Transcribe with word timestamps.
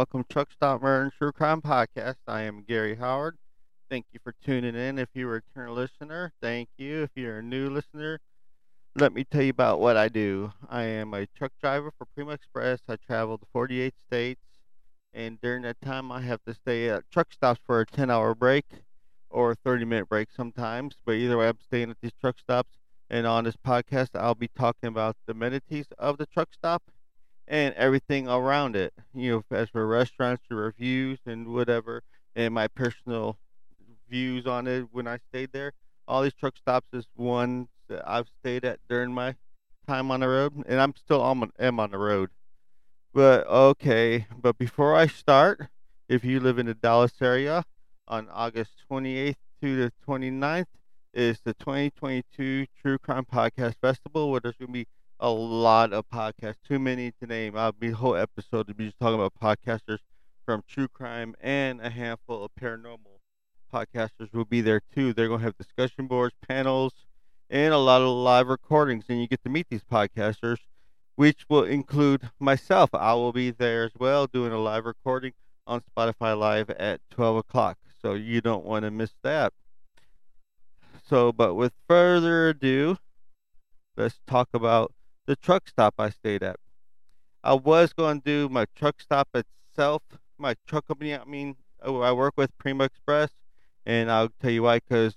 welcome 0.00 0.24
Truck 0.30 0.50
Stop 0.50 0.80
Murder 0.80 1.02
and 1.02 1.12
True 1.12 1.30
Crime 1.30 1.60
Podcast. 1.60 2.14
I 2.26 2.40
am 2.40 2.64
Gary 2.66 2.94
Howard. 2.94 3.36
Thank 3.90 4.06
you 4.14 4.20
for 4.24 4.32
tuning 4.42 4.74
in. 4.74 4.98
If 4.98 5.10
you're 5.12 5.28
a 5.28 5.42
return 5.42 5.74
listener, 5.74 6.32
thank 6.40 6.70
you. 6.78 7.02
If 7.02 7.10
you're 7.16 7.40
a 7.40 7.42
new 7.42 7.68
listener, 7.68 8.18
let 8.96 9.12
me 9.12 9.24
tell 9.24 9.42
you 9.42 9.50
about 9.50 9.78
what 9.78 9.98
I 9.98 10.08
do. 10.08 10.54
I 10.70 10.84
am 10.84 11.12
a 11.12 11.26
truck 11.26 11.52
driver 11.60 11.92
for 11.98 12.06
Primo 12.14 12.30
Express. 12.30 12.80
I 12.88 12.96
travel 12.96 13.36
to 13.36 13.44
48 13.52 13.92
states, 14.06 14.40
and 15.12 15.38
during 15.42 15.64
that 15.64 15.78
time, 15.82 16.10
I 16.10 16.22
have 16.22 16.42
to 16.46 16.54
stay 16.54 16.88
at 16.88 17.04
truck 17.10 17.30
stops 17.34 17.60
for 17.66 17.82
a 17.82 17.84
10 17.84 18.10
hour 18.10 18.34
break 18.34 18.64
or 19.28 19.50
a 19.50 19.54
30 19.54 19.84
minute 19.84 20.08
break 20.08 20.28
sometimes. 20.34 20.94
But 21.04 21.16
either 21.16 21.36
way, 21.36 21.48
I'm 21.48 21.58
staying 21.60 21.90
at 21.90 21.98
these 22.00 22.14
truck 22.18 22.38
stops. 22.38 22.70
And 23.10 23.26
on 23.26 23.44
this 23.44 23.56
podcast, 23.56 24.18
I'll 24.18 24.34
be 24.34 24.48
talking 24.56 24.88
about 24.88 25.16
the 25.26 25.32
amenities 25.32 25.88
of 25.98 26.16
the 26.16 26.24
truck 26.24 26.48
stop 26.54 26.84
and 27.50 27.74
everything 27.74 28.28
around 28.28 28.76
it. 28.76 28.94
You 29.12 29.44
know, 29.50 29.56
as 29.56 29.68
for 29.68 29.86
restaurants, 29.86 30.44
the 30.48 30.54
reviews 30.54 31.18
and 31.26 31.48
whatever, 31.48 32.02
and 32.36 32.54
my 32.54 32.68
personal 32.68 33.36
views 34.08 34.46
on 34.46 34.66
it 34.68 34.86
when 34.92 35.06
I 35.08 35.18
stayed 35.28 35.52
there. 35.52 35.72
All 36.06 36.22
these 36.22 36.32
truck 36.32 36.56
stops 36.56 36.86
is 36.92 37.06
one 37.16 37.68
that 37.88 38.08
I've 38.08 38.28
stayed 38.40 38.64
at 38.64 38.78
during 38.88 39.12
my 39.12 39.34
time 39.86 40.10
on 40.12 40.20
the 40.20 40.28
road, 40.28 40.64
and 40.66 40.80
I'm 40.80 40.94
still 40.96 41.20
on 41.20 41.50
am 41.58 41.80
on 41.80 41.90
the 41.90 41.98
road. 41.98 42.30
But 43.12 43.46
okay, 43.48 44.26
but 44.40 44.56
before 44.56 44.94
I 44.94 45.08
start, 45.08 45.68
if 46.08 46.24
you 46.24 46.38
live 46.38 46.58
in 46.58 46.66
the 46.66 46.74
Dallas 46.74 47.14
area, 47.20 47.64
on 48.06 48.28
August 48.32 48.72
28th 48.90 49.36
to 49.60 49.76
the 49.76 49.92
29th 50.06 50.66
is 51.12 51.40
the 51.44 51.54
2022 51.54 52.66
True 52.80 52.98
Crime 52.98 53.24
Podcast 53.24 53.74
Festival, 53.80 54.30
where 54.30 54.40
there's 54.40 54.56
going 54.56 54.68
to 54.68 54.72
be 54.72 54.86
a 55.20 55.30
lot 55.30 55.92
of 55.92 56.08
podcasts, 56.08 56.56
too 56.66 56.78
many 56.78 57.12
to 57.20 57.26
name. 57.26 57.56
I'll 57.56 57.72
be 57.72 57.90
a 57.90 57.94
whole 57.94 58.16
episode 58.16 58.66
to 58.68 58.74
be 58.74 58.86
just 58.86 58.98
talking 58.98 59.20
about 59.20 59.34
podcasters 59.40 59.98
from 60.46 60.64
true 60.66 60.88
crime 60.88 61.34
and 61.40 61.80
a 61.80 61.90
handful 61.90 62.42
of 62.42 62.50
paranormal 62.58 63.20
podcasters 63.72 64.32
will 64.32 64.46
be 64.46 64.62
there 64.62 64.80
too. 64.94 65.12
They're 65.12 65.28
going 65.28 65.40
to 65.40 65.44
have 65.44 65.58
discussion 65.58 66.06
boards, 66.06 66.34
panels, 66.48 66.92
and 67.50 67.74
a 67.74 67.78
lot 67.78 68.00
of 68.00 68.08
live 68.08 68.48
recordings, 68.48 69.04
and 69.08 69.20
you 69.20 69.28
get 69.28 69.44
to 69.44 69.50
meet 69.50 69.66
these 69.68 69.84
podcasters, 69.84 70.56
which 71.16 71.44
will 71.50 71.64
include 71.64 72.30
myself. 72.38 72.90
I 72.94 73.12
will 73.12 73.32
be 73.32 73.50
there 73.50 73.84
as 73.84 73.92
well 73.98 74.26
doing 74.26 74.52
a 74.52 74.58
live 74.58 74.86
recording 74.86 75.32
on 75.66 75.82
Spotify 75.82 76.36
Live 76.36 76.70
at 76.70 77.00
12 77.10 77.36
o'clock, 77.36 77.76
so 78.00 78.14
you 78.14 78.40
don't 78.40 78.64
want 78.64 78.86
to 78.86 78.90
miss 78.90 79.12
that. 79.22 79.52
So, 81.06 81.30
but 81.30 81.54
with 81.54 81.74
further 81.86 82.48
ado, 82.48 82.96
let's 83.96 84.18
talk 84.26 84.48
about 84.54 84.92
the 85.30 85.36
truck 85.36 85.68
stop 85.68 85.94
I 85.96 86.10
stayed 86.10 86.42
at. 86.42 86.56
I 87.44 87.54
was 87.54 87.92
going 87.92 88.20
to 88.20 88.24
do 88.24 88.48
my 88.48 88.66
truck 88.74 89.00
stop 89.00 89.28
itself, 89.32 90.02
my 90.38 90.56
truck 90.66 90.88
company. 90.88 91.14
I 91.14 91.24
mean, 91.24 91.54
oh, 91.82 92.00
I 92.00 92.10
work 92.10 92.34
with 92.36 92.50
Primo 92.58 92.82
Express, 92.82 93.30
and 93.86 94.10
I'll 94.10 94.32
tell 94.42 94.50
you 94.50 94.64
why. 94.64 94.80
Because 94.80 95.16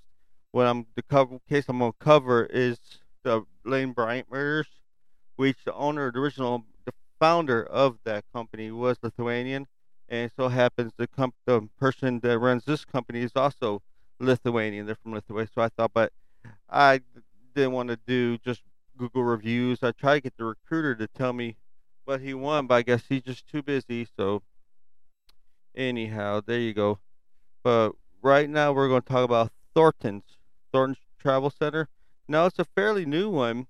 what 0.52 0.68
I'm 0.68 0.86
the 0.94 1.02
cover 1.02 1.40
case 1.48 1.64
I'm 1.68 1.80
going 1.80 1.90
to 1.90 1.98
cover 1.98 2.44
is 2.44 2.78
the 3.24 3.42
Lane 3.64 3.90
Bryant 3.90 4.30
murders, 4.30 4.68
which 5.34 5.56
the 5.64 5.74
owner, 5.74 6.12
the 6.12 6.20
original, 6.20 6.64
the 6.84 6.92
founder 7.18 7.64
of 7.64 7.98
that 8.04 8.22
company 8.32 8.70
was 8.70 8.98
Lithuanian, 9.02 9.66
and 10.08 10.30
so 10.36 10.46
happens 10.46 10.92
the 10.96 11.08
comp- 11.08 11.34
the 11.44 11.68
person 11.76 12.20
that 12.20 12.38
runs 12.38 12.64
this 12.64 12.84
company 12.84 13.22
is 13.22 13.32
also 13.34 13.82
Lithuanian. 14.20 14.86
They're 14.86 14.94
from 14.94 15.14
Lithuania, 15.14 15.50
so 15.52 15.60
I 15.60 15.70
thought, 15.70 15.90
but 15.92 16.12
I 16.70 17.00
didn't 17.56 17.72
want 17.72 17.88
to 17.88 17.98
do 18.06 18.38
just 18.38 18.62
Google 18.96 19.24
reviews. 19.24 19.82
I 19.82 19.92
tried 19.92 20.16
to 20.16 20.20
get 20.22 20.36
the 20.36 20.44
recruiter 20.44 20.94
to 20.94 21.06
tell 21.06 21.32
me 21.32 21.56
what 22.04 22.20
he 22.20 22.34
won, 22.34 22.66
but 22.66 22.74
I 22.74 22.82
guess 22.82 23.04
he's 23.08 23.22
just 23.22 23.46
too 23.46 23.62
busy. 23.62 24.06
So, 24.16 24.42
anyhow, 25.74 26.42
there 26.44 26.58
you 26.58 26.74
go. 26.74 26.98
But 27.62 27.92
right 28.22 28.48
now, 28.48 28.72
we're 28.72 28.88
going 28.88 29.02
to 29.02 29.08
talk 29.08 29.24
about 29.24 29.52
Thornton's 29.74 30.38
Thornton's 30.72 30.98
Travel 31.18 31.50
Center. 31.50 31.88
Now, 32.28 32.46
it's 32.46 32.58
a 32.58 32.64
fairly 32.64 33.06
new 33.06 33.30
one, 33.30 33.66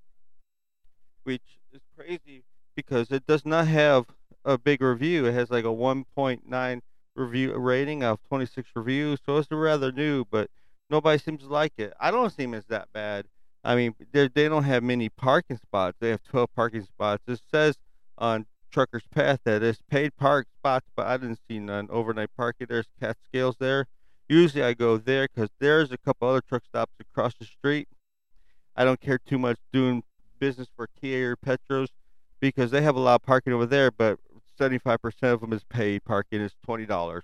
which 1.24 1.58
is 1.72 1.80
crazy 1.96 2.44
because 2.74 3.10
it 3.10 3.26
does 3.26 3.44
not 3.44 3.66
have 3.68 4.06
a 4.44 4.58
big 4.58 4.80
review. 4.82 5.26
It 5.26 5.34
has 5.34 5.50
like 5.50 5.64
a 5.64 5.68
1.9 5.68 6.80
review 7.14 7.56
rating 7.56 8.02
of 8.02 8.18
26 8.28 8.70
reviews, 8.74 9.20
so 9.24 9.36
it's 9.36 9.50
rather 9.50 9.92
new, 9.92 10.24
but 10.24 10.50
nobody 10.90 11.18
seems 11.18 11.42
to 11.42 11.48
like 11.48 11.72
it. 11.78 11.92
I 12.00 12.10
don't 12.10 12.30
seem 12.30 12.54
as 12.54 12.64
that 12.66 12.88
bad. 12.92 13.26
I 13.64 13.76
mean, 13.76 13.94
they 14.12 14.28
don't 14.28 14.64
have 14.64 14.82
many 14.82 15.08
parking 15.08 15.56
spots. 15.56 15.96
They 15.98 16.10
have 16.10 16.22
12 16.22 16.50
parking 16.54 16.82
spots. 16.82 17.22
It 17.26 17.40
says 17.50 17.78
on 18.18 18.46
Trucker's 18.70 19.06
Path 19.10 19.40
that 19.44 19.62
it's 19.62 19.80
paid 19.88 20.16
park 20.16 20.48
spots, 20.58 20.86
but 20.94 21.06
I 21.06 21.16
didn't 21.16 21.40
see 21.48 21.58
none. 21.58 21.88
Overnight 21.90 22.30
parking. 22.36 22.66
There's 22.68 22.88
CAT 23.00 23.16
scales 23.24 23.56
there. 23.58 23.86
Usually 24.28 24.62
I 24.62 24.74
go 24.74 24.98
there 24.98 25.28
because 25.32 25.50
there's 25.60 25.92
a 25.92 25.98
couple 25.98 26.28
other 26.28 26.42
truck 26.42 26.64
stops 26.64 26.92
across 27.00 27.34
the 27.34 27.46
street. 27.46 27.88
I 28.76 28.84
don't 28.84 29.00
care 29.00 29.18
too 29.18 29.38
much 29.38 29.58
doing 29.72 30.02
business 30.38 30.68
for 30.76 30.88
TA 31.00 31.08
or 31.08 31.36
Petros 31.36 31.88
because 32.40 32.70
they 32.70 32.82
have 32.82 32.96
a 32.96 33.00
lot 33.00 33.16
of 33.16 33.22
parking 33.22 33.52
over 33.52 33.66
there, 33.66 33.90
but 33.90 34.18
75% 34.60 34.98
of 35.22 35.40
them 35.40 35.52
is 35.52 35.64
paid 35.64 36.04
parking. 36.04 36.40
It's 36.40 36.54
$20. 36.66 37.22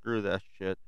Screw 0.00 0.22
that 0.22 0.40
shit 0.56 0.78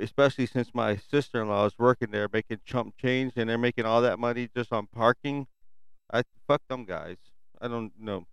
especially 0.00 0.46
since 0.46 0.74
my 0.74 0.96
sister-in-law 0.96 1.66
is 1.66 1.78
working 1.78 2.10
there 2.10 2.28
making 2.32 2.58
chump 2.64 2.96
change 2.96 3.34
and 3.36 3.48
they're 3.48 3.58
making 3.58 3.84
all 3.84 4.02
that 4.02 4.18
money 4.18 4.48
just 4.54 4.72
on 4.72 4.86
parking. 4.86 5.46
I 6.12 6.22
fuck 6.46 6.62
them 6.68 6.84
guys. 6.84 7.16
I 7.60 7.68
don't 7.68 7.92
know. 7.98 8.26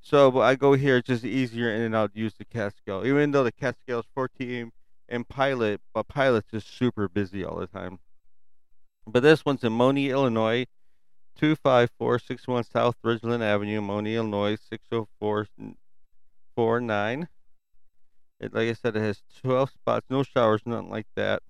So 0.00 0.30
but 0.30 0.40
i 0.40 0.54
go 0.54 0.74
here 0.74 0.98
it's 0.98 1.08
just 1.08 1.24
easier 1.24 1.70
and 1.70 1.82
then 1.82 1.94
i'll 1.94 2.08
use 2.14 2.34
the 2.38 2.44
CAT 2.44 2.76
scale. 2.76 3.04
Even 3.04 3.32
though 3.32 3.44
the 3.44 3.52
CAT 3.52 3.76
scale 3.80 4.00
is 4.00 4.06
14 4.14 4.70
and 5.08 5.28
pilot 5.28 5.80
but 5.92 6.08
pilot's 6.08 6.50
just 6.50 6.76
super 6.76 7.08
busy 7.08 7.44
all 7.44 7.56
the 7.56 7.66
time. 7.66 7.98
But 9.06 9.22
this 9.22 9.44
one's 9.44 9.62
in 9.62 9.72
Monee, 9.72 10.10
Illinois, 10.10 10.66
25461 11.36 12.64
South 12.64 12.96
Ridgeland 13.04 13.42
Avenue, 13.42 13.80
Monee, 13.80 14.16
Illinois, 14.16 14.56
60449. 14.68 17.28
It, 18.40 18.54
like 18.54 18.68
I 18.68 18.72
said, 18.74 18.96
it 18.96 19.00
has 19.00 19.22
12 19.42 19.70
spots, 19.70 20.06
no 20.10 20.22
showers, 20.22 20.62
nothing 20.66 20.90
like 20.90 21.06
that. 21.14 21.42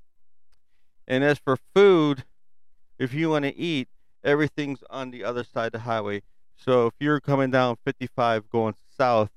And 1.08 1.24
as 1.24 1.38
for 1.38 1.58
food, 1.74 2.24
if 2.98 3.12
you 3.12 3.30
want 3.30 3.44
to 3.44 3.56
eat, 3.56 3.88
everything's 4.24 4.82
on 4.91 5.10
the 5.10 5.24
other 5.24 5.44
side 5.44 5.66
of 5.66 5.72
the 5.72 5.78
highway. 5.80 6.22
So 6.56 6.86
if 6.86 6.94
you're 6.98 7.20
coming 7.20 7.50
down 7.50 7.76
55 7.84 8.48
going 8.48 8.74
south, 8.97 9.30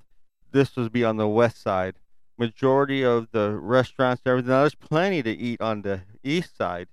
this 0.51 0.75
would 0.75 0.91
be 0.91 1.03
on 1.03 1.17
the 1.17 1.27
west 1.27 1.61
side. 1.61 1.95
Majority 2.37 3.03
of 3.03 3.27
the 3.31 3.51
restaurants, 3.51 4.21
and 4.25 4.31
everything. 4.31 4.49
Now, 4.49 4.61
there's 4.61 4.75
plenty 4.75 5.21
to 5.23 5.31
eat 5.31 5.59
on 5.59 5.81
the 5.81 6.01
east 6.23 6.57
side. 6.57 6.87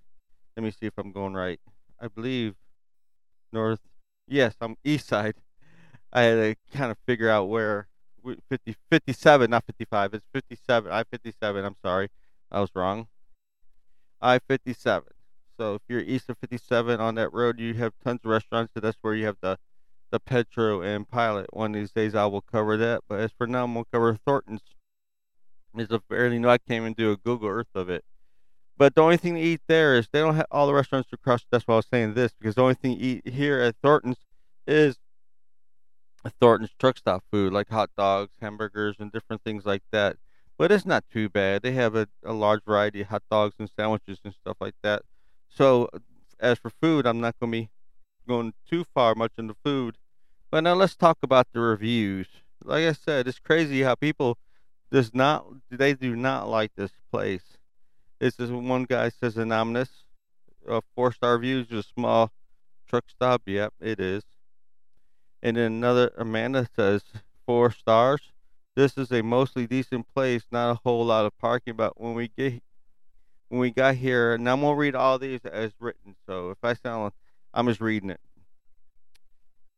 Let 0.56 0.64
me 0.64 0.70
see 0.70 0.86
if 0.86 0.94
I'm 0.98 1.12
going 1.12 1.34
right. 1.34 1.60
I 2.00 2.08
believe 2.08 2.54
north. 3.52 3.80
Yes, 4.26 4.54
I'm 4.60 4.76
east 4.84 5.06
side. 5.06 5.34
I 6.12 6.22
had 6.22 6.34
to 6.34 6.76
kind 6.76 6.90
of 6.90 6.98
figure 7.06 7.30
out 7.30 7.48
where 7.48 7.88
50, 8.48 8.76
57, 8.90 9.50
not 9.50 9.64
55. 9.66 10.14
It's 10.14 10.26
57. 10.32 10.90
I 10.90 11.04
57. 11.04 11.64
I'm 11.64 11.76
sorry, 11.82 12.08
I 12.50 12.60
was 12.60 12.70
wrong. 12.74 13.08
I 14.20 14.38
57. 14.38 15.04
So 15.58 15.74
if 15.74 15.82
you're 15.88 16.00
east 16.00 16.28
of 16.28 16.38
57 16.38 17.00
on 17.00 17.14
that 17.14 17.32
road, 17.32 17.58
you 17.58 17.74
have 17.74 17.92
tons 18.04 18.20
of 18.24 18.30
restaurants. 18.30 18.72
So 18.74 18.80
that's 18.80 18.98
where 19.00 19.14
you 19.14 19.26
have 19.26 19.38
the 19.40 19.58
the 20.10 20.20
Petro 20.20 20.82
and 20.82 21.08
Pilot. 21.08 21.52
One 21.52 21.74
of 21.74 21.80
these 21.80 21.90
days 21.90 22.14
I 22.14 22.26
will 22.26 22.42
cover 22.42 22.76
that. 22.76 23.02
But 23.08 23.20
as 23.20 23.32
for 23.36 23.46
now, 23.46 23.64
I'm 23.64 23.74
gonna 23.74 23.84
cover 23.92 24.14
Thornton's. 24.14 24.62
It's 25.74 25.92
a 25.92 26.00
fairly 26.08 26.38
new. 26.38 26.48
I 26.48 26.58
can't 26.58 26.82
even 26.82 26.92
do 26.94 27.12
a 27.12 27.16
Google 27.16 27.48
Earth 27.48 27.74
of 27.74 27.90
it. 27.90 28.04
But 28.78 28.94
the 28.94 29.02
only 29.02 29.16
thing 29.16 29.34
to 29.34 29.40
eat 29.40 29.62
there 29.66 29.96
is 29.96 30.08
they 30.12 30.20
don't 30.20 30.36
have 30.36 30.46
all 30.50 30.66
the 30.66 30.74
restaurants 30.74 31.08
across. 31.12 31.44
That's 31.50 31.66
why 31.66 31.74
I 31.74 31.76
was 31.78 31.86
saying 31.90 32.14
this 32.14 32.32
because 32.38 32.54
the 32.54 32.62
only 32.62 32.74
thing 32.74 32.96
to 32.96 33.02
eat 33.02 33.28
here 33.28 33.60
at 33.60 33.76
Thornton's 33.82 34.18
is 34.66 34.98
Thornton's 36.40 36.74
truck 36.78 36.98
stop 36.98 37.24
food, 37.30 37.52
like 37.52 37.68
hot 37.68 37.90
dogs, 37.96 38.32
hamburgers, 38.40 38.96
and 38.98 39.12
different 39.12 39.42
things 39.42 39.64
like 39.66 39.82
that. 39.92 40.16
But 40.58 40.72
it's 40.72 40.86
not 40.86 41.04
too 41.12 41.28
bad. 41.28 41.62
They 41.62 41.72
have 41.72 41.94
a, 41.94 42.08
a 42.24 42.32
large 42.32 42.64
variety 42.64 43.02
of 43.02 43.08
hot 43.08 43.22
dogs 43.30 43.56
and 43.58 43.70
sandwiches 43.76 44.18
and 44.24 44.32
stuff 44.32 44.56
like 44.60 44.74
that. 44.82 45.02
So, 45.48 45.88
as 46.40 46.58
for 46.58 46.70
food, 46.70 47.06
I'm 47.06 47.20
not 47.20 47.38
going 47.38 47.52
to 47.52 47.58
be 47.58 47.70
going 48.26 48.54
too 48.68 48.84
far 48.94 49.14
much 49.14 49.32
into 49.38 49.54
food. 49.64 49.96
But 50.50 50.62
now 50.62 50.74
let's 50.74 50.96
talk 50.96 51.18
about 51.22 51.48
the 51.52 51.60
reviews. 51.60 52.28
Like 52.64 52.84
I 52.84 52.92
said, 52.92 53.28
it's 53.28 53.38
crazy 53.38 53.82
how 53.82 53.94
people 53.94 54.38
does 54.90 55.12
not 55.12 55.46
they 55.70 55.94
do 55.94 56.16
not 56.16 56.48
like 56.48 56.72
this 56.76 56.92
place. 57.10 57.58
This 58.18 58.38
is 58.38 58.50
one 58.50 58.84
guy 58.84 59.10
says 59.10 59.36
anonymous. 59.36 59.90
Uh, 60.66 60.80
four 60.94 61.12
star 61.12 61.34
reviews, 61.34 61.70
a 61.70 61.82
small 61.82 62.32
truck 62.88 63.04
stop. 63.08 63.42
Yep, 63.46 63.74
it 63.80 64.00
is. 64.00 64.24
And 65.46 65.56
then 65.56 65.74
another 65.74 66.10
Amanda 66.18 66.66
says 66.74 67.04
four 67.46 67.70
stars. 67.70 68.32
This 68.74 68.98
is 68.98 69.12
a 69.12 69.22
mostly 69.22 69.68
decent 69.68 70.12
place, 70.12 70.42
not 70.50 70.72
a 70.72 70.80
whole 70.82 71.06
lot 71.06 71.24
of 71.24 71.38
parking. 71.38 71.74
But 71.74 72.00
when 72.00 72.14
we 72.14 72.32
get 72.36 72.64
when 73.48 73.60
we 73.60 73.70
got 73.70 73.94
here, 73.94 74.34
and 74.34 74.50
I'm 74.50 74.62
gonna 74.62 74.74
read 74.74 74.96
all 74.96 75.20
these 75.20 75.44
as 75.44 75.70
written. 75.78 76.16
So 76.26 76.50
if 76.50 76.58
I 76.64 76.74
sound, 76.74 77.12
I'm 77.54 77.68
just 77.68 77.80
reading 77.80 78.10
it. 78.10 78.18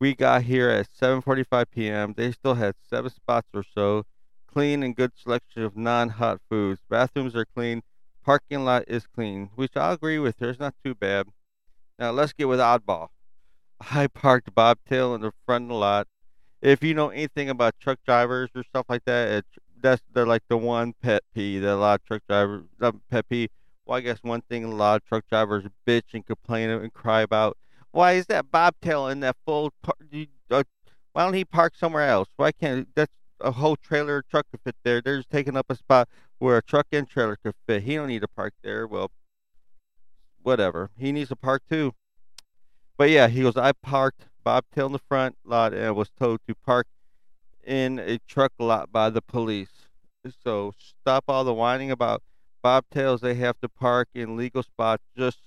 We 0.00 0.14
got 0.14 0.44
here 0.44 0.70
at 0.70 0.88
7:45 0.90 1.66
p.m. 1.70 2.14
They 2.16 2.32
still 2.32 2.54
had 2.54 2.74
seven 2.88 3.10
spots 3.10 3.50
or 3.52 3.62
so. 3.62 4.06
Clean 4.46 4.82
and 4.82 4.96
good 4.96 5.12
selection 5.22 5.64
of 5.64 5.76
non-hot 5.76 6.40
foods. 6.48 6.80
Bathrooms 6.88 7.36
are 7.36 7.44
clean. 7.44 7.82
Parking 8.24 8.64
lot 8.64 8.84
is 8.88 9.06
clean, 9.06 9.50
which 9.54 9.76
I 9.76 9.92
agree 9.92 10.18
with. 10.18 10.38
There's 10.38 10.58
not 10.58 10.76
too 10.82 10.94
bad. 10.94 11.26
Now 11.98 12.12
let's 12.12 12.32
get 12.32 12.48
with 12.48 12.58
oddball. 12.58 13.08
I 13.80 14.06
parked 14.08 14.54
bobtail 14.54 15.14
in 15.14 15.20
the 15.20 15.32
front 15.46 15.64
of 15.64 15.68
the 15.68 15.74
lot. 15.74 16.08
If 16.60 16.82
you 16.82 16.94
know 16.94 17.10
anything 17.10 17.48
about 17.48 17.78
truck 17.80 17.98
drivers 18.04 18.50
or 18.54 18.64
stuff 18.64 18.86
like 18.88 19.04
that, 19.04 19.28
it, 19.28 19.46
that's 19.80 20.02
they're 20.12 20.26
like 20.26 20.42
the 20.48 20.56
one 20.56 20.94
pet 21.00 21.22
peeve 21.34 21.62
that 21.62 21.74
a 21.74 21.76
lot 21.76 22.00
of 22.00 22.04
truck 22.04 22.22
drivers 22.28 22.64
uh, 22.80 22.92
pet 23.10 23.28
peeve. 23.28 23.50
Well, 23.86 23.98
I 23.98 24.00
guess 24.00 24.18
one 24.22 24.42
thing 24.42 24.64
a 24.64 24.70
lot 24.70 25.02
of 25.02 25.04
truck 25.04 25.24
drivers 25.28 25.64
bitch 25.86 26.14
and 26.14 26.26
complain 26.26 26.70
and 26.70 26.92
cry 26.92 27.22
about. 27.22 27.56
Why 27.92 28.12
is 28.12 28.26
that 28.26 28.50
bobtail 28.50 29.08
in 29.08 29.20
that 29.20 29.36
full? 29.46 29.72
Par- 29.82 29.94
uh, 30.50 30.64
why 31.12 31.24
don't 31.24 31.34
he 31.34 31.44
park 31.44 31.74
somewhere 31.76 32.08
else? 32.08 32.28
Why 32.36 32.52
can't 32.52 32.88
that's 32.94 33.12
a 33.40 33.52
whole 33.52 33.76
trailer 33.76 34.22
truck 34.28 34.46
could 34.50 34.60
fit 34.64 34.76
there? 34.82 35.00
They're 35.00 35.18
just 35.18 35.30
taking 35.30 35.56
up 35.56 35.66
a 35.70 35.76
spot 35.76 36.08
where 36.38 36.58
a 36.58 36.62
truck 36.62 36.86
and 36.92 37.08
trailer 37.08 37.36
could 37.36 37.54
fit. 37.66 37.84
He 37.84 37.94
don't 37.94 38.08
need 38.08 38.22
to 38.22 38.28
park 38.28 38.54
there. 38.62 38.86
Well, 38.86 39.10
whatever. 40.42 40.90
He 40.96 41.12
needs 41.12 41.28
to 41.28 41.36
park 41.36 41.62
too. 41.70 41.94
But 42.98 43.10
yeah, 43.10 43.28
he 43.28 43.42
goes. 43.42 43.56
I 43.56 43.72
parked 43.72 44.26
bobtail 44.42 44.86
in 44.86 44.92
the 44.92 44.98
front 44.98 45.38
lot 45.44 45.72
and 45.72 45.94
was 45.94 46.10
told 46.18 46.40
to 46.48 46.54
park 46.54 46.88
in 47.64 48.00
a 48.00 48.18
truck 48.26 48.52
lot 48.58 48.90
by 48.90 49.08
the 49.08 49.22
police. 49.22 49.86
So 50.42 50.74
stop 50.78 51.24
all 51.28 51.44
the 51.44 51.54
whining 51.54 51.92
about 51.92 52.22
bobtails. 52.62 53.20
They 53.20 53.34
have 53.36 53.58
to 53.60 53.68
park 53.68 54.08
in 54.14 54.36
legal 54.36 54.64
spots 54.64 55.04
just 55.16 55.38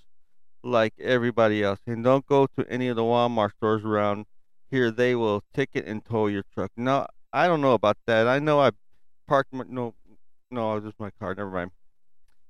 like 0.64 0.94
everybody 0.98 1.62
else. 1.62 1.80
And 1.86 2.02
don't 2.02 2.24
go 2.24 2.46
to 2.56 2.66
any 2.70 2.88
of 2.88 2.96
the 2.96 3.02
Walmart 3.02 3.52
stores 3.52 3.84
around 3.84 4.24
here. 4.70 4.90
They 4.90 5.14
will 5.14 5.44
ticket 5.52 5.84
and 5.86 6.02
tow 6.02 6.28
your 6.28 6.44
truck. 6.54 6.70
No, 6.74 7.06
I 7.34 7.48
don't 7.48 7.60
know 7.60 7.74
about 7.74 7.98
that. 8.06 8.26
I 8.26 8.38
know 8.38 8.60
I 8.60 8.70
parked 9.28 9.52
my 9.52 9.64
no, 9.68 9.94
no, 10.50 10.80
just 10.80 10.98
my 10.98 11.10
car. 11.10 11.34
Never 11.34 11.50
mind. 11.50 11.72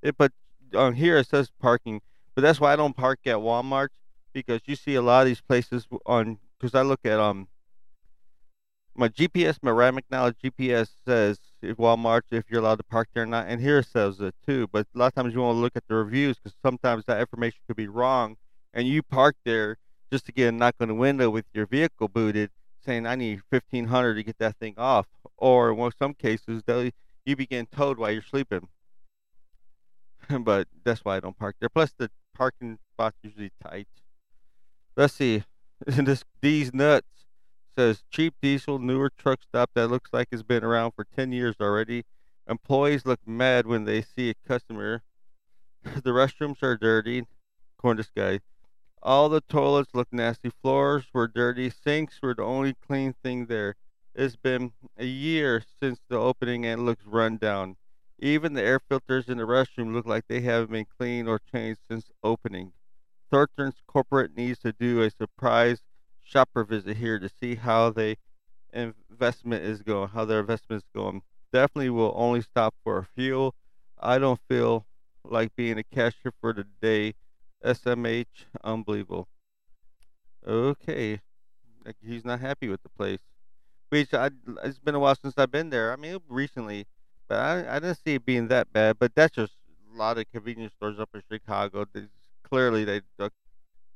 It, 0.01 0.17
but 0.17 0.31
on 0.77 0.95
here 0.95 1.19
it 1.19 1.27
says 1.27 1.51
parking, 1.61 2.03
but 2.37 2.43
that's 2.43 2.61
why 2.61 2.73
I 2.73 2.77
don't 2.77 2.97
park 2.97 3.19
at 3.27 3.37
Walmart 3.37 3.89
because 4.33 4.61
you 4.67 4.77
see 4.77 4.95
a 4.95 5.03
lot 5.03 5.23
of 5.23 5.27
these 5.27 5.41
places 5.41 5.87
on 6.07 6.39
because 6.59 6.75
I 6.75 6.83
look 6.83 7.01
at 7.05 7.19
um 7.19 7.49
my 8.95 9.09
GPS, 9.09 9.59
my 9.63 9.71
Rand 9.71 9.99
McNally 9.99 10.35
GPS 10.43 10.91
says 11.07 11.39
if 11.63 11.79
Walmart 11.79 12.23
if 12.31 12.45
you're 12.51 12.61
allowed 12.61 12.77
to 12.77 12.85
park 12.85 13.09
there 13.15 13.23
or 13.23 13.27
not, 13.27 13.47
and 13.49 13.61
here 13.61 13.79
it 13.79 13.87
says 13.87 14.21
it 14.21 14.35
too. 14.47 14.69
But 14.71 14.87
a 14.95 14.99
lot 14.99 15.07
of 15.07 15.15
times 15.15 15.35
you 15.35 15.41
want 15.41 15.57
to 15.57 15.61
look 15.61 15.77
at 15.77 15.85
the 15.89 15.95
reviews 15.95 16.39
because 16.39 16.57
sometimes 16.63 17.05
that 17.07 17.21
information 17.21 17.61
could 17.67 17.77
be 17.77 17.89
wrong, 17.89 18.37
and 18.75 18.87
you 18.87 19.03
park 19.03 19.37
there 19.45 19.79
just 20.11 20.27
to 20.27 20.33
get 20.33 20.49
a 20.49 20.53
knock 20.53 20.75
on 20.81 20.89
the 20.89 20.95
window 20.95 21.31
with 21.31 21.47
your 21.55 21.67
vehicle 21.67 22.09
booted, 22.09 22.51
saying 22.85 23.07
I 23.07 23.15
need 23.15 23.41
fifteen 23.51 23.87
hundred 23.87 24.15
to 24.15 24.23
get 24.23 24.39
that 24.39 24.57
thing 24.57 24.75
off, 24.77 25.07
or 25.37 25.73
in 25.73 25.91
some 25.99 26.15
cases 26.15 26.63
they 26.67 26.93
you 27.25 27.37
begin 27.37 27.67
towed 27.67 27.99
while 27.99 28.11
you're 28.11 28.23
sleeping. 28.23 28.69
but 30.41 30.69
that's 30.85 31.01
why 31.05 31.17
I 31.17 31.21
don't 31.21 31.39
park 31.39 31.57
there. 31.61 31.69
Plus 31.69 31.93
the 31.97 32.11
parking 32.35 32.79
spots 32.93 33.17
usually 33.23 33.53
tight. 33.63 33.89
Let's 34.97 35.15
see. 35.15 35.45
this 35.87 36.25
these 36.41 36.75
nuts 36.75 37.27
says 37.77 38.03
cheap 38.11 38.35
diesel 38.43 38.79
newer 38.79 39.11
truck 39.11 39.43
stop 39.43 39.71
that 39.75 39.89
looks 39.89 40.11
like 40.13 40.29
it's 40.31 40.43
been 40.43 40.63
around 40.63 40.93
for 40.93 41.05
10 41.05 41.33
years 41.33 41.57
already. 41.61 42.05
Employees 42.47 43.07
look 43.07 43.21
mad 43.27 43.67
when 43.67 43.85
they 43.85 44.03
see 44.03 44.31
a 44.31 44.35
customer. 44.47 45.03
the 45.83 46.11
restrooms 46.11 46.63
are 46.63 46.77
dirty. 46.77 47.27
According 47.79 48.05
to. 48.15 48.41
All 49.03 49.29
the 49.29 49.41
toilets 49.41 49.95
look 49.95 50.09
nasty. 50.13 50.51
Floors 50.51 51.07
were 51.13 51.27
dirty. 51.27 51.71
Sinks 51.71 52.21
were 52.23 52.35
the 52.35 52.45
only 52.45 52.75
clean 52.75 53.15
thing 53.23 53.47
there. 53.47 53.77
It's 54.15 54.37
been 54.37 54.73
a 54.99 55.07
year 55.07 55.63
since 55.81 56.01
the 56.09 56.19
opening 56.19 56.67
and 56.67 56.85
looks 56.85 57.07
run 57.07 57.39
down. 57.39 57.77
Even 58.19 58.53
the 58.53 58.63
air 58.63 58.79
filters 58.79 59.29
in 59.29 59.39
the 59.39 59.45
restroom 59.45 59.95
look 59.95 60.07
like 60.07 60.29
they 60.29 60.43
haven't 60.43 60.71
been 60.71 60.85
cleaned 60.85 61.29
or 61.29 61.41
changed 61.41 61.81
since 61.91 62.11
opening. 62.23 62.73
Thornton's 63.33 63.81
corporate 63.87 64.37
needs 64.37 64.59
to 64.59 64.73
do 64.73 65.01
a 65.01 65.11
surprise 65.11 65.81
shopper 66.23 66.65
visit 66.65 66.99
here 66.99 67.19
to 67.19 67.31
see 67.41 67.55
how 67.55 67.89
the 67.89 68.17
investment 68.75 69.65
is 69.65 69.81
going, 69.81 70.11
how 70.11 70.27
their 70.27 70.41
investment 70.41 70.83
is 70.83 70.89
going. 70.95 71.23
Definitely 71.51 71.89
will 71.89 72.13
only 72.15 72.43
stop 72.43 72.75
for 72.85 72.99
a 72.99 73.05
fuel. 73.05 73.55
I 73.99 74.19
don't 74.19 74.39
feel 74.51 74.85
like 75.25 75.57
being 75.57 75.79
a 75.79 75.83
cashier 75.83 76.33
for 76.43 76.53
the 76.53 76.67
day. 76.83 77.15
SMH, 77.65 78.27
unbelievable. 78.63 79.29
Okay, 80.47 81.21
he's 82.05 82.25
not 82.25 82.41
happy 82.41 82.69
with 82.69 82.83
the 82.83 82.89
place. 82.91 83.21
Which 83.89 84.13
I, 84.13 84.31
it's 84.65 84.79
been 84.79 84.95
a 84.95 84.99
while 84.99 85.15
since 85.15 85.35
I've 85.39 85.51
been 85.51 85.71
there. 85.71 85.93
I 85.93 85.97
mean, 85.97 86.19
recently, 86.29 86.87
but 87.29 87.39
I, 87.39 87.77
I 87.77 87.79
didn't 87.79 87.99
see 88.05 88.15
it 88.15 88.27
being 88.27 88.49
that 88.49 88.73
bad. 88.73 88.99
But 88.99 89.15
that's 89.15 89.37
just 89.37 89.53
a 89.95 89.97
lot 89.97 90.19
of 90.19 90.31
convenience 90.33 90.75
stores 90.75 90.99
up 90.99 91.11
in 91.15 91.23
Chicago. 91.31 91.87
Clearly 92.53 92.85
they 92.85 93.01
the 93.17 93.31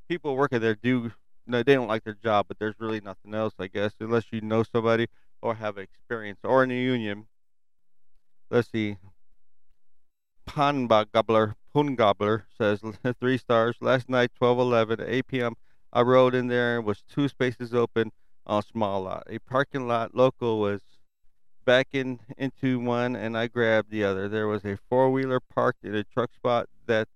people 0.08 0.34
working 0.34 0.60
there 0.60 0.74
do 0.74 1.12
no 1.46 1.62
they 1.62 1.74
don't 1.74 1.88
like 1.88 2.04
their 2.04 2.14
job, 2.14 2.46
but 2.48 2.58
there's 2.58 2.74
really 2.78 3.02
nothing 3.02 3.34
else, 3.34 3.52
I 3.58 3.66
guess, 3.66 3.92
unless 4.00 4.32
you 4.32 4.40
know 4.40 4.62
somebody 4.62 5.08
or 5.42 5.56
have 5.56 5.76
experience 5.76 6.40
or 6.42 6.64
in 6.64 6.70
a 6.70 6.74
union. 6.74 7.26
Let's 8.50 8.70
see. 8.72 8.96
Pun 10.46 10.86
Gobbler, 10.86 11.56
Pun 11.74 11.96
Gobbler 11.96 12.46
says 12.56 12.80
three 13.20 13.36
stars. 13.36 13.76
Last 13.82 14.08
night, 14.08 14.30
12:11 14.40 15.04
8 15.06 15.26
p.m. 15.26 15.54
I 15.92 16.00
rode 16.00 16.34
in 16.34 16.46
there 16.46 16.78
and 16.78 16.86
was 16.86 17.02
two 17.02 17.28
spaces 17.28 17.74
open 17.74 18.10
on 18.46 18.60
a 18.60 18.62
small 18.62 19.02
lot. 19.02 19.24
A 19.28 19.38
parking 19.38 19.86
lot 19.86 20.14
local 20.14 20.60
was 20.60 20.80
backing 21.66 22.20
into 22.38 22.80
one, 22.80 23.16
and 23.16 23.36
I 23.36 23.48
grabbed 23.48 23.90
the 23.90 24.04
other. 24.04 24.30
There 24.30 24.48
was 24.48 24.64
a 24.64 24.78
four 24.88 25.10
wheeler 25.10 25.40
parked 25.40 25.84
in 25.84 25.94
a 25.94 26.04
truck 26.04 26.32
spot 26.32 26.68
that 26.86 27.08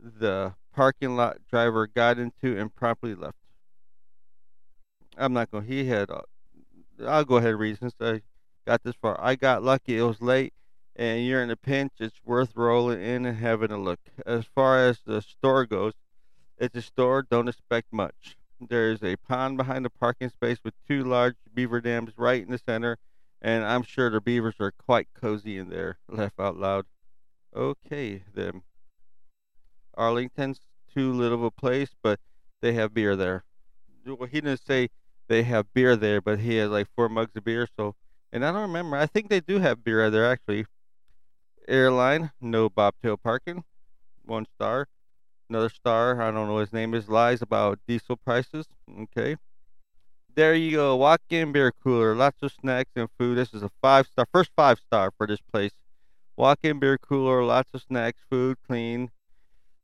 the 0.00 0.54
parking 0.72 1.16
lot 1.16 1.38
driver 1.50 1.86
got 1.86 2.18
into 2.18 2.58
and 2.58 2.74
promptly 2.74 3.14
left. 3.14 3.36
I'm 5.16 5.32
not 5.32 5.50
going. 5.50 5.64
He 5.64 5.86
had. 5.86 6.10
Uh, 6.10 6.22
I'll 7.06 7.24
go 7.24 7.36
ahead 7.36 7.50
and 7.50 7.58
read 7.58 7.78
since 7.78 7.94
I 8.00 8.22
got 8.66 8.82
this 8.82 8.94
far. 9.00 9.18
I 9.20 9.34
got 9.34 9.62
lucky. 9.62 9.98
It 9.98 10.02
was 10.02 10.20
late, 10.20 10.54
and 10.96 11.26
you're 11.26 11.42
in 11.42 11.50
a 11.50 11.56
pinch. 11.56 11.92
It's 12.00 12.20
worth 12.24 12.56
rolling 12.56 13.02
in 13.02 13.26
and 13.26 13.38
having 13.38 13.70
a 13.70 13.78
look. 13.78 14.00
As 14.24 14.44
far 14.54 14.86
as 14.86 15.00
the 15.04 15.20
store 15.20 15.66
goes, 15.66 15.92
it's 16.58 16.76
a 16.76 16.82
store. 16.82 17.22
Don't 17.22 17.48
expect 17.48 17.92
much. 17.92 18.36
There's 18.60 19.02
a 19.02 19.16
pond 19.16 19.56
behind 19.56 19.84
the 19.84 19.90
parking 19.90 20.30
space 20.30 20.58
with 20.64 20.74
two 20.86 21.02
large 21.02 21.34
beaver 21.52 21.80
dams 21.80 22.12
right 22.16 22.42
in 22.42 22.50
the 22.50 22.58
center, 22.58 22.98
and 23.40 23.64
I'm 23.64 23.82
sure 23.82 24.08
the 24.08 24.20
beavers 24.20 24.54
are 24.60 24.72
quite 24.72 25.08
cozy 25.14 25.58
in 25.58 25.68
there. 25.68 25.98
Laugh 26.08 26.38
out 26.38 26.56
loud. 26.56 26.86
Okay, 27.54 28.22
then. 28.32 28.62
Arlington's 29.94 30.60
too 30.94 31.12
little 31.12 31.38
of 31.38 31.44
a 31.44 31.50
place, 31.50 31.90
but 32.02 32.20
they 32.60 32.72
have 32.74 32.94
beer 32.94 33.16
there. 33.16 33.44
Well, 34.06 34.28
he 34.28 34.40
didn't 34.40 34.66
say 34.66 34.88
they 35.28 35.42
have 35.44 35.72
beer 35.72 35.96
there, 35.96 36.20
but 36.20 36.40
he 36.40 36.56
has 36.56 36.70
like 36.70 36.88
four 36.94 37.08
mugs 37.08 37.36
of 37.36 37.44
beer. 37.44 37.68
So, 37.76 37.94
and 38.32 38.44
I 38.44 38.52
don't 38.52 38.62
remember. 38.62 38.96
I 38.96 39.06
think 39.06 39.28
they 39.28 39.40
do 39.40 39.58
have 39.58 39.84
beer 39.84 40.10
there 40.10 40.30
actually. 40.30 40.66
Airline, 41.68 42.32
no 42.40 42.68
bobtail 42.68 43.16
parking, 43.16 43.64
one 44.24 44.46
star. 44.54 44.88
Another 45.48 45.68
star, 45.68 46.20
I 46.20 46.30
don't 46.30 46.48
know 46.48 46.58
his 46.58 46.72
name 46.72 46.94
is, 46.94 47.08
lies 47.08 47.42
about 47.42 47.78
diesel 47.86 48.16
prices. 48.16 48.66
Okay. 49.02 49.36
There 50.34 50.54
you 50.54 50.72
go. 50.72 50.96
Walk 50.96 51.20
in 51.28 51.52
beer 51.52 51.72
cooler, 51.84 52.14
lots 52.14 52.42
of 52.42 52.52
snacks 52.52 52.90
and 52.96 53.08
food. 53.18 53.36
This 53.36 53.52
is 53.52 53.62
a 53.62 53.70
five 53.82 54.06
star, 54.06 54.26
first 54.32 54.50
five 54.56 54.78
star 54.78 55.12
for 55.16 55.26
this 55.26 55.40
place. 55.52 55.72
Walk 56.36 56.60
in 56.62 56.78
beer 56.78 56.96
cooler, 56.96 57.44
lots 57.44 57.68
of 57.74 57.82
snacks, 57.82 58.20
food, 58.30 58.56
clean, 58.66 59.10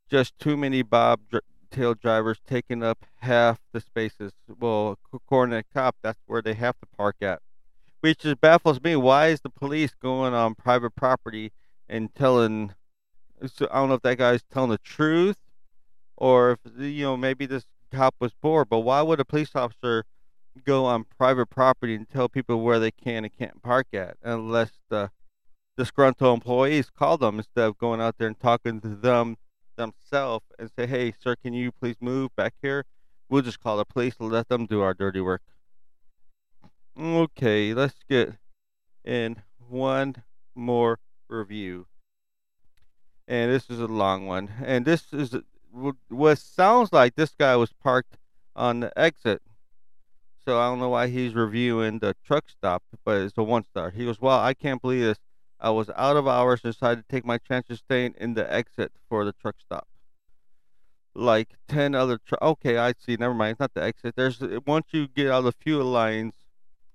just 0.09 0.39
too 0.39 0.57
many 0.57 0.83
bobtail 0.83 1.95
drivers 2.01 2.39
taking 2.47 2.83
up 2.83 3.05
half 3.17 3.61
the 3.73 3.81
spaces. 3.81 4.33
Well, 4.59 4.99
according 5.13 5.61
to 5.61 5.65
cop, 5.75 5.97
that's 6.03 6.21
where 6.27 6.43
they 6.43 6.55
have 6.55 6.79
to 6.81 6.87
park 6.97 7.17
at. 7.21 7.41
Which 8.01 8.19
just 8.19 8.41
baffles 8.41 8.81
me. 8.81 8.97
Why 8.97 9.29
is 9.29 9.41
the 9.41 9.51
police 9.51 9.93
going 10.01 10.33
on 10.33 10.55
private 10.55 10.95
property 10.95 11.53
and 11.89 12.15
telling? 12.15 12.75
So 13.47 13.69
I 13.71 13.77
don't 13.77 13.89
know 13.89 13.97
if 13.97 14.03
that 14.03 14.19
guy's 14.19 14.43
telling 14.53 14.71
the 14.71 14.79
truth, 14.79 15.39
or 16.17 16.53
if 16.53 16.59
you 16.79 17.05
know 17.05 17.17
maybe 17.17 17.47
this 17.47 17.65
cop 17.93 18.15
was 18.21 18.33
bored. 18.33 18.69
But 18.69 18.81
why 18.81 19.03
would 19.03 19.21
a 19.21 19.25
police 19.25 19.51
officer 19.55 20.05
go 20.65 20.85
on 20.85 21.05
private 21.17 21.47
property 21.47 21.95
and 21.95 22.09
tell 22.09 22.29
people 22.29 22.61
where 22.61 22.79
they 22.79 22.91
can 22.91 23.25
and 23.25 23.37
can't 23.37 23.63
park 23.63 23.89
at, 23.93 24.17
unless 24.23 24.71
the 24.89 25.11
disgruntled 25.77 26.35
employees 26.35 26.91
call 26.91 27.17
them 27.17 27.39
instead 27.39 27.65
of 27.65 27.79
going 27.79 28.01
out 28.01 28.17
there 28.19 28.27
and 28.27 28.41
talking 28.41 28.81
to 28.81 28.89
them 28.89 29.37
themselves 29.79 30.45
and 30.59 30.71
say, 30.77 30.87
hey, 30.87 31.15
sir, 31.19 31.37
can 31.37 31.55
you 31.55 31.73
please 31.73 31.97
move 32.01 32.37
back 32.37 32.53
here? 32.61 32.85
We'll 33.31 33.43
just 33.43 33.61
call 33.61 33.79
the 33.79 33.87
police 33.87 34.17
and 34.21 34.31
let 34.31 34.49
them 34.49 34.67
do 34.67 34.83
our 34.83 34.93
dirty 34.93 35.21
work. 35.21 35.43
Okay, 37.01 37.73
let's 37.73 37.95
get 38.09 38.35
in 39.05 39.37
one 39.69 40.17
more 40.55 40.99
review. 41.29 41.87
And 43.27 43.51
this 43.51 43.71
is 43.71 43.81
a 43.81 43.87
long 43.87 44.27
one. 44.27 44.51
And 44.65 44.85
this 44.85 45.13
is 45.13 45.35
what 46.09 46.39
sounds 46.39 46.93
like 46.93 47.15
this 47.15 47.35
guy 47.39 47.57
was 47.57 47.73
parked 47.73 48.17
on 48.57 48.81
the 48.81 48.99
exit. 48.99 49.41
so 50.45 50.59
I 50.59 50.69
don't 50.69 50.81
know 50.81 50.89
why 50.89 51.09
he's 51.09 51.35
reviewing 51.35 51.99
the 51.99 52.17
truck 52.25 52.49
stop, 52.49 52.83
but 53.05 53.21
it's 53.21 53.39
a 53.39 53.43
one 53.43 53.65
star. 53.65 53.91
He 53.91 54.07
goes, 54.07 54.21
Well, 54.21 54.39
I 54.39 54.55
can't 54.55 54.81
believe 54.83 55.03
this. 55.03 55.19
I 55.61 55.71
was 55.71 55.91
out 55.97 56.17
of 56.17 56.29
hours 56.29 56.61
and 56.63 56.73
decided 56.73 57.09
to 57.09 57.15
take 57.15 57.25
my 57.25 57.39
chances 57.39 57.79
staying 57.79 58.15
in 58.19 58.35
the 58.35 58.53
exit 58.53 58.93
for 59.09 59.25
the 59.25 59.33
truck 59.33 59.57
stop. 59.59 59.89
Like 61.15 61.49
10 61.69 61.95
other 61.95 62.19
trucks. 62.19 62.43
Okay, 62.43 62.79
I 62.79 62.95
see. 62.99 63.17
Never 63.17 63.35
mind. 63.35 63.53
It's 63.53 63.61
not 63.61 63.75
the 63.75 63.83
exit. 63.83 64.15
There's 64.17 64.41
Once 64.67 64.87
you 64.93 65.09
get 65.09 65.27
out 65.29 65.39
of 65.39 65.45
the 65.45 65.53
fuel 65.53 65.85
lines, 65.85 66.35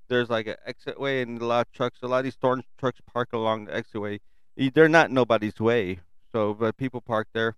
there's 0.08 0.29
like 0.29 0.48
an 0.48 0.55
exit 0.65 1.00
way, 1.00 1.22
and 1.22 1.41
a 1.41 1.46
lot 1.46 1.67
of 1.67 1.74
trucks, 1.74 2.00
a 2.01 2.08
lot 2.08 2.20
of 2.20 2.24
these 2.25 2.34
storm 2.34 2.63
trucks 2.77 3.00
park 3.12 3.34
along 3.34 3.65
the 3.65 3.75
exit 3.75 4.00
way. 4.00 4.20
They're 4.55 4.88
not 4.88 5.12
nobody's 5.12 5.60
way. 5.60 6.00
So, 6.32 6.53
but 6.53 6.77
people 6.77 7.01
park 7.01 7.27
there, 7.34 7.55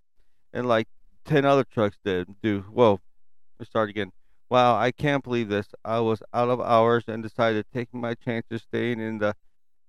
and 0.54 0.68
like 0.68 0.88
10 1.26 1.46
other 1.46 1.64
trucks 1.64 1.98
did 2.04 2.28
do. 2.42 2.66
Whoa, 2.72 3.00
let's 3.60 3.70
start 3.70 3.90
again. 3.90 4.12
Wow, 4.50 4.76
I 4.76 4.92
can't 4.92 5.24
believe 5.24 5.50
this. 5.50 5.68
I 5.84 6.00
was 6.00 6.22
out 6.34 6.50
of 6.50 6.62
hours 6.62 7.06
and 7.08 7.24
decided 7.24 7.66
to 7.66 7.78
take 7.78 7.94
my 7.94 8.14
chances 8.16 8.62
staying 8.62 9.00
in 9.00 9.18
the 9.20 9.36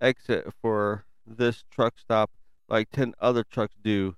exit 0.01 0.53
for 0.61 1.05
this 1.25 1.63
truck 1.69 1.99
stop 1.99 2.31
like 2.69 2.89
10 2.91 3.13
other 3.19 3.43
trucks 3.43 3.75
do. 3.83 4.15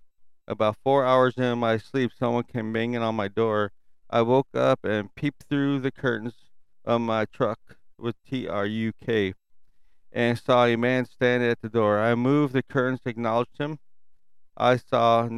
About 0.48 0.78
four 0.84 1.06
hours 1.06 1.38
in 1.38 1.60
my 1.60 1.78
sleep, 1.78 2.12
someone 2.18 2.44
came 2.44 2.74
banging 2.74 3.02
on 3.02 3.16
my 3.16 3.28
door. 3.28 3.72
I 4.10 4.24
woke 4.24 4.48
up 4.56 4.84
and 4.84 5.14
peeped 5.14 5.46
through 5.50 5.80
the 5.82 5.92
curtains 5.92 6.34
of 6.84 7.02
my 7.02 7.26
truck 7.26 7.78
with 7.98 8.16
T 8.24 8.48
R 8.48 8.66
U 8.66 8.94
K 9.06 9.34
and 10.12 10.40
saw 10.40 10.66
a 10.66 10.76
man 10.76 11.06
standing 11.06 11.50
at 11.50 11.62
the 11.62 11.70
door. 11.70 12.00
I 12.00 12.16
moved 12.16 12.54
the 12.54 12.64
curtains 12.64 13.02
acknowledged 13.06 13.60
him. 13.60 13.78
I 14.58 14.78
saw 14.78 15.30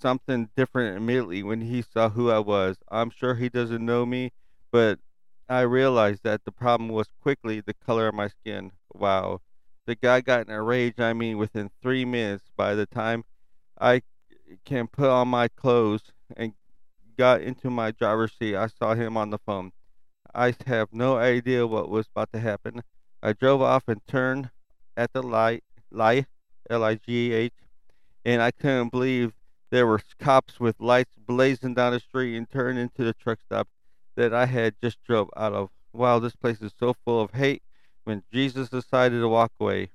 something 0.00 0.50
different 0.56 0.96
immediately 0.96 1.42
when 1.42 1.60
he 1.62 1.82
saw 1.82 2.08
who 2.08 2.30
I 2.30 2.40
was. 2.40 2.76
I'm 2.88 3.10
sure 3.10 3.36
he 3.36 3.48
doesn't 3.48 3.84
know 3.84 4.04
me, 4.04 4.32
but 4.72 4.98
I 5.48 5.60
realized 5.60 6.22
that 6.24 6.44
the 6.44 6.52
problem 6.52 6.88
was 6.88 7.08
quickly 7.22 7.60
the 7.60 7.74
color 7.74 8.08
of 8.08 8.14
my 8.14 8.28
skin. 8.28 8.72
Wow. 8.92 9.40
The 9.86 9.94
guy 9.94 10.22
got 10.22 10.46
in 10.46 10.52
a 10.52 10.62
rage, 10.62 10.98
I 10.98 11.12
mean, 11.12 11.36
within 11.36 11.70
three 11.82 12.04
minutes. 12.04 12.50
By 12.56 12.74
the 12.74 12.86
time 12.86 13.24
I 13.78 14.02
can 14.64 14.86
put 14.86 15.10
on 15.10 15.28
my 15.28 15.48
clothes 15.48 16.12
and 16.36 16.54
got 17.18 17.42
into 17.42 17.68
my 17.68 17.90
driver's 17.90 18.32
seat, 18.32 18.56
I 18.56 18.68
saw 18.68 18.94
him 18.94 19.16
on 19.16 19.30
the 19.30 19.38
phone. 19.38 19.72
I 20.34 20.54
have 20.66 20.92
no 20.92 21.16
idea 21.16 21.66
what 21.66 21.90
was 21.90 22.06
about 22.06 22.32
to 22.32 22.40
happen. 22.40 22.82
I 23.22 23.34
drove 23.34 23.62
off 23.62 23.86
and 23.86 24.00
turned 24.06 24.50
at 24.96 25.12
the 25.12 25.22
light, 25.22 25.64
light, 25.90 26.26
L 26.70 26.82
I 26.82 26.94
G 26.94 27.32
H, 27.32 27.52
and 28.24 28.40
I 28.40 28.50
couldn't 28.50 28.90
believe 28.90 29.34
there 29.70 29.86
were 29.86 30.00
cops 30.18 30.58
with 30.58 30.80
lights 30.80 31.12
blazing 31.18 31.74
down 31.74 31.92
the 31.92 32.00
street 32.00 32.36
and 32.36 32.50
turned 32.50 32.78
into 32.78 33.04
the 33.04 33.12
truck 33.12 33.38
stop 33.44 33.68
that 34.16 34.32
I 34.32 34.46
had 34.46 34.74
just 34.82 35.02
drove 35.04 35.28
out 35.36 35.52
of. 35.52 35.70
Wow, 35.92 36.18
this 36.20 36.36
place 36.36 36.60
is 36.62 36.72
so 36.78 36.94
full 37.04 37.20
of 37.20 37.32
hate 37.32 37.62
when 38.04 38.22
Jesus 38.32 38.68
decided 38.68 39.20
to 39.20 39.28
walk 39.28 39.52
away. 39.58 39.90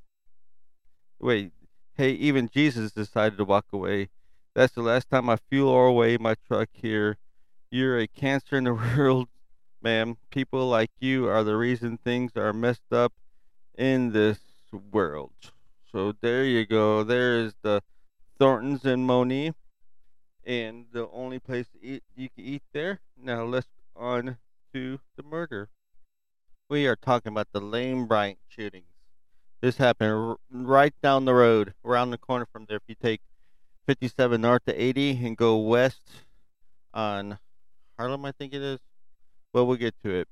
Wait, 1.20 1.51
hey, 1.96 2.12
even 2.12 2.50
Jesus 2.50 2.92
decided 2.92 3.38
to 3.38 3.46
walk 3.46 3.66
away. 3.72 4.10
That's 4.56 4.74
the 4.74 4.82
last 4.82 5.10
time 5.10 5.30
I 5.30 5.38
fuel 5.50 5.70
or 5.70 5.88
away 5.88 6.18
my 6.18 6.36
truck 6.48 6.70
here. 6.74 7.18
You're 7.72 8.00
a 8.00 8.08
cancer 8.08 8.58
in 8.58 8.66
the 8.66 8.74
world, 8.98 9.30
ma'am. 9.82 10.18
People 10.32 10.68
like 10.68 10.92
you 11.00 11.28
are 11.28 11.44
the 11.44 11.56
reason 11.56 11.98
things 11.98 12.32
are 12.36 12.54
messed 12.54 12.92
up 12.92 13.13
in 13.78 14.12
this 14.12 14.39
world. 14.92 15.34
So 15.92 16.13
there 16.22 16.44
you 16.44 16.66
go. 16.66 17.04
There 17.04 17.39
is 17.39 17.54
the 17.62 17.82
Thorntons 18.39 18.86
and 18.86 19.06
Monee 19.06 19.54
and 20.46 20.86
the 20.92 21.08
only 21.10 21.39
place 21.39 21.68
to 21.70 21.86
eat 21.86 22.04
you 22.16 22.30
can 22.30 22.44
eat 22.44 22.63
there. 22.74 23.00
Now 23.22 23.44
let's 23.44 23.68
on 23.96 24.38
to 24.74 25.00
the 25.16 25.24
murder. 25.24 25.70
We 26.70 26.86
are 26.86 26.96
talking 26.96 27.32
about 27.32 27.48
the 27.52 27.60
Lane 27.60 28.06
Bryant 28.06 28.38
shootings. 28.48 28.86
This 29.60 29.78
happened 29.78 30.12
r- 30.12 30.38
right 30.52 30.94
down 31.02 31.26
the 31.26 31.34
road, 31.34 31.74
around 31.84 32.12
the 32.12 32.20
corner 32.20 32.46
from 32.46 32.66
there. 32.70 32.78
If 32.78 32.84
you 32.86 32.94
take 32.94 33.22
57 33.88 34.40
north 34.40 34.66
to 34.66 34.80
80 34.80 35.26
and 35.26 35.36
go 35.36 35.58
west 35.58 36.12
on 36.94 37.40
Harlem, 37.98 38.24
I 38.24 38.32
think 38.34 38.54
it 38.54 38.62
is. 38.62 38.80
Well, 39.52 39.66
we'll 39.66 39.78
get 39.78 39.96
to 40.04 40.12
it. 40.12 40.28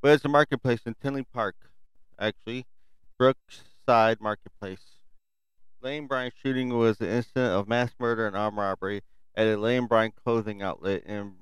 But 0.00 0.12
it's 0.12 0.24
a 0.24 0.28
marketplace 0.28 0.80
in 0.86 0.94
Tinley 1.02 1.24
Park, 1.34 1.54
actually, 2.18 2.64
Brookside 3.18 4.22
Marketplace. 4.22 5.02
Lane 5.82 6.06
Bryant 6.06 6.32
shooting 6.42 6.70
was 6.70 6.98
an 7.02 7.08
incident 7.08 7.52
of 7.52 7.68
mass 7.68 7.90
murder 8.00 8.26
and 8.26 8.34
armed 8.34 8.56
robbery 8.56 9.02
at 9.34 9.46
a 9.46 9.58
Lane 9.58 9.84
Bryant 9.84 10.14
clothing 10.16 10.62
outlet 10.62 11.04
in 11.04 11.34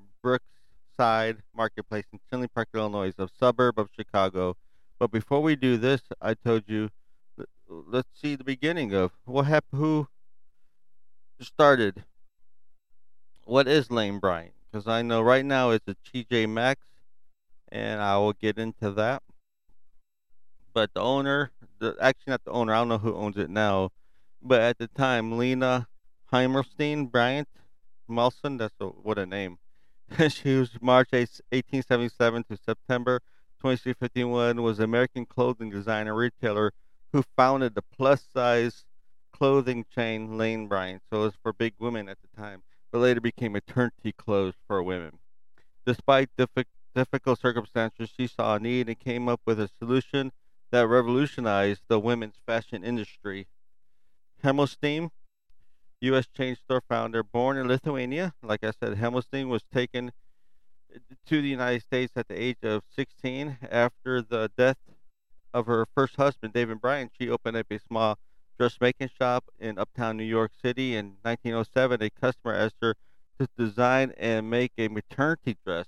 Brookside 0.97 1.43
Marketplace 1.55 2.05
in 2.11 2.19
Tinley 2.31 2.47
Park, 2.47 2.69
Illinois, 2.73 3.13
a 3.19 3.29
suburb 3.39 3.77
of 3.77 3.89
Chicago. 3.95 4.57
But 4.97 5.11
before 5.11 5.41
we 5.43 5.55
do 5.55 5.77
this, 5.77 6.01
I 6.19 6.33
told 6.33 6.63
you, 6.65 6.89
let's 7.67 8.09
see 8.19 8.35
the 8.35 8.43
beginning 8.43 8.93
of 8.93 9.11
what 9.25 9.43
happened, 9.43 9.79
who 9.79 10.07
started. 11.39 12.03
What 13.45 13.67
is 13.67 13.91
Lane 13.91 14.17
Bryant? 14.17 14.53
Because 14.71 14.87
I 14.87 15.03
know 15.03 15.21
right 15.21 15.45
now 15.45 15.69
it's 15.69 15.87
a 15.87 15.95
TJ 15.95 16.49
Maxx, 16.49 16.81
and 17.71 18.01
I 18.01 18.17
will 18.17 18.33
get 18.33 18.57
into 18.57 18.91
that. 18.91 19.21
But 20.73 20.95
the 20.95 21.01
owner, 21.01 21.51
the 21.79 21.95
actually 22.01 22.31
not 22.31 22.43
the 22.43 22.51
owner, 22.51 22.73
I 22.73 22.79
don't 22.79 22.89
know 22.89 22.97
who 22.97 23.15
owns 23.15 23.37
it 23.37 23.51
now, 23.51 23.91
but 24.41 24.61
at 24.61 24.79
the 24.79 24.87
time, 24.87 25.37
Lena 25.37 25.87
Heimerstein 26.33 27.11
Bryant 27.11 27.49
Melson. 28.07 28.57
That's 28.57 28.73
a, 28.79 28.87
what 28.87 29.19
a 29.19 29.25
name. 29.27 29.59
She 30.29 30.55
was 30.55 30.71
March 30.81 31.09
8, 31.11 31.19
1877 31.51 32.43
to 32.45 32.57
September 32.57 33.19
2351. 33.59 34.61
Was 34.61 34.79
an 34.79 34.85
American 34.85 35.25
clothing 35.25 35.69
designer 35.69 36.15
retailer 36.15 36.71
who 37.13 37.23
founded 37.35 37.75
the 37.75 37.81
plus-size 37.81 38.85
clothing 39.31 39.85
chain 39.93 40.37
Lane 40.37 40.67
Bryant. 40.67 41.01
So 41.09 41.21
it 41.21 41.25
was 41.25 41.33
for 41.41 41.53
big 41.53 41.73
women 41.79 42.09
at 42.09 42.17
the 42.21 42.41
time, 42.41 42.63
but 42.91 42.99
later 42.99 43.21
became 43.21 43.53
maternity 43.53 44.11
clothes 44.11 44.55
for 44.65 44.81
women. 44.81 45.19
Despite 45.85 46.29
diffi- 46.37 46.65
difficult 46.95 47.39
circumstances, 47.39 48.09
she 48.15 48.27
saw 48.27 48.55
a 48.55 48.59
need 48.59 48.87
and 48.87 48.99
came 48.99 49.29
up 49.29 49.41
with 49.45 49.59
a 49.59 49.69
solution 49.79 50.31
that 50.71 50.87
revolutionized 50.87 51.83
the 51.87 51.99
women's 51.99 52.39
fashion 52.45 52.83
industry. 52.83 53.47
Hemelstein 54.43 55.11
U.S. 56.01 56.27
chain 56.27 56.55
store 56.55 56.81
founder, 56.87 57.23
born 57.23 57.57
in 57.57 57.67
Lithuania. 57.67 58.33
Like 58.43 58.63
I 58.63 58.71
said, 58.71 58.97
Hemelstein 58.97 59.47
was 59.47 59.63
taken 59.73 60.11
eh, 60.93 60.99
to 61.27 61.41
the 61.41 61.49
United 61.49 61.81
States 61.81 62.13
at 62.15 62.27
the 62.27 62.39
age 62.39 62.57
of 62.63 62.83
16 62.95 63.57
after 63.71 64.21
the 64.21 64.51
death 64.57 64.77
of 65.53 65.65
her 65.65 65.87
first 65.95 66.15
husband, 66.17 66.53
David 66.53 66.81
Bryan, 66.81 67.09
She 67.19 67.29
opened 67.29 67.57
up 67.57 67.65
a 67.71 67.79
small 67.79 68.19
dressmaking 68.59 69.09
shop 69.17 69.45
in 69.59 69.79
uptown 69.79 70.17
New 70.17 70.23
York 70.23 70.51
City. 70.61 70.95
In 70.95 71.17
1907, 71.23 72.01
a 72.03 72.09
customer 72.09 72.53
asked 72.53 72.75
her 72.81 72.95
to 73.39 73.47
design 73.57 74.13
and 74.17 74.49
make 74.49 74.73
a 74.77 74.87
maternity 74.87 75.57
dress, 75.65 75.85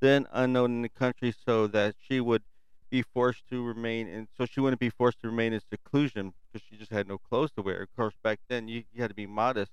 then 0.00 0.26
unknown 0.32 0.72
in 0.72 0.82
the 0.82 0.88
country, 0.88 1.34
so 1.44 1.66
that 1.68 1.94
she 1.98 2.20
would 2.20 2.42
be 2.90 3.02
forced 3.02 3.48
to 3.48 3.64
remain 3.64 4.06
in, 4.06 4.28
so 4.36 4.44
she 4.44 4.60
wouldn't 4.60 4.80
be 4.80 4.90
forced 4.90 5.20
to 5.20 5.28
remain 5.28 5.52
in 5.52 5.60
seclusion 5.70 6.34
because 6.52 6.66
she 6.68 6.76
just 6.76 6.90
had 6.90 7.08
no 7.08 7.18
clothes 7.18 7.50
to 7.52 7.62
wear. 7.62 7.82
Of 7.82 7.94
course, 7.96 8.14
back 8.22 8.40
then 8.48 8.68
you, 8.68 8.84
you 8.92 9.02
had 9.02 9.10
to 9.10 9.14
be 9.14 9.26
modest, 9.26 9.72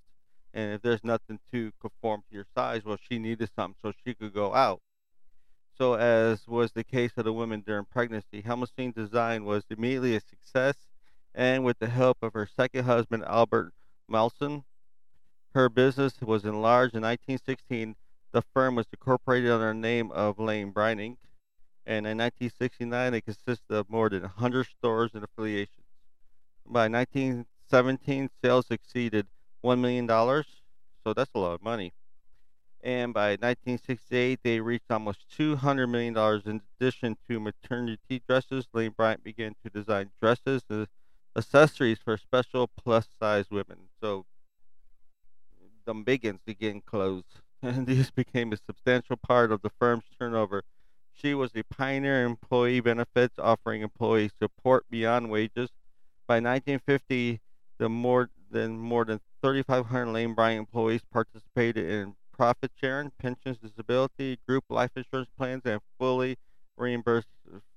and 0.54 0.74
if 0.74 0.82
there's 0.82 1.04
nothing 1.04 1.40
to 1.52 1.72
conform 1.80 2.22
to 2.30 2.36
your 2.36 2.46
size, 2.56 2.84
well, 2.86 2.98
she 3.10 3.20
needed 3.20 3.50
something 3.56 3.76
so 3.82 3.94
she 4.06 4.14
could 4.14 4.34
go 4.34 4.54
out. 4.54 4.82
So, 5.78 5.94
as 5.94 6.48
was 6.48 6.72
the 6.72 6.84
case 6.84 7.12
of 7.18 7.26
the 7.26 7.34
women 7.34 7.64
during 7.66 7.86
pregnancy, 7.86 8.42
Hemelstein's 8.42 8.96
design 8.96 9.46
was 9.46 9.64
immediately 9.70 10.16
a 10.16 10.22
success, 10.22 10.76
and 11.34 11.64
with 11.64 11.80
the 11.80 11.88
help 11.88 12.18
of 12.22 12.34
her 12.34 12.48
second 12.48 12.84
husband, 12.86 13.24
Albert 13.26 13.74
Melson, 14.08 14.64
her 15.54 15.70
business 15.70 16.14
was 16.22 16.44
enlarged. 16.44 16.96
In 16.96 17.02
1916, 17.02 17.96
the 18.32 18.44
firm 18.54 18.76
was 18.76 18.88
incorporated 18.92 19.52
under 19.52 19.68
the 19.68 19.74
name 19.74 20.12
of 20.12 20.38
Lane 20.38 20.72
Bryant 20.72 21.02
Inc 21.02 21.18
and 21.90 22.06
in 22.06 22.20
1969 22.20 23.16
it 23.16 23.26
consisted 23.26 23.74
of 23.76 23.90
more 23.90 24.10
than 24.10 24.22
100 24.22 24.68
stores 24.68 25.10
and 25.16 25.24
affiliations. 25.24 25.79
By 26.70 26.88
1917, 26.88 28.30
sales 28.44 28.68
exceeded 28.70 29.28
$1 29.64 29.80
million, 29.80 30.08
so 30.08 31.14
that's 31.14 31.32
a 31.34 31.40
lot 31.40 31.54
of 31.56 31.64
money. 31.64 31.94
And 32.82 33.14
by 33.14 33.32
1968, 33.32 34.40
they 34.44 34.60
reached 34.60 34.90
almost 34.90 35.26
$200 35.38 35.90
million. 35.90 36.16
In 36.46 36.62
addition 36.80 37.18
to 37.28 37.40
maternity 37.40 38.22
dresses, 38.28 38.68
Lane 38.74 38.94
Bryant 38.96 39.24
began 39.24 39.56
to 39.64 39.70
design 39.70 40.12
dresses 40.22 40.64
and 40.70 40.88
accessories 41.36 42.00
for 42.04 42.16
special 42.18 42.68
plus 42.68 43.08
size 43.20 43.50
women. 43.50 43.90
So, 44.02 44.26
the 45.86 45.94
biggins 45.94 46.40
began 46.46 46.82
clothes, 46.82 47.42
and 47.62 47.88
these 47.88 48.12
became 48.12 48.54
a 48.54 48.58
substantial 48.58 49.18
part 49.18 49.52
of 49.52 49.62
the 49.62 49.72
firm's 49.80 50.06
turnover 50.18 50.64
she 51.22 51.34
was 51.34 51.52
a 51.56 51.64
pioneer 51.64 52.22
in 52.22 52.32
employee 52.32 52.80
benefits, 52.80 53.38
offering 53.38 53.82
employees 53.82 54.32
support 54.40 54.86
beyond 54.90 55.30
wages. 55.30 55.70
By 56.30 56.36
1950, 56.36 57.42
the 57.80 57.90
more 57.90 58.30
than 58.52 58.78
more 58.78 59.04
than 59.04 59.20
3,500 59.42 60.12
Lane 60.12 60.36
Bryant 60.36 60.60
employees 60.60 61.02
participated 61.12 61.90
in 61.90 62.14
profit 62.32 62.70
sharing, 62.80 63.12
pensions, 63.18 63.58
disability, 63.58 64.38
group 64.48 64.64
life 64.70 64.92
insurance 64.96 65.30
plans, 65.36 65.64
and 65.66 65.82
fully 65.98 66.38
reimbursed 66.78 67.30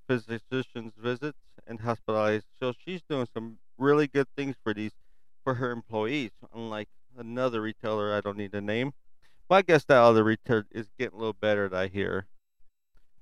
physicians' 0.07 0.93
visits, 0.95 1.39
and 1.65 1.79
hospitalized. 1.79 2.45
So 2.59 2.73
she's 2.77 3.01
doing 3.09 3.27
some 3.33 3.57
really 3.79 4.05
good 4.05 4.27
things 4.37 4.55
for 4.63 4.71
these 4.71 4.91
for 5.43 5.55
her 5.55 5.71
employees, 5.71 6.29
unlike 6.53 6.89
another 7.17 7.59
retailer 7.59 8.13
I 8.13 8.21
don't 8.21 8.37
need 8.37 8.51
to 8.51 8.61
name. 8.61 8.93
Well, 9.49 9.57
I 9.57 9.61
guess 9.63 9.83
that 9.85 9.97
other 9.97 10.23
retailer 10.23 10.67
is 10.69 10.89
getting 10.99 11.15
a 11.15 11.19
little 11.19 11.33
better, 11.33 11.73
I 11.73 11.87
hear. 11.87 12.27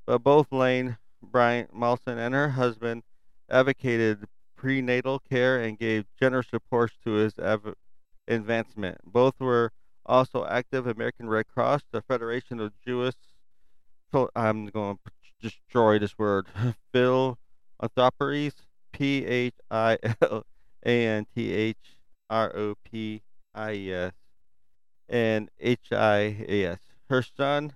But 0.06 0.24
both 0.24 0.52
Lane 0.52 0.98
Bryant 1.24 1.74
Malson 1.74 2.18
and 2.18 2.34
her 2.34 2.50
husband 2.50 3.04
advocated 3.50 4.28
prenatal 4.62 5.18
care 5.18 5.60
and 5.60 5.80
gave 5.80 6.06
generous 6.20 6.48
support 6.48 6.92
to 7.04 7.14
his 7.14 7.34
av- 7.40 7.74
advancement. 8.28 9.00
Both 9.04 9.40
were 9.40 9.72
also 10.06 10.46
active 10.46 10.86
American 10.86 11.28
Red 11.28 11.48
Cross, 11.48 11.82
the 11.92 12.04
Federation 12.04 12.60
of 12.60 12.72
Jewish. 12.86 13.16
I'm 14.36 14.68
going 14.68 15.00
to 15.04 15.12
destroy 15.42 15.98
this 15.98 16.16
word. 16.16 16.46
Philanthropies, 16.94 18.54
P 18.92 19.26
H 19.26 19.56
I 19.72 19.98
L 20.22 20.46
A 20.86 21.08
N 21.08 21.26
T 21.34 21.52
H 21.52 21.78
R 22.30 22.56
O 22.56 22.76
P 22.84 23.24
I 23.56 23.72
E 23.74 23.94
S, 23.94 24.14
and 25.10 25.50
H 25.60 25.92
I 25.92 26.46
A 26.48 26.66
S. 26.66 26.80
Her 27.10 27.24
son, 27.24 27.74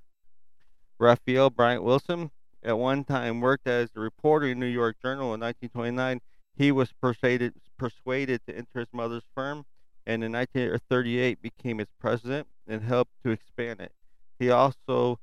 Raphael 0.99 1.49
Bryant 1.49 1.83
Wilson, 1.83 2.29
at 2.61 2.77
one 2.77 3.03
time 3.05 3.41
worked 3.41 3.67
as 3.67 3.89
a 3.95 3.99
reporter 3.99 4.47
in 4.47 4.59
New 4.59 4.67
York 4.67 4.97
Journal 5.01 5.33
in 5.33 5.39
1929. 5.39 6.21
He 6.57 6.71
was 6.71 6.91
persuaded 6.93 7.53
persuaded 7.77 8.41
to 8.47 8.55
enter 8.57 8.79
his 8.79 8.88
mother's 8.93 9.25
firm, 9.33 9.65
and 10.05 10.24
in 10.24 10.31
1938 10.31 11.41
became 11.41 11.79
its 11.79 11.91
president 12.00 12.47
and 12.67 12.81
helped 12.81 13.12
to 13.24 13.31
expand 13.31 13.81
it. 13.81 13.91
He 14.39 14.50
also 14.50 15.19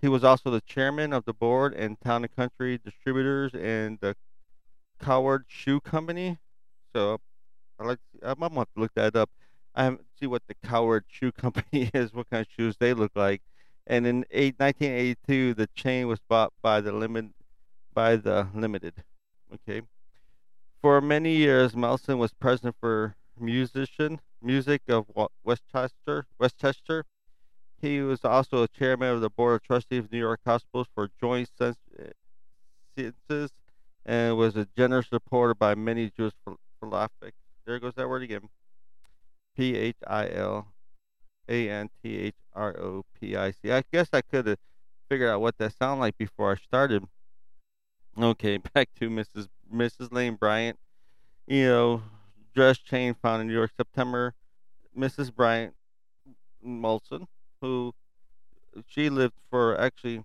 he 0.00 0.08
was 0.08 0.24
also 0.24 0.50
the 0.50 0.60
chairman 0.60 1.12
of 1.12 1.24
the 1.24 1.32
board 1.32 1.74
and 1.74 2.00
Town 2.00 2.24
and 2.24 2.36
Country 2.36 2.78
Distributors 2.78 3.54
and 3.54 3.98
the 4.00 4.16
Coward 5.00 5.44
Shoe 5.48 5.80
Company. 5.80 6.38
So 6.94 7.20
I 7.78 7.84
like 7.84 7.98
I'm 8.22 8.38
gonna 8.38 8.54
have 8.56 8.74
to 8.74 8.80
look 8.80 8.94
that 8.94 9.16
up. 9.16 9.30
I 9.74 9.96
see 10.18 10.26
what 10.26 10.42
the 10.46 10.54
Coward 10.64 11.04
Shoe 11.08 11.32
Company 11.32 11.90
is, 11.94 12.12
what 12.12 12.30
kind 12.30 12.46
of 12.46 12.52
shoes 12.52 12.76
they 12.78 12.94
look 12.94 13.12
like. 13.14 13.42
And 13.86 14.06
in 14.06 14.24
eight, 14.30 14.54
1982, 14.58 15.54
the 15.54 15.66
chain 15.74 16.06
was 16.08 16.20
bought 16.28 16.52
by 16.62 16.80
the 16.80 16.92
limit 16.92 17.26
by 17.92 18.16
the 18.16 18.48
Limited. 18.54 19.04
Okay. 19.52 19.82
For 20.84 21.00
many 21.00 21.34
years, 21.34 21.74
Melson 21.74 22.18
was 22.18 22.34
president 22.34 22.76
for 22.78 23.16
musician 23.40 24.20
music 24.42 24.82
of 24.90 25.06
Westchester. 25.42 26.26
Westchester. 26.38 27.06
He 27.80 28.02
was 28.02 28.22
also 28.22 28.64
a 28.64 28.68
chairman 28.68 29.08
of 29.08 29.22
the 29.22 29.30
board 29.30 29.54
of 29.54 29.62
trustees 29.62 30.00
of 30.00 30.12
New 30.12 30.18
York 30.18 30.40
Hospitals 30.44 30.88
for 30.94 31.08
Joint 31.18 31.48
Sciences 31.56 33.50
and 34.04 34.36
was 34.36 34.56
a 34.56 34.68
generous 34.76 35.06
supporter 35.08 35.54
by 35.54 35.74
many 35.74 36.10
Jewish 36.14 36.34
philosophics. 36.78 37.38
There 37.64 37.78
goes 37.78 37.94
that 37.94 38.06
word 38.06 38.22
again. 38.22 38.50
P 39.56 39.74
H 39.76 39.96
I 40.06 40.28
L 40.32 40.66
A 41.48 41.70
N 41.70 41.88
T 42.02 42.14
H 42.14 42.36
R 42.52 42.78
O 42.78 43.06
P 43.18 43.34
I 43.36 43.52
C. 43.52 43.72
I 43.72 43.84
guess 43.90 44.10
I 44.12 44.20
could 44.20 44.48
have 44.48 44.58
figured 45.08 45.30
out 45.30 45.40
what 45.40 45.56
that 45.56 45.72
sounded 45.78 46.02
like 46.02 46.18
before 46.18 46.52
I 46.52 46.56
started. 46.56 47.04
Okay, 48.20 48.58
back 48.74 48.90
to 49.00 49.08
Mrs. 49.08 49.48
Mrs. 49.74 50.12
Lane 50.12 50.36
Bryant. 50.36 50.78
You 51.46 51.66
know, 51.66 52.02
dress 52.54 52.78
chain 52.78 53.14
found 53.20 53.42
in 53.42 53.48
New 53.48 53.54
York, 53.54 53.72
September. 53.76 54.34
Mrs. 54.96 55.34
Bryant 55.34 55.74
Molson, 56.64 57.26
who 57.60 57.92
she 58.86 59.10
lived 59.10 59.34
for 59.50 59.78
actually 59.78 60.24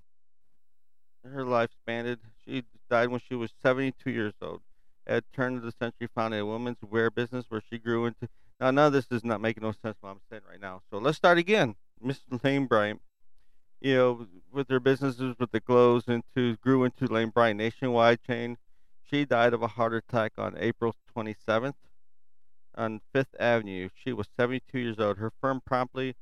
her 1.23 1.43
life 1.43 1.71
spanned. 1.81 2.17
She 2.45 2.63
died 2.89 3.09
when 3.09 3.19
she 3.19 3.35
was 3.35 3.51
72 3.61 4.09
years 4.09 4.33
old. 4.41 4.61
At 5.07 5.23
turn 5.33 5.57
of 5.57 5.63
the 5.63 5.71
century, 5.71 6.07
founded 6.13 6.41
a 6.41 6.45
women's 6.45 6.77
wear 6.87 7.09
business 7.09 7.45
where 7.49 7.61
she 7.67 7.79
grew 7.79 8.05
into. 8.05 8.29
Now, 8.59 8.71
none 8.71 8.87
of 8.87 8.93
this 8.93 9.07
is 9.11 9.23
not 9.23 9.41
making 9.41 9.63
no 9.63 9.71
sense 9.71 9.97
what 10.01 10.11
I'm 10.11 10.19
saying 10.29 10.43
right 10.49 10.61
now. 10.61 10.81
So 10.91 10.99
let's 10.99 11.17
start 11.17 11.37
again. 11.37 11.75
Miss 12.01 12.21
Lane 12.43 12.67
Bryant, 12.67 13.01
you 13.81 13.95
know, 13.95 14.27
with 14.51 14.69
her 14.69 14.79
businesses 14.79 15.35
with 15.39 15.51
the 15.51 15.59
clothes 15.59 16.07
into 16.07 16.57
grew 16.57 16.83
into 16.83 17.07
Lane 17.07 17.29
Bryant 17.29 17.57
nationwide 17.57 18.21
chain. 18.23 18.57
She 19.09 19.25
died 19.25 19.53
of 19.53 19.63
a 19.63 19.67
heart 19.67 19.93
attack 19.93 20.33
on 20.37 20.55
April 20.57 20.95
27th 21.15 21.73
on 22.75 23.01
Fifth 23.11 23.35
Avenue. 23.39 23.89
She 23.95 24.13
was 24.13 24.27
72 24.37 24.77
years 24.77 24.99
old. 24.99 25.17
Her 25.17 25.31
firm 25.41 25.61
promptly 25.65 26.15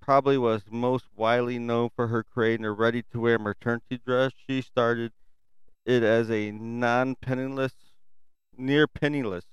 probably 0.00 0.36
was 0.36 0.62
most 0.70 1.04
widely 1.14 1.58
known 1.58 1.90
for 1.94 2.08
her 2.08 2.24
creating 2.24 2.66
a 2.66 2.72
ready-to-wear 2.72 3.38
maternity 3.38 4.00
dress. 4.04 4.32
She 4.48 4.60
started 4.60 5.12
it 5.84 6.02
as 6.02 6.30
a 6.30 6.50
non-penniless 6.50 7.74
near 8.56 8.86
penniless, 8.86 9.44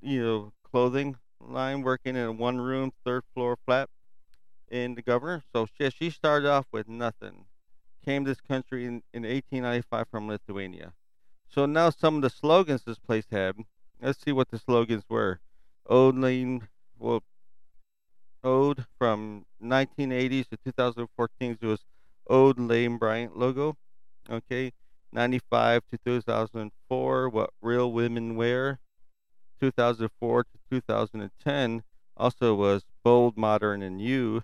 you 0.00 0.22
know, 0.22 0.52
clothing 0.62 1.16
line 1.40 1.82
working 1.82 2.16
in 2.16 2.24
a 2.24 2.32
one 2.32 2.60
room, 2.60 2.92
third 3.04 3.24
floor 3.34 3.58
flat 3.66 3.90
in 4.70 4.94
the 4.94 5.02
governor. 5.02 5.42
So 5.52 5.66
she, 5.66 5.90
she 5.90 6.10
started 6.10 6.48
off 6.48 6.66
with 6.72 6.88
nothing. 6.88 7.44
Came 8.04 8.24
to 8.24 8.30
this 8.30 8.40
country 8.40 8.84
in, 8.84 9.02
in 9.12 9.24
1895 9.24 10.06
from 10.10 10.28
Lithuania. 10.28 10.94
So 11.52 11.66
now 11.66 11.90
some 11.90 12.16
of 12.16 12.22
the 12.22 12.30
slogans 12.30 12.84
this 12.84 12.98
place 12.98 13.26
had. 13.30 13.56
Let's 14.00 14.22
see 14.22 14.32
what 14.32 14.50
the 14.50 14.58
slogans 14.58 15.04
were. 15.08 15.40
Ode 15.86 16.16
Lane, 16.16 16.68
well, 16.98 17.24
Ode 18.44 18.86
from 18.96 19.44
1980s 19.62 20.48
to 20.50 20.56
2014 20.64 21.58
it 21.60 21.66
was 21.66 21.84
Ode 22.28 22.58
Lane 22.58 22.98
Bryant 22.98 23.36
logo. 23.36 23.76
Okay. 24.30 24.72
95 25.12 25.82
to 25.90 25.98
2004, 26.04 27.28
What 27.28 27.50
Real 27.60 27.90
Women 27.90 28.36
Wear. 28.36 28.78
2004 29.60 30.44
to 30.44 30.50
2010 30.70 31.82
also 32.16 32.54
was 32.54 32.84
Bold, 33.02 33.36
Modern, 33.36 33.82
and 33.82 34.00
You. 34.00 34.42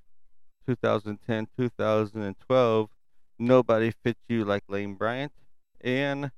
2010 0.67 1.47
2012, 1.57 2.91
Nobody 3.39 3.93
Fits 4.03 4.21
You 4.29 4.45
Like 4.45 4.65
Lane 4.69 4.95
Bryant. 4.95 5.33
And 5.81 6.33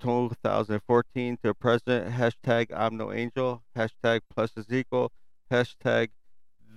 2014 0.00 1.38
to 1.42 1.54
President, 1.54 2.14
hashtag 2.14 2.68
I'm 2.74 2.96
No 2.96 3.12
Angel, 3.12 3.62
hashtag 3.76 4.20
plus 4.32 4.52
is 4.56 4.72
equal, 4.72 5.12
hashtag 5.50 6.08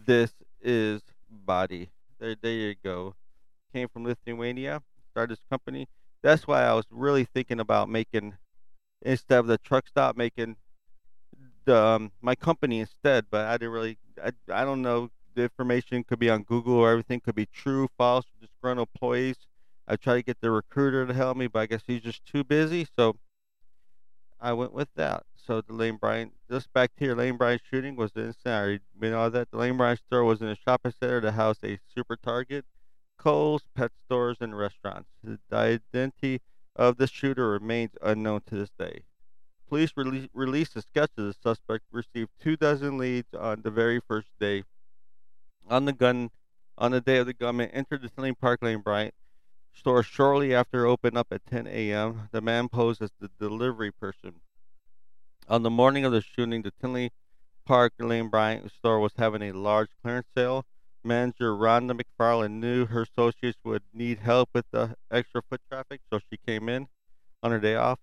this 0.05 0.33
is 0.61 1.01
body. 1.29 1.89
There, 2.19 2.35
there 2.41 2.51
you 2.51 2.75
go. 2.83 3.15
Came 3.73 3.87
from 3.87 4.03
Lithuania 4.03 4.81
Started 5.13 5.37
this 5.37 5.43
company. 5.47 5.87
That's 6.23 6.47
why 6.47 6.63
I 6.63 6.73
was 6.73 6.85
really 6.89 7.23
thinking 7.23 7.59
about 7.59 7.87
making 7.87 8.33
instead 9.03 9.37
of 9.37 9.45
the 9.45 9.59
truck 9.59 9.87
stop, 9.87 10.17
making 10.17 10.55
the 11.65 11.77
um, 11.77 12.11
my 12.19 12.33
company 12.33 12.79
instead. 12.79 13.25
But 13.29 13.45
I 13.45 13.57
didn't 13.57 13.73
really. 13.73 13.99
I, 14.23 14.31
I 14.51 14.65
don't 14.65 14.81
know. 14.81 15.11
The 15.35 15.43
information 15.43 16.03
could 16.03 16.17
be 16.17 16.31
on 16.31 16.41
Google 16.41 16.73
or 16.73 16.89
everything 16.89 17.19
could 17.19 17.35
be 17.35 17.45
true, 17.45 17.89
false, 17.95 18.25
disgruntled 18.41 18.89
employees. 18.95 19.35
I 19.87 19.95
tried 19.95 20.15
to 20.17 20.23
get 20.23 20.41
the 20.41 20.51
recruiter 20.51 21.05
to 21.05 21.13
help 21.13 21.37
me, 21.37 21.47
but 21.47 21.59
I 21.59 21.65
guess 21.65 21.83
he's 21.85 22.01
just 22.01 22.25
too 22.25 22.43
busy. 22.43 22.87
So 22.97 23.17
I 24.39 24.53
went 24.53 24.73
with 24.73 24.89
that. 24.95 25.23
So 25.35 25.61
the 25.61 25.73
Lane 25.73 25.97
Bryant, 25.97 26.33
just 26.49 26.71
back 26.71 26.91
here, 26.97 27.15
Lane 27.15 27.35
Bryant 27.37 27.61
shooting 27.69 27.95
was 27.95 28.13
the 28.13 28.27
incident. 28.27 28.53
I 28.53 28.59
already 28.59 28.79
been 28.97 29.13
all 29.13 29.29
that. 29.29 29.51
The 29.51 29.57
Lane 29.57 29.75
Bryant 29.75 29.99
store 29.99 30.23
was 30.23 30.41
in 30.41 30.47
a 30.47 30.55
shopping 30.55 30.93
center 30.99 31.19
to 31.19 31.31
house 31.31 31.57
a 31.63 31.79
super 31.93 32.15
target 32.15 32.65
Kohl's, 33.17 33.63
pet 33.73 33.91
stores, 34.05 34.37
and 34.41 34.57
restaurants. 34.57 35.09
The 35.23 35.39
identity 35.51 36.41
of 36.75 36.97
the 36.97 37.07
shooter 37.07 37.49
remains 37.49 37.91
unknown 38.01 38.41
to 38.47 38.55
this 38.55 38.71
day. 38.77 39.03
Police 39.69 39.93
release, 39.95 40.27
released 40.33 40.75
a 40.75 40.81
sketch 40.81 41.11
of 41.17 41.25
the 41.25 41.33
suspect, 41.33 41.85
received 41.91 42.31
two 42.41 42.57
dozen 42.57 42.97
leads 42.97 43.33
on 43.33 43.61
the 43.61 43.71
very 43.71 43.99
first 43.99 44.27
day. 44.39 44.63
On 45.69 45.85
the 45.85 45.93
gun, 45.93 46.31
on 46.77 46.91
the 46.91 47.01
day 47.01 47.17
of 47.17 47.25
the 47.25 47.33
gunman 47.33 47.69
entered 47.71 48.01
the 48.01 48.09
Tinley 48.09 48.33
Park 48.33 48.61
Lane 48.61 48.81
Bryant 48.81 49.13
store 49.73 50.03
shortly 50.03 50.53
after 50.53 50.85
opening 50.85 51.17
up 51.17 51.27
at 51.31 51.45
10 51.45 51.67
a.m. 51.67 52.29
The 52.31 52.41
man 52.41 52.69
posed 52.69 53.01
as 53.01 53.11
the 53.19 53.29
delivery 53.39 53.91
person. 53.91 54.35
On 55.47 55.63
the 55.63 55.69
morning 55.69 56.05
of 56.05 56.11
the 56.11 56.21
shooting, 56.21 56.61
the 56.61 56.71
Tinley 56.71 57.11
Park 57.65 57.93
Lane 57.99 58.29
Bryant 58.29 58.71
store 58.71 58.99
was 58.99 59.13
having 59.17 59.41
a 59.41 59.51
large 59.51 59.89
clearance 60.01 60.27
sale 60.35 60.65
manager 61.03 61.53
Rhonda 61.53 61.99
McFarland 61.99 62.53
knew 62.53 62.85
her 62.85 63.03
associates 63.03 63.59
would 63.63 63.83
need 63.93 64.19
help 64.19 64.49
with 64.53 64.65
the 64.71 64.95
extra 65.11 65.41
foot 65.41 65.61
traffic, 65.69 66.01
so 66.09 66.19
she 66.29 66.37
came 66.37 66.69
in 66.69 66.87
on 67.41 67.51
her 67.51 67.59
day 67.59 67.75
off. 67.75 67.99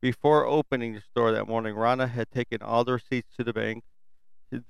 Before 0.00 0.44
opening 0.44 0.94
the 0.94 1.00
store 1.00 1.32
that 1.32 1.46
morning, 1.46 1.76
Rhonda 1.76 2.10
had 2.10 2.30
taken 2.30 2.60
all 2.60 2.84
the 2.84 2.94
receipts 2.94 3.28
to 3.36 3.44
the 3.44 3.52
bank. 3.52 3.84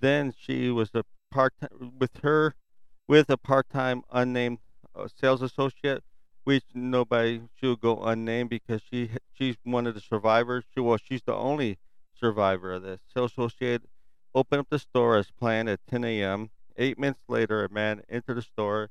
Then 0.01 0.35
she 0.39 0.71
was 0.71 0.91
a 0.95 1.05
part 1.31 1.55
with 1.99 2.19
her 2.23 2.55
with 3.09 3.31
a 3.31 3.37
part-time 3.37 4.03
unnamed 4.13 4.59
uh, 4.95 5.09
sales 5.21 5.43
associate, 5.43 6.05
which 6.45 6.65
nobody 6.75 7.43
she 7.55 7.67
would 7.67 7.81
go 7.81 8.03
unnamed 8.03 8.51
because 8.51 8.83
she 8.91 9.11
she's 9.33 9.57
one 9.65 9.87
of 9.87 9.95
the 9.95 10.01
survivors. 10.01 10.65
She 10.75 10.81
was 10.81 11.01
she's 11.01 11.23
the 11.23 11.35
only 11.35 11.79
survivor 12.15 12.73
of 12.73 12.83
this. 12.83 13.01
Sales 13.13 13.33
associate 13.33 13.83
opened 14.35 14.61
up 14.61 14.71
the 14.71 14.79
store 14.79 15.17
as 15.17 15.31
planned 15.31 15.69
at 15.69 15.81
10 15.89 16.05
a.m. 16.05 16.51
Eight 16.77 16.99
minutes 16.99 17.25
later, 17.29 17.65
a 17.65 17.73
man 17.73 18.03
entered 18.09 18.37
the 18.37 18.43
store. 18.43 18.91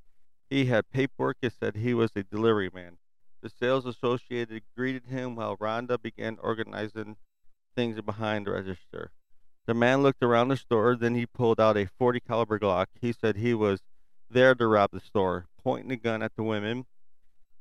He 0.49 0.65
had 0.65 0.91
paperwork 0.91 1.37
that 1.41 1.53
said 1.53 1.75
he 1.75 1.93
was 1.93 2.11
a 2.15 2.23
delivery 2.23 2.69
man. 2.71 2.97
The 3.41 3.49
sales 3.49 3.85
associate 3.85 4.49
greeted 4.77 5.05
him 5.05 5.35
while 5.35 5.57
Rhonda 5.57 5.99
began 5.99 6.37
organizing 6.41 7.17
things 7.75 7.99
behind 8.01 8.45
the 8.45 8.51
register. 8.51 9.11
The 9.65 9.73
man 9.73 10.03
looked 10.03 10.21
around 10.21 10.49
the 10.49 10.57
store, 10.57 10.95
then 10.95 11.15
he 11.15 11.25
pulled 11.25 11.59
out 11.59 11.77
a 11.77 11.87
40 11.87 12.19
caliber 12.19 12.59
Glock. 12.59 12.87
He 12.99 13.13
said 13.13 13.37
he 13.37 13.53
was 13.53 13.81
there 14.29 14.53
to 14.55 14.67
rob 14.67 14.91
the 14.91 14.99
store, 14.99 15.47
pointing 15.63 15.89
the 15.89 15.97
gun 15.97 16.21
at 16.21 16.35
the 16.35 16.43
women. 16.43 16.85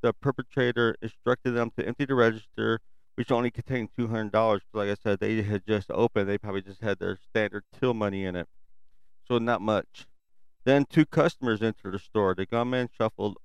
The 0.02 0.12
perpetrator 0.12 0.96
instructed 1.02 1.52
them 1.52 1.70
to 1.76 1.86
empty 1.86 2.06
the 2.06 2.14
register, 2.14 2.80
which 3.14 3.30
only 3.30 3.50
contained 3.50 3.90
$200. 3.98 4.60
Like 4.72 4.88
I 4.90 4.94
said, 4.94 5.20
they 5.20 5.42
had 5.42 5.66
just 5.66 5.90
opened. 5.90 6.28
They 6.28 6.38
probably 6.38 6.62
just 6.62 6.80
had 6.80 6.98
their 6.98 7.18
standard 7.28 7.64
till 7.78 7.94
money 7.94 8.24
in 8.24 8.36
it. 8.36 8.48
So 9.28 9.38
not 9.38 9.60
much. 9.60 10.06
Then 10.64 10.84
two 10.84 11.06
customers 11.06 11.62
entered 11.62 11.92
the 11.92 11.98
store. 11.98 12.34
The 12.34 12.46
gunman 12.46 12.88
shuffled 12.96 13.38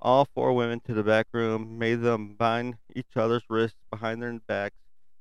all 0.00 0.26
four 0.34 0.52
women 0.52 0.80
to 0.80 0.92
the 0.94 1.02
back 1.02 1.26
room, 1.32 1.78
made 1.78 2.02
them 2.02 2.34
bind 2.34 2.76
each 2.94 3.16
other's 3.16 3.44
wrists 3.48 3.78
behind 3.90 4.22
their 4.22 4.38
backs, 4.46 4.76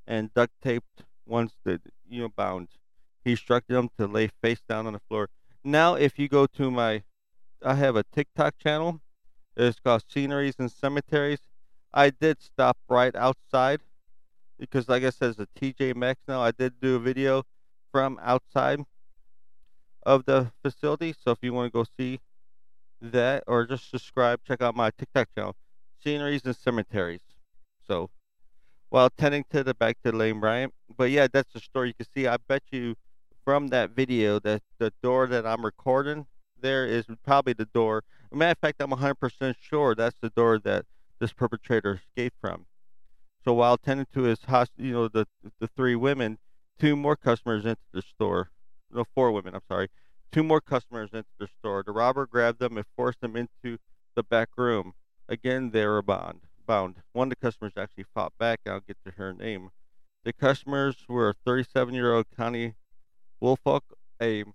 and 0.05 0.33
duct 0.33 0.51
taped 0.61 1.03
once 1.25 1.53
the 1.63 1.79
you 2.09 2.21
know 2.21 2.29
bound. 2.29 2.67
He 3.23 3.31
instructed 3.31 3.73
them 3.73 3.89
to 3.97 4.07
lay 4.07 4.29
face 4.41 4.61
down 4.67 4.85
on 4.85 4.93
the 4.93 4.99
floor. 4.99 5.29
Now, 5.63 5.95
if 5.95 6.19
you 6.19 6.27
go 6.27 6.45
to 6.45 6.69
my, 6.69 7.03
I 7.63 7.75
have 7.75 7.95
a 7.95 8.03
TikTok 8.03 8.57
channel. 8.57 8.99
It's 9.55 9.79
called 9.79 10.03
Sceneries 10.07 10.55
and 10.59 10.71
Cemeteries. 10.71 11.39
I 11.93 12.09
did 12.09 12.41
stop 12.41 12.77
right 12.89 13.15
outside 13.15 13.81
because, 14.59 14.89
like 14.89 15.03
I 15.03 15.11
said, 15.11 15.31
it's 15.31 15.39
a 15.39 15.47
TJ 15.59 15.95
Maxx 15.95 16.21
now. 16.27 16.41
I 16.41 16.51
did 16.51 16.79
do 16.81 16.95
a 16.95 16.99
video 16.99 17.43
from 17.91 18.19
outside 18.21 18.79
of 20.03 20.25
the 20.25 20.51
facility. 20.63 21.13
So 21.13 21.31
if 21.31 21.39
you 21.41 21.53
want 21.53 21.71
to 21.71 21.77
go 21.77 21.85
see 21.97 22.19
that 23.01 23.43
or 23.47 23.65
just 23.65 23.89
subscribe, 23.89 24.39
check 24.47 24.61
out 24.61 24.75
my 24.75 24.89
TikTok 24.91 25.29
channel, 25.35 25.55
Sceneries 26.03 26.45
and 26.45 26.55
Cemeteries. 26.55 27.21
So 27.85 28.09
while 28.93 29.09
tending 29.09 29.43
to 29.49 29.63
the 29.63 29.73
back 29.73 29.97
to 30.03 30.11
Lane 30.11 30.39
Bryant. 30.39 30.71
But 30.95 31.09
yeah, 31.09 31.25
that's 31.31 31.51
the 31.51 31.59
story. 31.59 31.87
You 31.87 31.93
can 31.95 32.05
see, 32.15 32.27
I 32.27 32.37
bet 32.37 32.61
you 32.71 32.95
from 33.43 33.69
that 33.69 33.89
video 33.89 34.37
that 34.41 34.61
the 34.77 34.93
door 35.01 35.25
that 35.25 35.47
I'm 35.47 35.65
recording 35.65 36.27
there 36.61 36.85
is 36.85 37.05
probably 37.23 37.53
the 37.53 37.65
door. 37.65 38.03
Matter 38.33 38.51
of 38.51 38.57
fact, 38.59 38.81
I'm 38.81 38.91
100% 38.91 39.55
sure 39.61 39.93
that's 39.93 40.17
the 40.21 40.29
door 40.29 40.59
that 40.59 40.85
this 41.19 41.33
perpetrator 41.33 42.01
escaped 42.03 42.35
from. 42.41 42.65
So 43.43 43.53
while 43.53 43.77
tending 43.77 44.07
to 44.13 44.23
his 44.23 44.43
host, 44.45 44.71
you 44.77 44.93
know, 44.93 45.07
the 45.07 45.27
the 45.59 45.67
three 45.67 45.95
women, 45.95 46.37
two 46.79 46.95
more 46.95 47.15
customers 47.15 47.65
entered 47.65 47.77
the 47.91 48.01
store. 48.01 48.51
No, 48.91 49.03
four 49.13 49.31
women. 49.31 49.53
I'm 49.53 49.61
sorry. 49.67 49.89
Two 50.31 50.43
more 50.43 50.61
customers 50.61 51.09
entered 51.13 51.25
the 51.39 51.47
store. 51.59 51.83
The 51.85 51.91
robber 51.91 52.25
grabbed 52.25 52.59
them 52.59 52.77
and 52.77 52.85
forced 52.95 53.21
them 53.21 53.35
into 53.35 53.77
the 54.15 54.23
back 54.23 54.49
room. 54.57 54.93
Again, 55.27 55.71
they 55.71 55.85
were 55.85 56.01
bound. 56.01 56.41
Bound. 56.65 56.95
One 57.11 57.27
of 57.27 57.29
the 57.31 57.35
customers 57.35 57.73
actually 57.77 58.05
fought 58.13 58.33
back. 58.39 58.61
I'll 58.65 58.79
get 58.79 58.97
to 59.05 59.11
her 59.11 59.33
name. 59.33 59.69
The 60.23 60.33
customers 60.33 60.95
were 61.09 61.35
37-year-old 61.45 62.27
Connie 62.35 62.75
Woolfolk, 63.41 63.83
a 64.21 64.45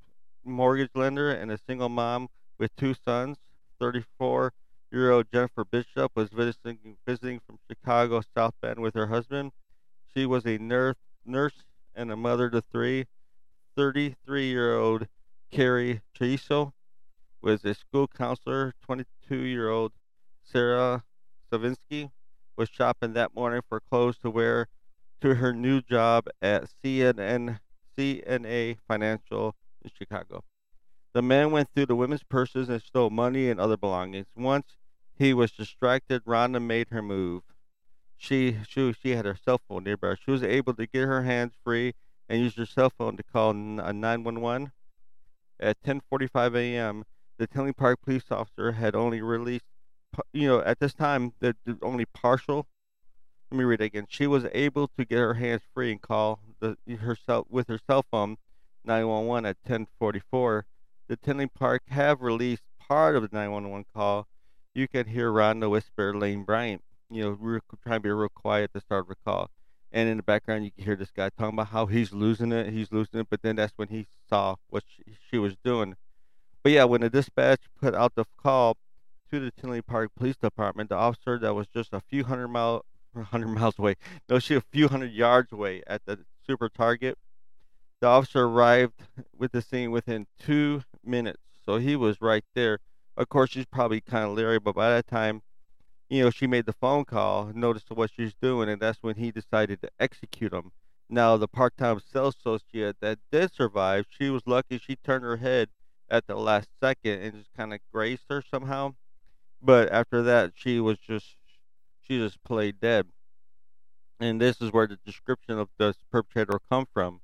mortgage 0.43 0.91
lender 0.95 1.31
and 1.31 1.53
a 1.53 1.59
single 1.59 1.91
mom 1.91 2.29
with 2.59 2.75
two 2.77 2.95
sons. 2.95 3.37
34 3.79 4.53
year 4.91 5.11
old 5.11 5.27
Jennifer 5.33 5.65
Bishop 5.65 6.13
was 6.15 6.31
visiting, 6.31 6.97
visiting 7.07 7.41
from 7.47 7.59
Chicago 7.69 8.23
South 8.37 8.55
Bend 8.61 8.81
with 8.81 8.95
her 8.95 9.07
husband. 9.09 9.53
She 10.15 10.27
was 10.27 10.47
a 10.47 10.59
nurse, 10.59 10.97
nurse 11.25 11.65
and 11.95 12.11
a 12.11 12.17
mother 12.17 12.49
to 12.51 12.61
three. 12.61 13.07
33 13.77 14.49
year 14.49 14.77
old 14.77 15.07
Carrie 15.51 16.01
Chiuso 16.19 16.73
was 17.41 17.65
a 17.65 17.75
school 17.75 18.09
counselor. 18.09 18.75
22 18.83 19.37
year 19.37 19.69
old 19.69 19.93
Sarah 20.43 21.05
Savinsky 21.53 22.11
was 22.57 22.69
shopping 22.69 23.13
that 23.13 23.35
morning 23.35 23.63
for 23.69 23.81
clothes 23.81 24.19
to 24.19 24.31
wear 24.31 24.67
to 25.21 25.37
her 25.37 25.53
new 25.53 25.81
job 25.81 26.27
at 26.43 26.65
CNN 26.83 27.59
CNA 27.97 28.79
Financial 28.87 29.55
in 29.83 29.91
Chicago. 29.97 30.45
The 31.19 31.23
man 31.23 31.51
went 31.51 31.71
through 31.75 31.87
the 31.87 31.97
women's 31.97 32.23
purses 32.23 32.69
and 32.69 32.81
stole 32.81 33.11
money 33.11 33.51
and 33.51 33.59
other 33.59 33.77
belongings. 33.77 34.29
Once 34.37 34.77
he 35.17 35.35
was 35.35 35.51
distracted, 35.51 36.23
Rhonda 36.25 36.63
made 36.63 36.91
her 36.91 37.03
move. 37.03 37.43
She, 38.17 38.59
she, 38.69 38.93
she 38.93 39.17
had 39.17 39.25
her 39.25 39.35
cell 39.35 39.61
phone 39.69 39.83
nearby. 39.83 40.15
She 40.15 40.31
was 40.31 40.45
able 40.45 40.75
to 40.75 40.87
get 40.87 41.09
her 41.09 41.25
hands 41.25 41.55
free 41.65 41.95
and 42.29 42.41
use 42.41 42.55
her 42.55 42.67
cell 42.67 42.91
phone 42.91 43.17
to 43.17 43.25
call 43.25 43.51
uh, 43.51 43.91
911. 43.91 44.71
At 45.59 45.83
10:45 45.83 46.55
a.m., 46.55 47.05
the 47.37 47.49
Tinley 47.49 47.73
Park 47.73 48.01
police 48.01 48.31
officer 48.31 48.71
had 48.71 48.95
only 48.95 49.21
released, 49.21 49.65
you 50.33 50.47
know, 50.47 50.61
at 50.61 50.79
this 50.79 50.95
time, 50.95 51.33
the, 51.41 51.57
the 51.65 51.79
only 51.83 52.05
partial 52.05 52.69
let 53.51 53.59
me 53.59 53.65
read 53.65 53.81
again. 53.81 54.07
She 54.09 54.29
was 54.29 54.47
able 54.53 54.87
to 54.97 55.05
get 55.05 55.19
her 55.19 55.35
hands 55.35 55.63
free 55.75 55.91
and 55.91 56.01
call 56.01 56.39
the 56.61 56.77
herself 57.01 57.49
with 57.51 57.67
her 57.67 57.81
cell 57.91 58.05
phone 58.09 58.37
911 58.85 59.47
at 59.47 59.57
10:44. 59.65 60.63
The 61.09 61.17
Tinley 61.17 61.47
Park 61.47 61.83
have 61.89 62.21
released 62.21 62.63
part 62.79 63.17
of 63.17 63.23
the 63.23 63.29
911 63.33 63.87
call. 63.95 64.29
You 64.75 64.87
can 64.87 65.07
hear 65.07 65.33
Rhonda 65.33 65.69
whisper 65.69 66.15
Lane 66.15 66.45
Bryant, 66.45 66.83
you 67.11 67.23
know, 67.23 67.39
we're 67.41 67.61
trying 67.83 67.97
to 67.97 68.01
be 68.01 68.11
real 68.11 68.29
quiet 68.29 68.65
at 68.65 68.73
the 68.75 68.81
start 68.81 69.05
of 69.05 69.09
the 69.09 69.17
call. 69.25 69.51
And 69.91 70.09
in 70.09 70.19
the 70.19 70.23
background, 70.23 70.65
you 70.65 70.71
can 70.71 70.85
hear 70.85 70.97
this 70.97 71.11
guy 71.11 71.31
talking 71.31 71.55
about 71.55 71.69
how 71.69 71.87
he's 71.87 72.13
losing 72.13 72.53
it, 72.53 72.71
he's 72.73 72.93
losing 72.93 73.21
it. 73.21 73.29
But 73.31 73.41
then 73.41 73.57
that's 73.57 73.73
when 73.77 73.89
he 73.89 74.07
saw 74.29 74.57
what 74.69 74.85
she, 74.87 75.17
she 75.31 75.39
was 75.39 75.57
doing. 75.65 75.97
But 76.63 76.73
yeah, 76.73 76.85
when 76.85 77.01
the 77.01 77.09
dispatch 77.09 77.61
put 77.81 77.95
out 77.95 78.15
the 78.15 78.27
call 78.37 78.77
to 79.31 79.41
the 79.41 79.51
Tinley 79.51 79.81
Park 79.81 80.11
Police 80.15 80.37
Department, 80.37 80.91
the 80.91 80.97
officer 80.97 81.39
that 81.39 81.55
was 81.55 81.69
just 81.69 81.95
a 81.95 82.01
few 82.01 82.25
hundred 82.25 82.49
mile 82.49 82.85
100 83.13 83.49
miles 83.49 83.79
away. 83.79 83.97
No, 84.29 84.39
she 84.39 84.55
a 84.55 84.61
few 84.61 84.89
hundred 84.89 85.13
yards 85.13 85.53
away 85.53 85.83
at 85.87 86.05
the 86.05 86.19
super 86.47 86.69
target. 86.69 87.17
The 88.01 88.07
officer 88.07 88.45
arrived 88.45 89.03
with 89.37 89.53
the 89.53 89.63
scene 89.63 89.91
within 89.91 90.27
two 90.39 90.85
minutes, 91.05 91.43
so 91.65 91.79
he 91.79 91.97
was 91.97 92.21
right 92.21 92.45
there. 92.55 92.79
Of 93.17 93.29
course, 93.29 93.51
she's 93.51 93.67
probably 93.67 94.01
kind 94.01 94.25
of 94.25 94.33
leery, 94.37 94.61
but 94.61 94.77
by 94.77 94.91
that 94.91 95.09
time, 95.09 95.43
you 96.09 96.23
know, 96.23 96.31
she 96.31 96.47
made 96.47 96.67
the 96.67 96.73
phone 96.73 97.05
call, 97.05 97.51
noticed 97.55 97.91
what 97.91 98.11
she's 98.15 98.35
doing, 98.35 98.69
and 98.69 98.81
that's 98.81 99.03
when 99.03 99.17
he 99.17 99.33
decided 99.33 99.83
to 99.83 99.91
execute 99.99 100.53
him. 100.53 100.71
Now, 101.09 101.37
the 101.37 101.49
part-time 101.49 102.01
sales 102.01 102.37
associate 102.39 102.97
that 103.01 103.19
did 103.33 103.53
survive, 103.53 104.07
she 104.09 104.31
was 104.31 104.43
lucky. 104.47 104.79
She 104.79 104.97
turned 104.97 105.25
her 105.25 105.39
head 105.39 105.69
at 106.09 106.27
the 106.27 106.37
last 106.37 106.69
second 106.81 107.21
and 107.21 107.35
just 107.35 107.53
kind 107.57 107.75
of 107.75 107.81
grazed 107.93 108.25
her 108.31 108.43
somehow. 108.43 108.95
But 109.61 109.91
after 109.91 110.23
that, 110.23 110.53
she 110.55 110.81
was 110.81 110.99
just 110.99 111.37
she 112.01 112.19
just 112.19 112.43
played 112.45 112.81
dead. 112.81 113.07
And 114.21 114.41
this 114.41 114.61
is 114.61 114.73
where 114.73 114.87
the 114.87 114.99
description 115.05 115.59
of 115.59 115.69
the 115.79 115.95
perpetrator 116.11 116.61
come 116.71 116.87
from. 116.93 117.21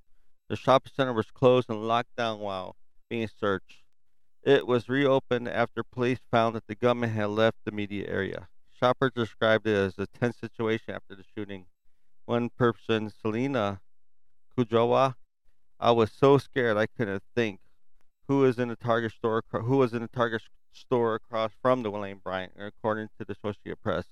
The 0.48 0.56
shopping 0.56 0.92
center 0.94 1.12
was 1.12 1.30
closed 1.30 1.70
and 1.70 1.88
locked 1.88 2.16
down 2.16 2.40
while 2.40 2.76
being 3.08 3.28
searched. 3.28 3.82
It 4.42 4.66
was 4.66 4.88
reopened 4.88 5.48
after 5.48 5.82
police 5.82 6.18
found 6.30 6.54
that 6.54 6.66
the 6.66 6.74
gunman 6.74 7.10
had 7.10 7.30
left 7.30 7.64
the 7.64 7.72
media 7.72 8.06
area. 8.08 8.48
Shoppers 8.70 9.12
described 9.14 9.66
it 9.66 9.74
as 9.74 9.98
a 9.98 10.06
tense 10.06 10.36
situation 10.36 10.94
after 10.94 11.14
the 11.14 11.24
shooting. 11.34 11.66
One 12.26 12.50
person, 12.50 13.10
Selena 13.10 13.80
Kujawa, 14.56 15.14
I 15.80 15.90
was 15.92 16.12
so 16.12 16.38
scared 16.38 16.76
I 16.76 16.86
couldn't 16.86 17.22
think. 17.34 17.60
Who 18.28 18.38
was 18.38 18.58
in 18.58 18.68
the 18.68 18.76
Target 18.76 19.12
store? 19.12 19.42
Who 19.50 19.78
was 19.78 19.92
in 19.94 20.02
the 20.02 20.08
Target 20.08 20.42
store 20.72 21.14
across 21.14 21.52
from 21.62 21.82
the 21.82 21.90
William 21.90 22.20
Bryant, 22.22 22.52
according 22.58 23.08
to 23.18 23.24
the 23.24 23.32
Associated 23.32 23.82
Press. 23.82 24.06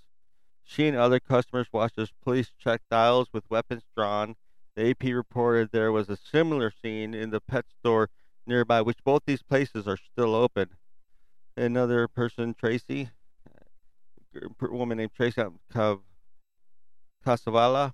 She 0.65 0.87
and 0.87 0.97
other 0.97 1.21
customers 1.21 1.67
watched 1.73 1.99
as 1.99 2.13
police 2.23 2.53
checked 2.59 2.89
dials 2.91 3.29
with 3.33 3.51
weapons 3.51 3.83
drawn. 3.97 4.37
The 4.75 4.91
AP 4.91 5.03
reported 5.05 5.71
there 5.71 5.93
was 5.93 6.09
a 6.09 6.17
similar 6.17 6.73
scene 6.83 7.15
in 7.15 7.31
the 7.31 7.41
pet 7.41 7.67
store 7.79 8.09
nearby, 8.47 8.81
which 8.81 9.05
both 9.05 9.23
these 9.27 9.43
places 9.43 9.87
are 9.87 9.99
still 9.99 10.35
open. 10.35 10.71
Another 11.57 12.09
person, 12.09 12.55
Tracy, 12.55 13.11
a 14.35 14.71
woman 14.71 14.99
named 14.99 15.13
Tracy 15.15 15.43
Casavala, 17.25 17.93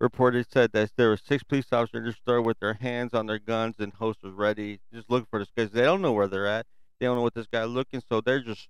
reported 0.00 0.46
said 0.50 0.72
that 0.72 0.90
there 0.96 1.10
were 1.10 1.16
six 1.16 1.44
police 1.44 1.66
officers 1.72 2.00
in 2.00 2.04
the 2.04 2.12
store 2.12 2.42
with 2.42 2.58
their 2.58 2.74
hands 2.74 3.14
on 3.14 3.26
their 3.26 3.38
guns 3.38 3.76
and 3.78 3.92
holsters 3.92 4.34
ready, 4.34 4.80
just 4.92 5.08
looking 5.08 5.28
for 5.30 5.38
this 5.38 5.52
guy. 5.56 5.64
They 5.66 5.82
don't 5.82 6.02
know 6.02 6.12
where 6.12 6.26
they're 6.26 6.48
at. 6.48 6.66
They 6.98 7.06
don't 7.06 7.16
know 7.16 7.22
what 7.22 7.34
this 7.34 7.46
guy 7.46 7.64
looking, 7.64 8.02
so 8.08 8.20
they're 8.20 8.40
just 8.40 8.68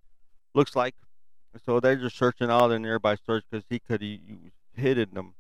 looks 0.55 0.77
like 0.77 0.95
so 1.64 1.81
they're 1.81 1.97
just 1.97 2.16
searching 2.16 2.51
all 2.51 2.68
the 2.68 2.79
nearby 2.79 3.14
stores 3.14 3.42
because 3.51 3.64
he 3.68 3.79
could 3.79 4.03
have 4.03 4.21
hidden 4.75 5.14
them. 5.14 5.35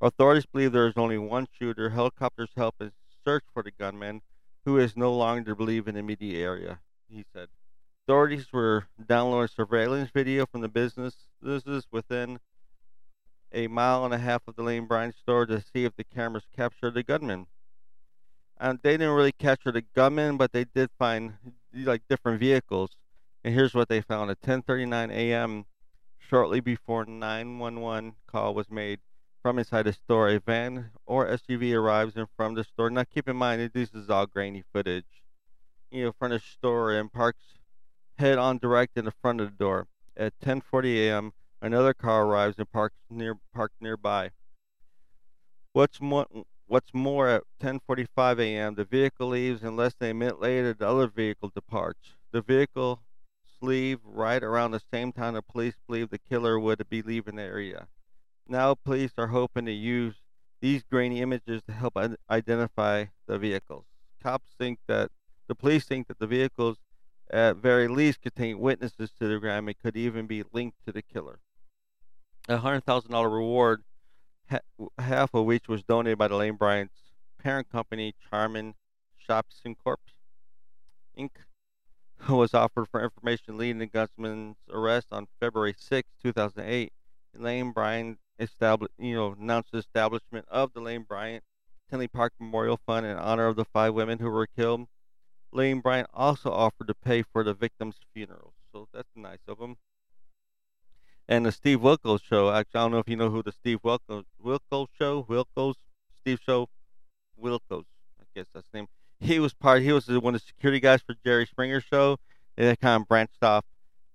Authorities 0.00 0.46
believe 0.46 0.72
there 0.72 0.86
is 0.86 0.96
only 0.96 1.18
one 1.18 1.48
shooter. 1.58 1.90
Helicopters 1.90 2.50
help 2.56 2.76
in 2.80 2.92
search 3.24 3.42
for 3.52 3.64
the 3.64 3.72
gunman, 3.72 4.22
who 4.64 4.78
is 4.78 4.96
no 4.96 5.12
longer 5.12 5.54
believed 5.56 5.88
in 5.88 5.94
the 5.94 6.00
immediate 6.00 6.40
area, 6.40 6.78
he 7.08 7.24
said. 7.32 7.48
Authorities 8.06 8.52
were 8.52 8.86
downloading 9.06 9.48
surveillance 9.54 10.10
video 10.10 10.46
from 10.46 10.60
the 10.60 10.68
business' 10.68 11.26
businesses 11.42 11.86
within 11.90 12.38
a 13.52 13.66
mile 13.66 14.04
and 14.04 14.14
a 14.14 14.18
half 14.18 14.42
of 14.46 14.54
the 14.54 14.62
Lane 14.62 14.86
Bryant 14.86 15.16
store 15.16 15.46
to 15.46 15.60
see 15.60 15.84
if 15.84 15.96
the 15.96 16.04
cameras 16.04 16.44
captured 16.54 16.94
the 16.94 17.02
gunman. 17.02 17.46
And 18.60 18.78
they 18.82 18.92
didn't 18.92 19.14
really 19.14 19.32
capture 19.32 19.72
the 19.72 19.84
gunman, 19.94 20.36
but 20.36 20.52
they 20.52 20.64
did 20.64 20.90
find 20.98 21.34
like 21.74 22.02
different 22.08 22.40
vehicles. 22.40 22.90
And 23.42 23.52
here's 23.52 23.74
what 23.74 23.88
they 23.88 24.00
found: 24.00 24.30
at 24.30 24.40
10:39 24.42 25.10
a.m., 25.10 25.66
shortly 26.18 26.60
before 26.60 27.04
911 27.04 28.14
call 28.26 28.54
was 28.54 28.70
made 28.70 29.00
from 29.42 29.58
inside 29.58 29.84
the 29.84 29.92
store. 29.92 30.28
A 30.28 30.40
van 30.40 30.90
or 31.06 31.26
SUV 31.26 31.74
arrives 31.74 32.16
in 32.16 32.26
front 32.36 32.52
of 32.52 32.64
the 32.64 32.64
store. 32.64 32.90
Now, 32.90 33.04
keep 33.04 33.28
in 33.28 33.36
mind, 33.36 33.70
this 33.72 33.94
is 33.94 34.10
all 34.10 34.26
grainy 34.26 34.64
footage. 34.72 35.22
You 35.90 36.04
know, 36.04 36.14
of 36.20 36.30
the 36.30 36.40
store 36.40 36.92
and 36.92 37.12
parks 37.12 37.42
head 38.18 38.38
on 38.38 38.58
direct 38.58 38.96
in 38.96 39.04
the 39.04 39.12
front 39.22 39.40
of 39.40 39.50
the 39.50 39.56
door. 39.56 39.86
At 40.16 40.38
10:40 40.40 41.06
a.m., 41.06 41.32
another 41.62 41.94
car 41.94 42.26
arrives 42.26 42.58
and 42.58 42.70
parks 42.70 42.96
near 43.08 43.36
parked 43.54 43.80
nearby. 43.80 44.30
What's 45.72 46.00
more, 46.00 46.26
what's 46.66 46.92
more, 46.92 47.28
at 47.28 47.44
10:45 47.60 48.40
a.m., 48.40 48.74
the 48.74 48.84
vehicle 48.84 49.28
leaves, 49.28 49.62
and 49.62 49.76
less 49.76 49.94
than 49.94 50.10
a 50.10 50.14
minute 50.14 50.40
later, 50.40 50.74
the 50.74 50.88
other 50.88 51.06
vehicle 51.06 51.50
departs. 51.54 52.16
The 52.32 52.42
vehicle 52.42 53.00
leave 53.60 54.00
right 54.04 54.42
around 54.42 54.72
the 54.72 54.82
same 54.92 55.12
time 55.12 55.34
the 55.34 55.42
police 55.42 55.74
believe 55.86 56.10
the 56.10 56.18
killer 56.18 56.58
would 56.58 56.88
be 56.88 57.02
leaving 57.02 57.36
the 57.36 57.42
area. 57.42 57.88
Now, 58.48 58.74
police 58.74 59.12
are 59.18 59.26
hoping 59.26 59.66
to 59.66 59.72
use 59.72 60.14
these 60.60 60.82
grainy 60.82 61.20
images 61.20 61.62
to 61.66 61.72
help 61.72 61.98
identify 62.30 63.06
the 63.26 63.38
vehicles. 63.38 63.84
Cops 64.22 64.50
think 64.58 64.78
that 64.88 65.10
the 65.48 65.54
police 65.54 65.84
think 65.84 66.08
that 66.08 66.18
the 66.18 66.26
vehicles, 66.26 66.78
at 67.30 67.56
very 67.56 67.88
least, 67.88 68.22
contain 68.22 68.58
witnesses 68.58 69.10
to 69.18 69.28
the 69.28 69.38
crime 69.38 69.68
and 69.68 69.78
could 69.78 69.96
even 69.96 70.26
be 70.26 70.44
linked 70.52 70.78
to 70.86 70.92
the 70.92 71.02
killer. 71.02 71.40
A 72.48 72.56
hundred 72.56 72.84
thousand 72.84 73.12
dollar 73.12 73.28
reward, 73.28 73.82
half 74.98 75.34
of 75.34 75.44
which 75.44 75.68
was 75.68 75.82
donated 75.82 76.16
by 76.16 76.28
the 76.28 76.36
Lane 76.36 76.56
Bryant's 76.56 77.12
parent 77.38 77.70
company, 77.70 78.14
Charming 78.30 78.74
Shoppes 79.16 79.62
Corp. 79.84 80.00
Inc 81.16 81.30
was 82.28 82.54
offered 82.54 82.88
for 82.88 83.04
information 83.04 83.58
leading 83.58 83.80
to 83.80 83.86
Guzman's 83.86 84.56
arrest 84.70 85.08
on 85.12 85.28
February 85.38 85.74
6, 85.76 86.08
2008. 86.22 86.92
Lane 87.36 87.72
Bryant 87.72 88.18
established, 88.38 88.92
you 88.98 89.14
know, 89.14 89.36
announced 89.38 89.72
the 89.72 89.78
establishment 89.78 90.46
of 90.48 90.72
the 90.72 90.80
Lane 90.80 91.04
Bryant 91.08 91.44
Tinley 91.90 92.08
Park 92.08 92.32
Memorial 92.38 92.78
Fund 92.86 93.06
in 93.06 93.16
honor 93.16 93.46
of 93.46 93.56
the 93.56 93.64
five 93.64 93.94
women 93.94 94.18
who 94.18 94.30
were 94.30 94.46
killed. 94.46 94.88
Lane 95.52 95.80
Bryant 95.80 96.08
also 96.12 96.50
offered 96.50 96.88
to 96.88 96.94
pay 96.94 97.22
for 97.22 97.42
the 97.42 97.54
victims' 97.54 97.96
funerals, 98.12 98.52
so 98.72 98.88
that's 98.92 99.08
nice 99.16 99.38
of 99.48 99.58
him. 99.58 99.76
And 101.26 101.46
the 101.46 101.52
Steve 101.52 101.80
Wilkos 101.80 102.22
show. 102.22 102.50
Actually, 102.50 102.80
I 102.80 102.82
don't 102.84 102.92
know 102.92 102.98
if 102.98 103.08
you 103.08 103.16
know 103.16 103.30
who 103.30 103.42
the 103.42 103.52
Steve 103.52 103.80
Wilkos 103.82 104.24
Wilkos 104.42 104.88
show. 104.98 105.24
Wilkos 105.24 105.74
Steve 106.20 106.40
show. 106.44 106.68
Wilkos, 107.42 107.84
I 108.20 108.24
guess 108.34 108.46
that's 108.52 108.68
the 108.72 108.78
name 108.78 108.88
he 109.20 109.38
was 109.38 109.52
part. 109.54 109.82
He 109.82 109.92
was 109.92 110.08
one 110.08 110.34
of 110.34 110.40
the 110.40 110.46
security 110.46 110.80
guys 110.80 111.02
for 111.02 111.14
Jerry 111.24 111.46
Springer 111.46 111.80
show. 111.80 112.18
They 112.56 112.74
kind 112.76 113.02
of 113.02 113.08
branched 113.08 113.42
off 113.42 113.64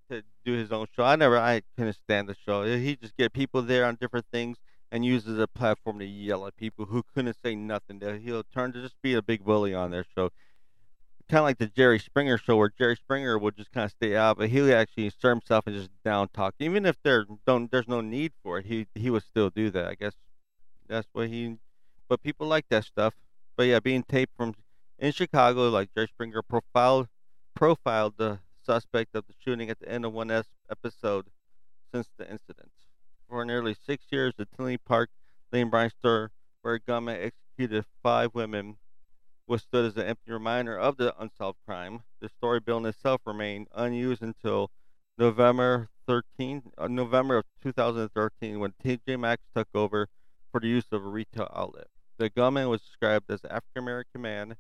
to 0.10 0.24
do 0.46 0.54
his 0.54 0.72
own 0.72 0.88
show. 0.96 1.04
I 1.04 1.16
never, 1.16 1.38
I 1.38 1.62
couldn't 1.78 1.94
stand 1.94 2.28
the 2.28 2.36
show. 2.46 2.64
He 2.64 2.96
just 2.96 3.16
get 3.18 3.34
people 3.34 3.62
there 3.62 3.86
on 3.86 3.96
different 4.00 4.26
things 4.32 4.58
and 4.92 5.04
uses 5.04 5.40
a 5.40 5.48
platform 5.48 6.00
to 6.00 6.06
yell 6.06 6.46
at 6.46 6.56
people 6.56 6.86
who 6.86 7.04
couldn't 7.14 7.36
say 7.44 7.56
nothing. 7.56 8.00
He'll 8.24 8.44
turn 8.44 8.74
to 8.74 8.82
just 8.82 8.96
be 9.02 9.16
a 9.16 9.22
big 9.22 9.44
bully 9.44 9.74
on 9.74 9.92
their 9.92 10.06
show. 10.16 10.30
Kind 11.30 11.40
of 11.40 11.46
like 11.46 11.58
the 11.58 11.68
Jerry 11.68 12.00
Springer 12.00 12.38
show, 12.38 12.58
where 12.58 12.72
Jerry 12.78 12.96
Springer 12.96 13.40
would 13.40 13.58
just 13.58 13.72
kind 13.72 13.86
of 13.86 13.92
stay 13.92 14.16
out, 14.16 14.38
but 14.38 14.50
he'll 14.50 14.72
actually 14.74 15.06
insert 15.06 15.32
himself 15.32 15.66
and 15.66 15.76
just 15.76 15.90
down 16.04 16.28
talk. 16.34 16.54
Even 16.60 16.86
if 16.86 16.98
there 17.02 17.26
don't, 17.48 17.72
there's 17.72 17.88
no 17.88 18.02
need 18.02 18.34
for 18.44 18.60
it, 18.60 18.66
he 18.66 18.86
he 18.94 19.10
would 19.10 19.24
still 19.24 19.50
do 19.50 19.72
that. 19.72 19.88
I 19.88 19.96
guess 19.96 20.14
that's 20.88 21.08
what 21.14 21.30
he. 21.30 21.58
But 22.08 22.22
people 22.22 22.46
like 22.46 22.66
that 22.70 22.84
stuff. 22.84 23.16
But 23.56 23.64
yeah, 23.68 23.80
being 23.80 24.04
taped 24.04 24.36
from 24.36 24.54
in 25.00 25.12
Chicago, 25.12 25.70
like 25.70 25.94
Jerry 25.96 26.08
Springer 26.08 26.42
profiled 26.42 27.08
profiled 27.56 28.16
the 28.18 28.40
suspect 28.66 29.16
of 29.16 29.26
the 29.28 29.34
shooting 29.44 29.70
at 29.70 29.80
the 29.80 29.90
end 29.90 30.06
of 30.06 30.14
one 30.14 30.32
episode 30.70 31.28
since 31.94 32.10
the 32.18 32.30
incident. 32.30 32.72
For 33.30 33.46
nearly 33.46 33.76
six 33.86 34.06
years, 34.12 34.34
the 34.38 34.46
Tinley 34.46 34.78
Park 34.78 35.10
Lane 35.52 35.70
Bryant 35.70 35.94
store, 36.00 36.32
where 36.62 36.80
gunman 36.80 37.18
executed 37.20 37.86
five 38.02 38.34
women, 38.34 38.78
was 39.48 39.62
stood 39.62 39.86
as 39.86 39.98
an 39.98 40.08
empty 40.08 40.32
reminder 40.32 40.78
of 40.78 40.98
the 40.98 41.14
unsolved 41.22 41.60
crime. 41.66 42.04
The 42.20 42.30
story 42.30 42.60
building 42.60 42.88
itself 42.88 43.22
remained 43.26 43.68
unused 43.74 44.22
until 44.22 44.72
November 45.18 45.90
13, 46.08 46.72
uh, 46.78 46.88
November 46.88 47.38
of 47.38 47.46
2013, 47.62 48.60
when 48.60 48.74
TJ 48.84 49.20
Maxx 49.20 49.44
took 49.56 49.68
over 49.74 50.08
for 50.52 50.60
the 50.60 50.68
use 50.68 50.86
of 50.92 51.06
a 51.06 51.10
retail 51.10 51.52
outlet. 51.56 51.88
The 52.18 52.30
gunman 52.30 52.70
was 52.70 52.82
described 52.82 53.30
as 53.30 53.44
an 53.44 53.52
African 53.52 53.84
American 53.84 54.22
man 54.22 54.56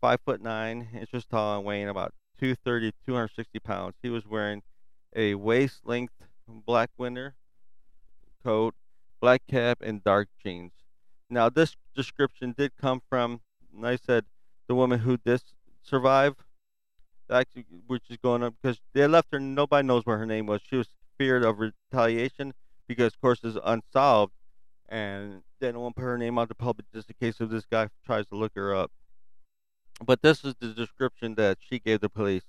five 0.00 0.20
foot 0.24 0.40
nine 0.40 0.88
inches 0.92 1.24
tall 1.24 1.56
and 1.56 1.64
weighing 1.64 1.88
about 1.88 2.12
230 2.38 2.92
260 3.06 3.58
pounds. 3.60 3.94
He 4.02 4.10
was 4.10 4.26
wearing 4.26 4.62
a 5.14 5.34
waist 5.34 5.80
length 5.84 6.14
black 6.46 6.90
winter 6.98 7.34
coat, 8.44 8.74
black 9.20 9.42
cap, 9.48 9.78
and 9.80 10.04
dark 10.04 10.28
jeans. 10.42 10.72
Now, 11.30 11.48
this 11.48 11.76
description 11.96 12.54
did 12.56 12.72
come 12.80 13.00
from, 13.08 13.40
I 13.82 13.96
said, 13.96 14.24
the 14.68 14.74
woman 14.74 15.00
who 15.00 15.16
did 15.16 15.42
survive, 15.82 16.34
actually, 17.30 17.64
which 17.86 18.04
is 18.10 18.18
going 18.18 18.42
up 18.42 18.54
because 18.60 18.80
they 18.92 19.06
left 19.06 19.28
her. 19.32 19.40
Nobody 19.40 19.86
knows 19.86 20.04
what 20.04 20.18
her 20.18 20.26
name 20.26 20.46
was. 20.46 20.60
She 20.62 20.76
was 20.76 20.88
feared 21.18 21.44
of 21.44 21.58
retaliation 21.58 22.52
because, 22.86 23.14
of 23.14 23.20
course, 23.20 23.40
it's 23.42 23.58
unsolved, 23.64 24.32
and 24.88 25.42
they 25.60 25.72
don't 25.72 25.82
want 25.82 25.96
to 25.96 26.00
put 26.02 26.06
her 26.06 26.18
name 26.18 26.38
out 26.38 26.48
to 26.48 26.54
public 26.54 26.86
just 26.92 27.08
in 27.08 27.16
case 27.18 27.40
if 27.40 27.48
this 27.48 27.64
guy 27.64 27.88
tries 28.04 28.26
to 28.26 28.36
look 28.36 28.52
her 28.54 28.74
up. 28.74 28.90
But 30.04 30.22
this 30.22 30.44
is 30.44 30.54
the 30.58 30.68
description 30.68 31.34
that 31.36 31.58
she 31.60 31.78
gave 31.78 32.00
the 32.00 32.08
police. 32.08 32.44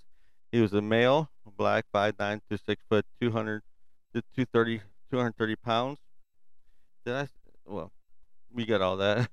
He 0.52 0.62
was 0.62 0.74
a 0.74 0.82
male, 0.82 1.30
black, 1.58 1.86
5'9 1.94 2.42
to 2.50 2.58
6 2.58 2.82
foot, 2.90 3.06
200 3.22 3.62
to 4.14 4.22
230, 4.22 4.80
230 5.12 5.56
pounds. 5.58 6.00
Did 7.06 7.16
I? 7.16 7.28
Well, 7.66 7.92
we 8.52 8.66
got 8.66 8.82
all 8.82 8.98
that. 8.98 9.30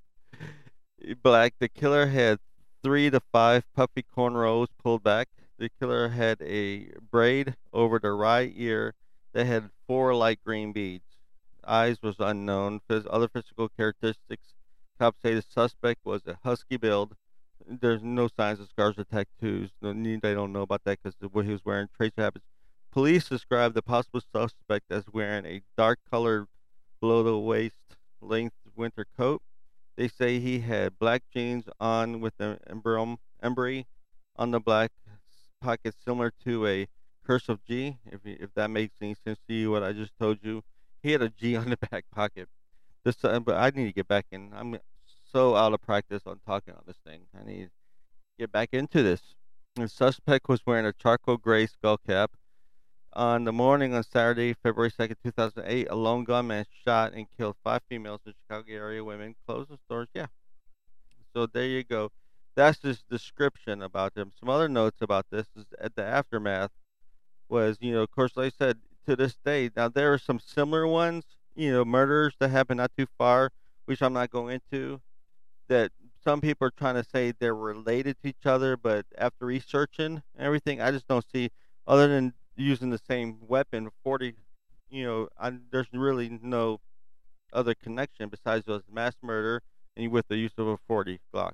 black. 1.22 1.54
The 1.58 1.68
killer 1.68 2.06
had 2.06 2.38
three 2.82 3.10
to 3.10 3.20
five 3.20 3.64
puffy 3.74 4.04
cornrows 4.16 4.68
pulled 4.82 5.02
back. 5.02 5.28
The 5.58 5.68
killer 5.68 6.08
had 6.08 6.42
a 6.42 6.88
braid 7.10 7.54
over 7.72 7.98
the 7.98 8.12
right 8.12 8.52
ear 8.56 8.94
that 9.32 9.46
had 9.46 9.70
four 9.86 10.14
light 10.14 10.40
green 10.44 10.72
beads. 10.72 11.04
Eyes 11.64 12.02
was 12.02 12.16
unknown. 12.18 12.80
Other 12.90 13.28
physical 13.28 13.68
characteristics. 13.68 14.54
Cops 14.98 15.22
say 15.22 15.34
the 15.34 15.42
suspect 15.42 16.04
was 16.04 16.26
a 16.26 16.38
husky 16.44 16.76
build, 16.76 17.14
there's 17.66 18.02
no 18.02 18.28
signs 18.28 18.60
of 18.60 18.68
scars 18.68 18.98
or 18.98 19.04
tattoos. 19.04 19.70
No, 19.80 19.92
need. 19.92 20.22
they 20.22 20.34
don't 20.34 20.52
know 20.52 20.62
about 20.62 20.84
that 20.84 20.98
because 21.02 21.16
what 21.32 21.44
he 21.44 21.52
was 21.52 21.64
wearing. 21.64 21.88
Trace 21.96 22.12
habits. 22.16 22.46
Police 22.90 23.28
described 23.28 23.74
the 23.74 23.82
possible 23.82 24.20
suspect 24.20 24.90
as 24.90 25.04
wearing 25.12 25.46
a 25.46 25.62
dark-colored, 25.76 26.46
below-the-waist 27.00 27.76
length 28.20 28.56
winter 28.76 29.06
coat. 29.16 29.42
They 29.96 30.08
say 30.08 30.38
he 30.38 30.60
had 30.60 30.98
black 30.98 31.22
jeans 31.32 31.64
on 31.80 32.20
with 32.20 32.34
an 32.38 32.58
embroidery 32.68 33.86
on 34.36 34.50
the 34.50 34.60
black 34.60 34.90
pocket, 35.60 35.94
similar 36.04 36.32
to 36.44 36.66
a 36.66 36.88
cursive 37.26 37.60
G. 37.66 37.98
If 38.06 38.20
if 38.24 38.52
that 38.54 38.70
makes 38.70 38.94
any 39.00 39.14
sense 39.14 39.38
to 39.48 39.54
you, 39.54 39.70
what 39.70 39.82
I 39.82 39.92
just 39.92 40.12
told 40.18 40.38
you, 40.42 40.62
he 41.02 41.12
had 41.12 41.22
a 41.22 41.28
G 41.28 41.56
on 41.62 41.70
the 41.70 41.76
back 41.76 42.04
pocket. 42.14 42.48
This, 43.04 43.16
uh, 43.24 43.40
but 43.40 43.56
I 43.56 43.70
need 43.70 43.86
to 43.86 43.92
get 43.92 44.08
back 44.08 44.26
in. 44.30 44.52
I'm 44.54 44.78
so 45.32 45.56
out 45.56 45.72
of 45.72 45.80
practice 45.80 46.22
on 46.26 46.40
talking 46.46 46.74
on 46.74 46.82
this 46.86 46.98
thing. 47.06 47.22
I 47.38 47.44
need 47.44 47.64
to 47.64 47.70
get 48.38 48.52
back 48.52 48.68
into 48.72 49.02
this. 49.02 49.22
The 49.74 49.88
suspect 49.88 50.48
was 50.48 50.60
wearing 50.66 50.84
a 50.84 50.92
charcoal 50.92 51.38
gray 51.38 51.66
skull 51.66 51.96
cap. 51.96 52.32
On 53.14 53.44
the 53.44 53.52
morning 53.52 53.94
on 53.94 54.02
Saturday, 54.04 54.54
February 54.54 54.90
2nd, 54.90 55.16
2008, 55.22 55.86
a 55.90 55.94
lone 55.94 56.24
gunman 56.24 56.64
shot 56.84 57.12
and 57.12 57.26
killed 57.36 57.56
five 57.64 57.80
females 57.88 58.20
in 58.26 58.32
Chicago 58.42 58.72
area 58.72 59.04
women. 59.04 59.34
Closed 59.46 59.70
the 59.70 59.78
stores. 59.84 60.08
Yeah. 60.14 60.26
So 61.34 61.46
there 61.46 61.66
you 61.66 61.84
go. 61.84 62.10
That's 62.54 62.82
his 62.82 63.02
description 63.10 63.82
about 63.82 64.14
them. 64.14 64.32
Some 64.38 64.50
other 64.50 64.68
notes 64.68 64.98
about 65.00 65.26
this 65.30 65.46
is 65.56 65.64
at 65.80 65.94
the 65.94 66.04
aftermath 66.04 66.70
was, 67.48 67.78
you 67.80 67.92
know, 67.92 68.02
of 68.02 68.10
course, 68.10 68.32
like 68.36 68.52
I 68.54 68.64
said, 68.64 68.78
to 69.06 69.16
this 69.16 69.36
day, 69.44 69.70
now 69.74 69.88
there 69.88 70.12
are 70.12 70.18
some 70.18 70.38
similar 70.38 70.86
ones, 70.86 71.24
you 71.54 71.70
know, 71.72 71.84
murders 71.84 72.34
that 72.38 72.50
happened 72.50 72.78
not 72.78 72.92
too 72.96 73.06
far, 73.18 73.50
which 73.86 74.02
I'm 74.02 74.12
not 74.12 74.30
going 74.30 74.60
into 74.70 75.00
that 75.68 75.92
some 76.24 76.40
people 76.40 76.66
are 76.66 76.72
trying 76.72 76.94
to 76.94 77.04
say 77.04 77.32
they're 77.32 77.54
related 77.54 78.16
to 78.22 78.28
each 78.28 78.46
other, 78.46 78.76
but 78.76 79.06
after 79.18 79.46
researching 79.46 80.22
everything, 80.38 80.80
I 80.80 80.90
just 80.90 81.08
don't 81.08 81.24
see 81.32 81.50
other 81.86 82.06
than 82.08 82.34
using 82.56 82.90
the 82.90 83.00
same 83.08 83.38
weapon. 83.46 83.90
Forty, 84.04 84.34
you 84.90 85.04
know, 85.04 85.28
I, 85.38 85.52
there's 85.70 85.88
really 85.92 86.38
no 86.42 86.80
other 87.52 87.74
connection 87.74 88.28
besides 88.28 88.66
was 88.66 88.82
mass 88.90 89.14
murder 89.22 89.62
and 89.96 90.10
with 90.10 90.28
the 90.28 90.36
use 90.36 90.52
of 90.56 90.66
a 90.66 90.76
40 90.76 91.20
Glock. 91.34 91.52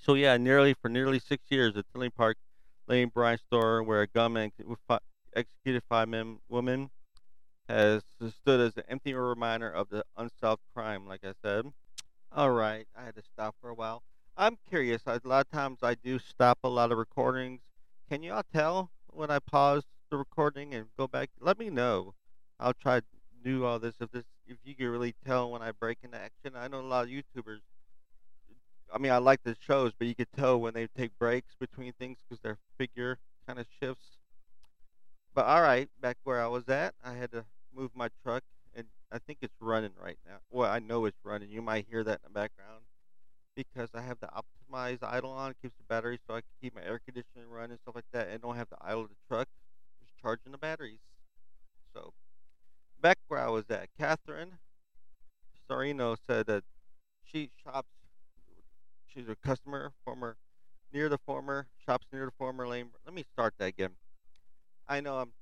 So 0.00 0.14
yeah, 0.14 0.36
nearly 0.36 0.74
for 0.74 0.88
nearly 0.88 1.18
six 1.18 1.44
years, 1.50 1.74
the 1.74 1.84
Tinley 1.92 2.10
Park 2.10 2.36
Lane 2.88 3.08
Bryant 3.08 3.40
store, 3.46 3.82
where 3.82 4.02
a 4.02 4.06
gunman 4.06 4.52
executed 5.34 5.82
five 5.88 6.08
men, 6.08 6.38
women, 6.48 6.90
has 7.68 8.02
stood 8.40 8.60
as 8.60 8.76
an 8.76 8.84
empty 8.88 9.14
reminder 9.14 9.70
of 9.70 9.88
the 9.90 10.04
unsolved 10.16 10.62
crime. 10.74 11.06
Like 11.06 11.20
I 11.24 11.34
said, 11.42 11.66
all 12.34 12.50
right, 12.50 12.86
I 12.96 13.04
had 13.04 13.14
to 13.16 13.22
stop 13.22 13.54
for 13.60 13.70
a 13.70 13.74
while. 13.74 14.02
I'm 14.36 14.56
curious. 14.68 15.02
A 15.06 15.20
lot 15.24 15.46
of 15.46 15.50
times 15.50 15.78
I 15.82 15.94
do 15.94 16.18
stop 16.18 16.58
a 16.64 16.68
lot 16.68 16.90
of 16.90 16.98
recordings. 16.98 17.60
Can 18.08 18.22
you 18.22 18.32
all 18.32 18.44
tell 18.52 18.90
when 19.08 19.30
I 19.30 19.38
pause 19.38 19.84
the 20.10 20.16
recording 20.16 20.74
and 20.74 20.86
go 20.96 21.06
back? 21.06 21.30
Let 21.40 21.58
me 21.58 21.68
know. 21.68 22.14
I'll 22.58 22.74
try 22.74 23.00
to 23.00 23.06
do 23.44 23.64
all 23.64 23.78
this 23.78 23.94
if 24.00 24.10
this 24.10 24.24
if 24.46 24.56
you 24.64 24.74
can 24.74 24.88
really 24.88 25.14
tell 25.26 25.50
when 25.50 25.62
I 25.62 25.72
break 25.72 25.98
into 26.02 26.16
action. 26.16 26.52
I 26.56 26.68
know 26.68 26.80
a 26.80 26.82
lot 26.82 27.04
of 27.04 27.10
YouTubers. 27.10 27.60
I 28.92 28.98
mean, 28.98 29.12
I 29.12 29.18
like 29.18 29.42
the 29.42 29.56
shows, 29.58 29.92
but 29.98 30.06
you 30.06 30.14
could 30.14 30.32
tell 30.36 30.60
when 30.60 30.74
they 30.74 30.86
take 30.86 31.18
breaks 31.18 31.54
between 31.58 31.92
things 31.92 32.18
because 32.22 32.40
their 32.42 32.58
figure 32.78 33.18
kind 33.46 33.58
of 33.58 33.66
shifts. 33.80 34.16
But 35.34 35.46
all 35.46 35.62
right, 35.62 35.88
back 36.00 36.18
where 36.24 36.42
I 36.42 36.46
was 36.46 36.68
at, 36.68 36.94
I 37.02 37.14
had 37.14 37.32
to 37.32 37.44
move 37.74 37.90
my 37.94 38.08
truck, 38.22 38.42
I 39.12 39.18
think 39.18 39.38
it's 39.42 39.60
running 39.60 39.92
right 40.02 40.18
now. 40.26 40.38
Well, 40.50 40.70
I 40.70 40.78
know 40.78 41.04
it's 41.04 41.18
running. 41.24 41.50
You 41.50 41.62
might 41.62 41.86
hear 41.88 42.02
that 42.02 42.20
in 42.24 42.32
the 42.32 42.40
background 42.40 42.82
because 43.54 43.90
I 43.94 44.00
have 44.00 44.18
the 44.20 44.28
optimized 44.28 45.02
idle 45.02 45.30
on. 45.30 45.50
It 45.50 45.56
keeps 45.60 45.74
the 45.76 45.84
battery 45.84 46.18
so 46.26 46.34
I 46.34 46.40
can 46.40 46.50
keep 46.60 46.74
my 46.74 46.82
air 46.82 47.00
conditioning 47.04 47.48
running 47.50 47.72
and 47.72 47.80
stuff 47.80 47.94
like 47.94 48.06
that, 48.12 48.28
and 48.28 48.40
don't 48.40 48.56
have 48.56 48.70
to 48.70 48.76
idle 48.80 49.04
the 49.04 49.14
truck. 49.28 49.48
Just 50.00 50.16
charging 50.20 50.52
the 50.52 50.58
batteries. 50.58 51.00
So 51.94 52.12
back 53.00 53.18
where 53.28 53.40
I 53.40 53.48
was 53.48 53.64
at, 53.70 53.88
Catherine 53.98 54.58
Sarino 55.68 56.16
said 56.26 56.46
that 56.46 56.64
she 57.24 57.50
shops. 57.62 57.88
She's 59.06 59.28
a 59.28 59.36
customer, 59.36 59.92
former 60.04 60.36
near 60.92 61.08
the 61.08 61.18
former 61.18 61.66
shops 61.84 62.06
near 62.12 62.24
the 62.24 62.32
former 62.32 62.66
lane. 62.66 62.90
Let 63.04 63.14
me 63.14 63.24
start 63.32 63.54
that 63.58 63.66
again. 63.66 63.90
I 64.88 65.00
know 65.00 65.18
I'm. 65.18 65.32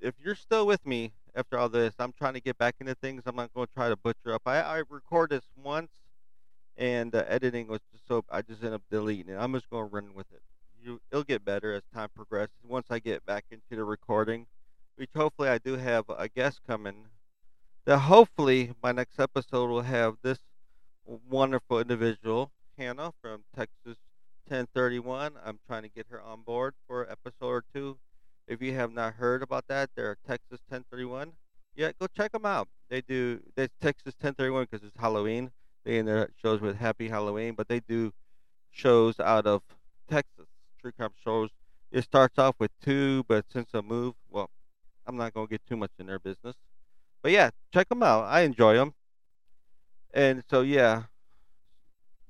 If 0.00 0.14
you're 0.22 0.34
still 0.34 0.66
with 0.66 0.84
me 0.84 1.12
after 1.36 1.58
all 1.58 1.68
this, 1.68 1.94
I'm 1.98 2.12
trying 2.12 2.34
to 2.34 2.40
get 2.40 2.58
back 2.58 2.76
into 2.80 2.94
things. 2.94 3.22
I'm 3.26 3.36
not 3.36 3.52
going 3.54 3.66
to 3.66 3.72
try 3.74 3.88
to 3.88 3.96
butcher 3.96 4.34
up. 4.34 4.42
I 4.46 4.60
I 4.60 4.82
record 4.88 5.30
this 5.30 5.44
once, 5.62 5.90
and 6.76 7.12
the 7.12 7.30
editing 7.30 7.68
was 7.68 7.80
just 7.92 8.08
so 8.08 8.24
I 8.30 8.42
just 8.42 8.64
end 8.64 8.74
up 8.74 8.82
deleting 8.90 9.34
it. 9.34 9.36
I'm 9.38 9.52
just 9.52 9.68
going 9.70 9.88
to 9.88 9.94
run 9.94 10.14
with 10.14 10.26
it. 10.32 10.42
You, 10.82 11.00
it'll 11.10 11.24
get 11.24 11.44
better 11.44 11.74
as 11.74 11.82
time 11.92 12.08
progresses. 12.14 12.54
Once 12.66 12.86
I 12.90 12.98
get 12.98 13.24
back 13.26 13.44
into 13.50 13.76
the 13.76 13.84
recording, 13.84 14.46
which 14.96 15.10
hopefully 15.14 15.48
I 15.48 15.58
do 15.58 15.76
have 15.76 16.06
a 16.08 16.28
guest 16.28 16.60
coming. 16.66 17.06
That 17.84 17.98
hopefully 17.98 18.72
my 18.82 18.92
next 18.92 19.20
episode 19.20 19.68
will 19.70 19.82
have 19.82 20.16
this 20.22 20.38
wonderful 21.04 21.78
individual, 21.80 22.50
Hannah 22.76 23.12
from 23.22 23.44
Texas 23.54 23.98
1031. 24.48 25.34
I'm 25.44 25.58
trying 25.66 25.82
to 25.82 25.88
get 25.88 26.06
her 26.10 26.20
on 26.20 26.42
board 26.42 26.74
for 26.86 27.08
episode 27.08 27.46
or 27.46 27.64
two. 27.72 27.98
If 28.48 28.62
you 28.62 28.74
have 28.74 28.92
not 28.92 29.14
heard 29.14 29.42
about 29.42 29.66
that, 29.68 29.90
they're 29.96 30.16
Texas 30.26 30.60
1031. 30.68 31.32
Yeah, 31.74 31.90
go 31.98 32.06
check 32.06 32.32
them 32.32 32.46
out. 32.46 32.68
They 32.88 33.00
do. 33.00 33.40
They 33.54 33.68
Texas 33.80 34.14
1031 34.20 34.68
because 34.70 34.86
it's 34.86 34.96
Halloween. 34.98 35.50
They 35.84 35.98
end 35.98 36.08
their 36.08 36.30
shows 36.40 36.60
with 36.60 36.76
Happy 36.76 37.08
Halloween, 37.08 37.54
but 37.54 37.68
they 37.68 37.80
do 37.80 38.12
shows 38.70 39.20
out 39.20 39.46
of 39.46 39.62
Texas. 40.08 40.46
True 40.80 40.92
crime 40.92 41.10
shows. 41.22 41.50
It 41.90 42.02
starts 42.02 42.38
off 42.38 42.56
with 42.58 42.70
two, 42.82 43.24
but 43.28 43.44
since 43.52 43.70
I 43.74 43.80
moved, 43.80 44.16
well, 44.30 44.50
I'm 45.06 45.16
not 45.16 45.34
gonna 45.34 45.46
get 45.46 45.66
too 45.68 45.76
much 45.76 45.92
in 45.98 46.06
their 46.06 46.18
business. 46.18 46.56
But 47.22 47.32
yeah, 47.32 47.50
check 47.72 47.88
them 47.88 48.02
out. 48.02 48.24
I 48.24 48.40
enjoy 48.40 48.74
them. 48.74 48.94
And 50.14 50.42
so 50.48 50.62
yeah, 50.62 51.04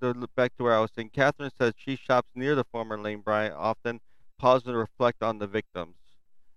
the, 0.00 0.28
back 0.34 0.56
to 0.56 0.64
where 0.64 0.74
I 0.74 0.80
was 0.80 0.90
saying. 0.94 1.10
Catherine 1.12 1.50
says 1.58 1.74
she 1.76 1.96
shops 1.96 2.30
near 2.34 2.54
the 2.54 2.64
former 2.64 2.98
Lane 2.98 3.20
Bryant, 3.20 3.54
often 3.54 4.00
pausing 4.38 4.72
to 4.72 4.78
reflect 4.78 5.22
on 5.22 5.38
the 5.38 5.46
victims. 5.46 5.96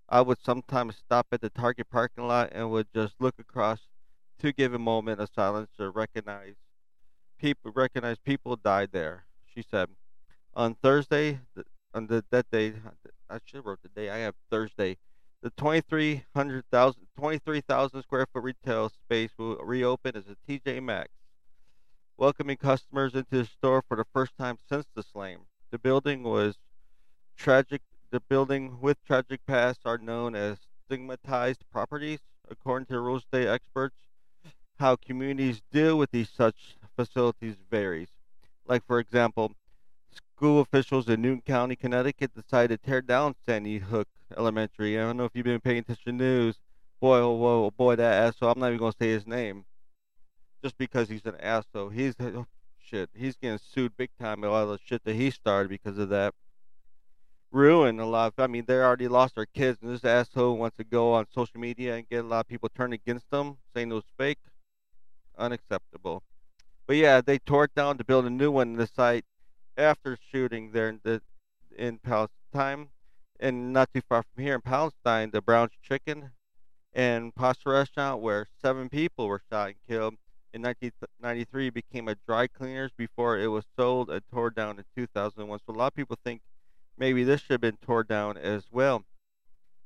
I 0.10 0.22
would 0.22 0.40
sometimes 0.44 0.96
stop 0.98 1.28
at 1.32 1.42
the 1.42 1.50
Target 1.50 1.90
parking 1.90 2.28
lot 2.28 2.50
and 2.52 2.72
would 2.72 2.88
just 2.94 3.16
look 3.20 3.36
across 3.40 3.80
to 4.40 4.52
give 4.52 4.74
a 4.74 4.80
moment 4.80 5.22
of 5.22 5.30
silence 5.36 5.70
to 5.78 5.90
recognize 5.90 6.56
people 7.40 7.72
recognize 7.74 8.18
people 8.20 8.56
died 8.56 8.90
there. 8.92 9.26
She 9.54 9.64
said, 9.64 9.90
on 10.54 10.76
Thursday, 10.76 11.40
on 11.94 12.08
the, 12.08 12.24
that 12.32 12.52
day, 12.52 12.74
I 13.30 13.40
should 13.46 13.58
have 13.58 13.66
wrote 13.66 13.82
the 13.82 13.90
day. 13.90 14.10
I 14.10 14.18
have 14.18 14.36
Thursday. 14.52 14.98
The 15.42 15.52
23,000 15.52 17.08
23, 17.18 17.62
square 18.02 18.26
foot 18.32 18.44
retail 18.44 18.90
space 18.90 19.32
will 19.38 19.56
reopen 19.58 20.18
as 20.18 20.26
a 20.28 20.52
TJ 20.52 20.84
Maxx, 20.84 21.10
welcoming 22.18 22.58
customers 22.58 23.14
into 23.14 23.38
the 23.38 23.46
store 23.46 23.82
for 23.88 23.96
the 23.96 24.06
first 24.14 24.34
time 24.38 24.58
since 24.68 24.86
the 24.94 25.04
slam. 25.04 25.40
The 25.72 25.80
building 25.80 26.24
was 26.24 26.58
tragic. 27.38 27.82
The 28.12 28.20
building 28.20 28.82
with 28.82 29.04
tragic 29.06 29.46
past 29.46 29.82
are 29.86 30.00
known 30.00 30.36
as 30.36 30.58
stigmatized 30.86 31.64
properties, 31.72 32.20
according 32.50 32.88
to 32.88 33.00
real 33.00 33.18
estate 33.18 33.48
experts. 33.48 33.96
How 34.80 34.96
communities 34.96 35.62
deal 35.72 35.98
with 35.98 36.10
these 36.10 36.30
such 36.30 36.76
facilities 36.96 37.56
varies. 37.70 38.08
Like 38.68 38.84
for 38.86 39.00
example, 39.00 39.52
school 40.12 40.60
officials 40.60 41.08
in 41.08 41.22
Newtown 41.22 41.42
County, 41.42 41.76
Connecticut, 41.76 42.34
decided 42.34 42.82
to 42.82 42.90
tear 42.90 43.02
down 43.02 43.36
Sandy 43.46 43.78
Hook 43.78 44.08
Elementary. 44.36 44.98
I 44.98 45.04
don't 45.04 45.18
know 45.18 45.26
if 45.26 45.32
you've 45.36 45.46
been 45.46 45.62
paying 45.62 45.80
attention 45.80 46.18
to 46.18 46.24
news. 46.24 46.56
Boy, 47.00 47.20
oh, 47.20 47.34
whoa, 47.34 47.66
oh, 47.66 47.72
boy, 47.72 47.96
that 47.96 48.24
asshole. 48.24 48.52
I'm 48.52 48.60
not 48.60 48.68
even 48.68 48.80
gonna 48.80 48.94
say 49.00 49.10
his 49.10 49.28
name, 49.28 49.66
just 50.64 50.78
because 50.78 51.10
he's 51.10 51.26
an 51.26 51.36
asshole. 51.40 51.90
He's 51.90 52.16
oh, 52.20 52.48
shit. 52.80 53.10
He's 53.14 53.36
getting 53.36 53.60
sued 53.60 53.96
big 53.98 54.10
time. 54.20 54.44
A 54.44 54.50
lot 54.50 54.64
of 54.64 54.70
the 54.70 54.80
shit 54.84 55.04
that 55.04 55.16
he 55.16 55.30
started 55.30 55.70
because 55.70 56.00
of 56.00 56.10
that. 56.10 56.34
Ruined 57.52 58.00
a 58.00 58.06
lot. 58.06 58.34
Of, 58.38 58.44
I 58.44 58.48
mean, 58.48 58.66
they 58.68 58.76
already 58.76 59.08
lost 59.08 59.36
their 59.36 59.48
kids, 59.48 59.80
and 59.82 59.92
this 59.92 60.06
asshole 60.06 60.58
wants 60.58 60.78
to 60.78 60.84
go 60.84 61.14
on 61.14 61.26
social 61.34 61.60
media 61.60 61.96
and 61.96 62.08
get 62.08 62.24
a 62.24 62.28
lot 62.28 62.42
of 62.42 62.48
people 62.48 62.70
turned 62.70 62.94
against 62.94 63.30
them, 63.32 63.58
saying 63.74 63.92
it 63.92 63.96
was 63.96 64.04
fake. 64.18 64.40
Unacceptable. 65.38 66.22
But 66.86 66.98
yeah, 66.98 67.22
they 67.22 67.40
tore 67.40 67.66
it 67.66 67.76
down 67.76 67.98
to 67.98 68.04
build 68.04 68.26
a 68.26 68.30
new 68.30 68.52
one 68.52 68.70
in 68.70 68.76
the 68.76 68.88
site 68.88 69.26
after 69.78 70.18
shooting 70.32 70.72
there 70.72 70.90
in 70.90 71.00
the 71.04 71.22
in 71.78 71.98
Palatine 72.00 72.90
and 73.40 73.72
not 73.72 73.90
too 73.94 74.02
far 74.08 74.24
from 74.24 74.44
here 74.44 74.56
in 74.56 74.62
Palatine, 74.62 75.32
the 75.32 75.42
Brown's 75.42 75.72
Chicken 75.82 76.32
and 76.94 77.34
Pasta 77.34 77.70
Restaurant, 77.70 78.22
where 78.22 78.48
seven 78.62 78.90
people 78.90 79.28
were 79.28 79.42
shot 79.50 79.68
and 79.68 79.76
killed 79.88 80.16
in 80.54 80.62
1993, 80.64 81.70
became 81.70 82.08
a 82.08 82.16
dry 82.28 82.48
cleaners 82.48 82.92
before 82.98 83.40
it 83.40 83.48
was 83.48 83.66
sold 83.78 84.10
and 84.10 84.22
tore 84.32 84.50
down 84.50 84.78
in 84.80 84.86
2001. 84.96 85.60
So 85.66 85.74
a 85.74 85.78
lot 85.78 85.88
of 85.88 85.96
people 85.96 86.18
think 86.24 86.42
maybe 87.00 87.24
this 87.24 87.42
should 87.42 87.54
have 87.54 87.62
been 87.62 87.78
torn 87.78 88.06
down 88.08 88.38
as 88.38 88.66
well. 88.72 89.06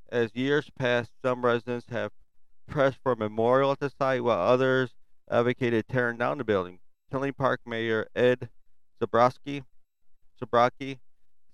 As 0.10 0.36
years 0.36 0.70
passed, 0.78 1.12
some 1.22 1.46
residents 1.46 1.88
have 1.90 2.12
pressed 2.68 2.98
for 3.02 3.12
a 3.14 3.18
memorial 3.18 3.72
at 3.72 3.80
the 3.80 3.90
site, 3.90 4.24
while 4.24 4.40
others 4.40 4.96
advocated 5.30 5.88
tearing 5.88 6.18
down 6.18 6.40
the 6.40 6.44
building. 6.44 6.80
Tinley 7.12 7.32
Park 7.32 7.62
Mayor 7.66 8.08
Ed 8.16 8.50
Zabrowski, 9.02 9.64
Zabrowski 10.42 11.00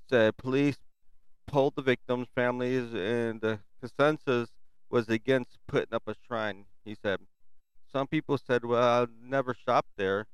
said 0.09 0.37
police 0.37 0.77
told 1.47 1.75
the 1.75 1.81
victims' 1.81 2.27
families, 2.33 2.93
and 2.93 3.41
the 3.41 3.59
consensus 3.79 4.49
was 4.89 5.09
against 5.09 5.57
putting 5.67 5.93
up 5.93 6.03
a 6.07 6.15
shrine. 6.25 6.65
He 6.83 6.95
said, 6.95 7.19
"Some 7.91 8.07
people 8.07 8.37
said, 8.37 8.65
well, 8.65 8.81
I'll 8.81 9.07
never 9.21 9.53
shop 9.53 9.85
there. 9.97 10.27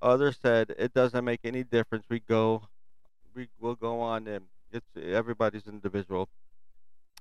Others 0.00 0.38
said 0.40 0.74
it 0.78 0.92
doesn't 0.92 1.24
make 1.24 1.40
any 1.44 1.64
difference. 1.64 2.06
We 2.08 2.20
go, 2.20 2.68
we 3.34 3.48
will 3.60 3.74
go 3.74 4.00
on, 4.00 4.26
and 4.26 4.46
it's 4.74 4.96
everybody's 4.96 5.66
individual." 5.66 6.28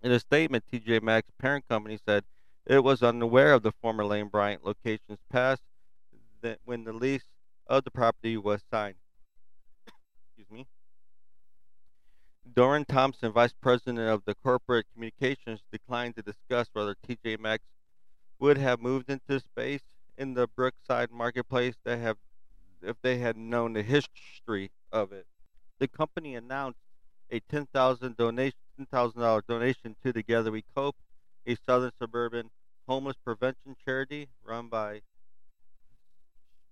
In 0.01 0.11
a 0.11 0.19
statement, 0.19 0.65
TJ 0.69 1.01
Maxx 1.01 1.29
parent 1.37 1.67
company 1.69 1.97
said 2.05 2.25
it 2.65 2.83
was 2.83 3.01
unaware 3.01 3.53
of 3.53 3.63
the 3.63 3.71
former 3.71 4.03
Lane 4.03 4.27
Bryant 4.27 4.65
location's 4.65 5.19
past 5.29 5.61
that 6.41 6.59
when 6.65 6.83
the 6.83 6.93
lease 6.93 7.25
of 7.67 7.83
the 7.83 7.91
property 7.91 8.35
was 8.35 8.61
signed. 8.69 8.97
Excuse 10.25 10.51
me. 10.51 10.67
Doreen 12.53 12.85
Thompson, 12.85 13.31
vice 13.31 13.53
president 13.61 13.99
of 13.99 14.25
the 14.25 14.35
corporate 14.35 14.85
communications, 14.93 15.61
declined 15.71 16.15
to 16.15 16.21
discuss 16.21 16.67
whether 16.73 16.95
TJ 16.95 17.39
Maxx 17.39 17.63
would 18.39 18.57
have 18.57 18.81
moved 18.81 19.09
into 19.09 19.39
space 19.39 19.83
in 20.17 20.33
the 20.33 20.47
Brookside 20.47 21.11
marketplace 21.11 21.75
that 21.85 21.99
have 21.99 22.17
if 22.81 23.01
they 23.01 23.17
had 23.17 23.37
known 23.37 23.73
the 23.73 23.81
history 23.81 24.71
of 24.91 25.13
it. 25.13 25.25
The 25.79 25.87
company 25.87 26.35
announced 26.35 26.79
a 27.31 27.39
ten 27.39 27.67
thousand 27.73 28.17
donation 28.17 28.57
ten 28.77 28.85
thousand 28.87 29.21
dollar 29.21 29.43
donation 29.47 29.95
to 30.03 30.13
Together 30.13 30.51
We 30.51 30.63
Cope, 30.75 30.95
a 31.45 31.55
southern 31.65 31.91
suburban 31.99 32.49
homeless 32.87 33.15
prevention 33.23 33.75
charity 33.85 34.29
run 34.43 34.67
by 34.67 35.01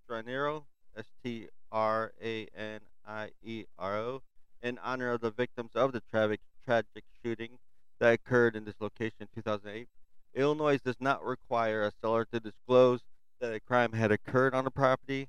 Straniero, 0.08 0.64
S 0.98 1.06
T 1.24 1.48
R 1.72 2.12
A 2.22 2.48
N 2.56 2.80
I 3.08 3.30
E 3.44 3.66
R 3.78 3.98
O, 3.98 4.22
in 4.62 4.78
honor 4.80 5.12
of 5.12 5.22
the 5.22 5.32
victims 5.32 5.72
of 5.76 5.94
the 5.94 6.02
tragic, 6.12 6.42
tragic 6.66 7.04
shooting 7.24 7.58
that 8.00 8.14
occurred 8.14 8.56
in 8.56 8.66
this 8.66 8.76
location 8.80 9.16
in 9.22 9.28
2008. 9.36 9.88
Illinois 10.34 10.80
does 10.84 10.96
not 11.00 11.24
require 11.24 11.84
a 11.84 11.92
seller 12.02 12.26
to 12.26 12.40
disclose 12.40 13.02
that 13.40 13.54
a 13.54 13.60
crime 13.60 13.94
had 13.94 14.12
occurred 14.12 14.54
on 14.54 14.64
the 14.64 14.72
property, 14.72 15.28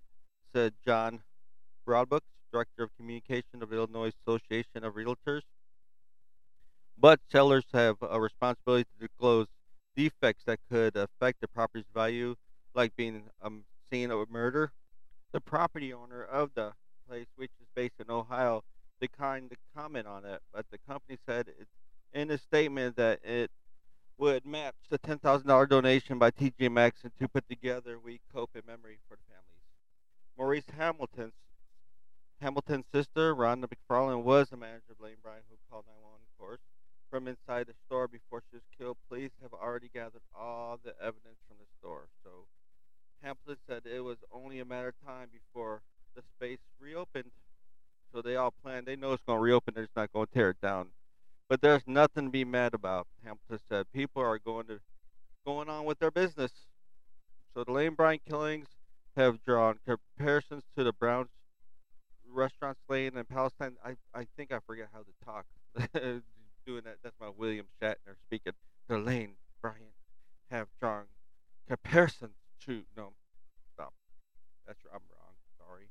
said 0.52 0.74
John 0.84 1.22
Broadbooks, 1.84 2.26
Director 2.52 2.84
of 2.84 2.90
Communication 2.96 3.62
of 3.62 3.72
Illinois 3.72 4.12
Association 4.26 4.84
of 4.84 4.94
Realtors. 4.94 5.42
But 6.98 7.20
sellers 7.30 7.64
have 7.72 7.96
a 8.02 8.20
responsibility 8.20 8.84
to 8.84 9.06
disclose 9.06 9.46
defects 9.96 10.44
that 10.46 10.60
could 10.70 10.96
affect 10.96 11.40
the 11.40 11.48
property's 11.48 11.86
value, 11.94 12.36
like 12.74 12.94
being 12.96 13.24
um, 13.40 13.64
a 13.64 13.94
scene 13.94 14.10
of 14.10 14.20
a 14.20 14.26
murder. 14.30 14.72
The 15.32 15.40
property 15.40 15.92
owner 15.92 16.22
of 16.22 16.50
the 16.54 16.72
place, 17.08 17.26
which 17.36 17.50
is 17.60 17.66
based 17.74 17.94
in 17.98 18.10
Ohio, 18.10 18.62
declined 19.00 19.50
to 19.50 19.56
comment 19.76 20.06
on 20.06 20.24
it, 20.24 20.40
but 20.52 20.66
the 20.70 20.78
company 20.86 21.18
said 21.26 21.46
in 22.12 22.30
a 22.30 22.38
statement 22.38 22.96
that 22.96 23.18
it 23.24 23.50
would 24.18 24.46
match 24.46 24.74
the 24.90 24.98
$10,000 24.98 25.68
donation 25.68 26.18
by 26.18 26.30
TJ 26.30 26.70
Maxx 26.70 27.00
and 27.02 27.12
to 27.18 27.26
put 27.28 27.48
together 27.48 27.98
We 27.98 28.20
Cope 28.32 28.50
in 28.54 28.62
memory 28.66 28.98
for 29.08 29.16
the 29.16 29.22
families. 29.26 29.52
Maurice 30.38 30.70
Hamilton's 30.78 31.32
Hamilton's 32.42 32.86
sister, 32.92 33.36
Rhonda 33.36 33.66
McFarland, 33.70 34.24
was 34.24 34.48
the 34.50 34.56
manager 34.56 34.90
of 34.90 35.00
Lane 35.00 35.22
Bryant, 35.22 35.44
who 35.48 35.56
called 35.70 35.84
911, 35.86 36.26
of 36.26 36.38
course, 36.38 36.60
from 37.08 37.28
inside 37.28 37.68
the 37.68 37.74
store 37.86 38.08
before 38.08 38.42
she 38.50 38.56
was 38.56 38.64
killed. 38.76 38.96
Police 39.08 39.30
have 39.40 39.52
already 39.52 39.88
gathered 39.94 40.26
all 40.34 40.76
the 40.82 40.90
evidence 41.00 41.38
from 41.46 41.58
the 41.60 41.70
store. 41.78 42.08
So 42.24 42.46
Hamilton 43.22 43.58
said 43.68 43.82
it 43.86 44.00
was 44.00 44.18
only 44.34 44.58
a 44.58 44.64
matter 44.64 44.88
of 44.88 45.06
time 45.06 45.28
before 45.32 45.82
the 46.16 46.22
space 46.36 46.58
reopened. 46.80 47.30
So 48.12 48.20
they 48.20 48.34
all 48.34 48.52
planned. 48.62 48.86
They 48.86 48.96
know 48.96 49.12
it's 49.12 49.22
going 49.22 49.38
to 49.38 49.42
reopen. 49.42 49.74
They're 49.74 49.84
just 49.84 49.96
not 49.96 50.12
going 50.12 50.26
to 50.26 50.34
tear 50.34 50.50
it 50.50 50.60
down. 50.60 50.88
But 51.48 51.60
there's 51.60 51.86
nothing 51.86 52.24
to 52.24 52.30
be 52.30 52.44
mad 52.44 52.74
about. 52.74 53.06
Hamilton 53.22 53.60
said 53.68 53.86
people 53.94 54.20
are 54.20 54.38
going 54.40 54.66
to 54.66 54.80
going 55.46 55.68
on 55.68 55.84
with 55.84 56.00
their 56.00 56.10
business. 56.10 56.50
So 57.54 57.62
the 57.62 57.70
Lane 57.70 57.94
Bryant 57.94 58.22
killings 58.28 58.66
have 59.16 59.42
drawn 59.44 59.78
comparisons 59.86 60.64
to 60.76 60.82
the 60.82 60.92
Browns 60.92 61.28
restaurant 62.32 62.76
slaying 62.86 63.16
in 63.16 63.24
Palatine. 63.24 63.76
I 63.84 63.96
I 64.14 64.26
think 64.36 64.52
I 64.52 64.58
forget 64.66 64.88
how 64.92 65.00
to 65.00 65.24
talk. 65.24 65.46
Doing 66.66 66.82
that, 66.84 66.98
that's 67.02 67.16
my 67.20 67.28
William 67.36 67.66
Shatner 67.80 68.14
speaking. 68.26 68.52
The 68.88 68.98
Lane 68.98 69.34
Bryant 69.60 69.94
have 70.50 70.68
drawn 70.80 71.04
comparisons 71.68 72.36
to 72.66 72.82
no, 72.96 73.12
stop. 73.74 73.92
That's 74.66 74.78
I'm 74.92 75.00
wrong. 75.10 75.34
Sorry. 75.58 75.88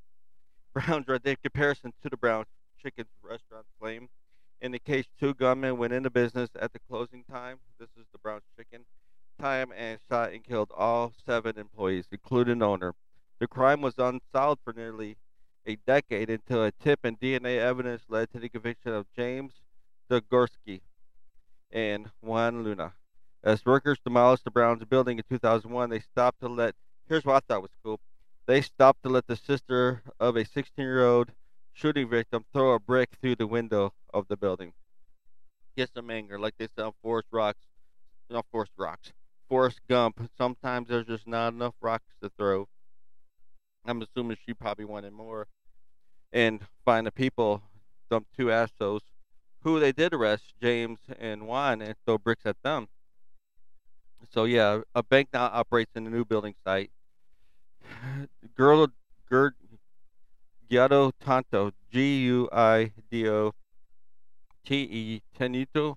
Browns 0.74 1.08
right 1.08 1.22
there 1.24 1.36
comparison 1.36 1.94
to 2.04 2.10
the 2.10 2.18
Brown 2.18 2.46
chicken 2.82 3.06
restaurant 3.22 3.66
flame. 3.80 4.10
In 4.62 4.72
the 4.72 4.80
case, 4.80 5.06
two 5.20 5.34
gunmen 5.34 5.78
went 5.78 5.92
into 5.92 6.10
business 6.10 6.50
at 6.60 6.72
the 6.72 6.80
closing 6.88 7.24
time. 7.30 7.58
This 7.80 7.90
is 7.98 8.06
the 8.14 8.20
Browns 8.20 8.44
chicken 8.56 8.86
time 9.40 9.74
and 9.76 10.00
shot 10.10 10.32
and 10.32 10.44
killed 10.44 10.70
all 10.76 11.12
seven 11.26 11.58
employees, 11.58 12.06
including 12.12 12.62
owner. 12.62 12.94
The 13.40 13.48
crime 13.48 13.82
was 13.82 13.96
unsolved 13.98 14.62
for 14.64 14.72
nearly 14.72 15.18
a 15.66 15.78
decade 15.88 16.30
until 16.30 16.64
a 16.64 16.72
tip 16.72 17.00
and 17.04 17.20
DNA 17.20 17.60
evidence 17.60 18.04
led 18.10 18.32
to 18.32 18.40
the 18.40 18.50
conviction 18.50 18.94
of 18.94 19.06
James 19.16 19.54
Degorski 20.10 20.82
and 21.72 22.10
Juan 22.22 22.64
Luna. 22.64 22.94
As 23.44 23.66
workers 23.66 23.98
demolished 24.04 24.44
the 24.44 24.52
Browns 24.52 24.84
building 24.86 25.18
in 25.18 25.24
2001, 25.30 25.90
they 25.90 26.00
stopped 26.00 26.42
to 26.42 26.48
let. 26.48 26.76
Here's 27.08 27.26
what 27.26 27.36
I 27.36 27.40
thought 27.40 27.62
was 27.62 27.72
cool. 27.84 28.00
They 28.46 28.62
stopped 28.62 29.04
to 29.04 29.10
let 29.10 29.28
the 29.28 29.36
sister 29.36 30.04
of 30.20 30.36
a 30.36 30.44
16-year-old 30.44 31.32
shooting 31.74 32.10
victim 32.10 32.46
throw 32.52 32.74
a 32.74 32.80
brick 32.80 33.10
through 33.22 33.36
the 33.36 33.48
window 33.48 33.94
of 34.14 34.28
the 34.28 34.38
building. 34.38 34.74
Get 35.78 35.90
some 35.96 36.12
anger, 36.12 36.38
like 36.38 36.56
they 36.58 36.68
said 36.76 36.86
on 36.86 36.94
Forest 37.02 37.30
Rocks, 37.32 37.62
not 38.30 38.46
Forest 38.52 38.74
Rocks, 38.78 39.14
Forrest 39.48 39.80
Gump. 39.90 40.30
Sometimes 40.38 40.90
there's 40.90 41.08
just 41.08 41.28
not 41.28 41.54
enough 41.54 41.76
rocks 41.82 42.14
to 42.22 42.30
throw. 42.38 42.68
I'm 43.86 44.02
assuming 44.02 44.38
she 44.46 44.54
probably 44.54 44.86
wanted 44.86 45.14
more. 45.14 45.48
And 46.34 46.62
find 46.86 47.06
the 47.06 47.12
people, 47.12 47.62
them 48.10 48.26
two 48.38 48.52
assholes, 48.52 49.04
who 49.64 49.80
they 49.80 49.92
did 49.92 50.14
arrest, 50.14 50.54
James 50.62 51.00
and 51.20 51.48
Juan, 51.48 51.82
and 51.82 51.96
throw 52.06 52.18
bricks 52.18 52.46
at 52.46 52.62
them. 52.64 52.88
So 54.30 54.46
yeah, 54.46 54.82
a 54.96 55.04
bank 55.04 55.30
now 55.34 55.46
operates 55.46 55.92
in 55.96 56.06
the 56.06 56.10
new 56.10 56.26
building 56.26 56.56
site. 56.64 56.92
Girl, 58.56 58.88
Gerd, 59.30 59.56
Guido 60.70 61.12
Tanto, 61.20 61.72
G 61.92 62.22
U 62.26 62.50
I 62.52 62.92
D 63.10 63.28
O 63.28 63.54
T 64.66 64.76
E 64.76 65.22
Tenuto, 65.38 65.96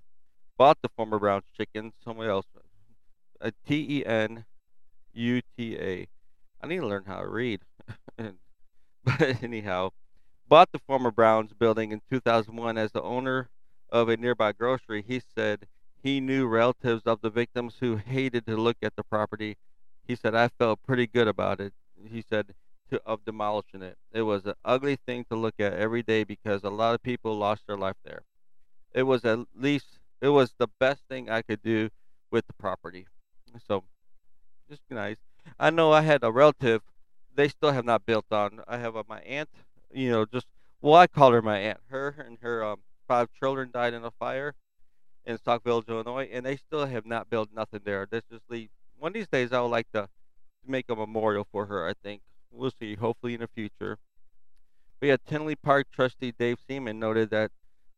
bought 0.57 0.77
the 0.81 0.89
former 0.89 1.19
Browns 1.19 1.45
chicken. 1.55 1.93
somewhere 2.03 2.29
else, 2.29 2.45
a 3.39 3.51
T 3.65 3.99
E 3.99 4.05
N 4.05 4.45
U 5.13 5.41
T 5.55 5.77
A. 5.77 6.07
I 6.65 6.67
need 6.67 6.79
to 6.79 6.87
learn 6.87 7.03
how 7.05 7.19
to 7.19 7.27
read. 7.27 7.61
but 8.17 9.43
anyhow, 9.43 9.91
bought 10.49 10.71
the 10.71 10.79
former 10.79 11.11
Browns 11.11 11.53
building 11.53 11.91
in 11.91 12.01
2001 12.09 12.75
as 12.75 12.91
the 12.91 13.03
owner 13.03 13.49
of 13.91 14.09
a 14.09 14.17
nearby 14.17 14.51
grocery. 14.51 15.05
He 15.07 15.21
said 15.35 15.67
he 16.01 16.19
knew 16.19 16.47
relatives 16.47 17.03
of 17.05 17.21
the 17.21 17.29
victims 17.29 17.75
who 17.81 17.97
hated 17.97 18.47
to 18.47 18.57
look 18.57 18.77
at 18.81 18.95
the 18.95 19.03
property. 19.03 19.57
He 20.07 20.15
said, 20.15 20.33
I 20.33 20.47
felt 20.47 20.81
pretty 20.81 21.05
good 21.05 21.27
about 21.27 21.61
it. 21.61 21.71
He 22.03 22.23
said, 22.27 22.55
to, 22.89 22.99
of 23.05 23.23
demolishing 23.25 23.83
it. 23.83 23.99
It 24.11 24.23
was 24.23 24.47
an 24.47 24.55
ugly 24.65 24.95
thing 24.95 25.23
to 25.29 25.35
look 25.35 25.59
at 25.59 25.73
every 25.73 26.01
day 26.01 26.23
because 26.23 26.63
a 26.63 26.71
lot 26.71 26.95
of 26.95 27.03
people 27.03 27.37
lost 27.37 27.67
their 27.67 27.77
life 27.77 27.97
there. 28.03 28.23
It 28.91 29.03
was 29.03 29.23
at 29.23 29.37
least, 29.55 29.99
it 30.19 30.29
was 30.29 30.55
the 30.57 30.69
best 30.79 31.03
thing 31.07 31.29
I 31.29 31.43
could 31.43 31.61
do 31.61 31.91
with 32.31 32.47
the 32.47 32.53
property. 32.53 33.05
So, 33.67 33.83
just 34.67 34.81
nice. 34.89 35.17
I 35.59 35.69
know 35.69 35.91
I 35.91 36.01
had 36.01 36.23
a 36.23 36.31
relative, 36.31 36.81
they 37.33 37.47
still 37.47 37.71
have 37.71 37.85
not 37.85 38.05
built 38.05 38.25
on. 38.31 38.61
I 38.67 38.77
have 38.77 38.95
a, 38.95 39.03
my 39.07 39.19
aunt, 39.21 39.49
you 39.93 40.09
know, 40.09 40.25
just, 40.25 40.47
well, 40.81 40.95
I 40.95 41.07
call 41.07 41.31
her 41.31 41.41
my 41.41 41.57
aunt. 41.57 41.79
Her 41.89 42.15
and 42.25 42.37
her 42.41 42.63
um, 42.63 42.79
five 43.07 43.29
children 43.39 43.69
died 43.71 43.93
in 43.93 44.03
a 44.03 44.11
fire 44.11 44.55
in 45.25 45.37
Stockville, 45.37 45.87
Illinois, 45.87 46.29
and 46.31 46.45
they 46.45 46.55
still 46.55 46.85
have 46.85 47.05
not 47.05 47.29
built 47.29 47.49
nothing 47.53 47.81
there. 47.83 48.07
This 48.09 48.23
just 48.29 48.43
leave. 48.49 48.69
One 48.97 49.09
of 49.09 49.13
these 49.13 49.27
days, 49.27 49.51
I 49.51 49.61
would 49.61 49.67
like 49.67 49.91
to 49.93 50.09
make 50.65 50.85
a 50.89 50.95
memorial 50.95 51.47
for 51.51 51.65
her. 51.65 51.87
I 51.87 51.93
think 51.93 52.21
we'll 52.51 52.71
see. 52.79 52.95
Hopefully 52.95 53.33
in 53.33 53.41
the 53.41 53.47
future. 53.47 53.97
But 54.99 55.07
yeah, 55.07 55.17
Tinley 55.27 55.55
Park 55.55 55.87
trustee 55.91 56.33
Dave 56.37 56.59
Seaman 56.67 56.99
noted 56.99 57.29
that 57.31 57.51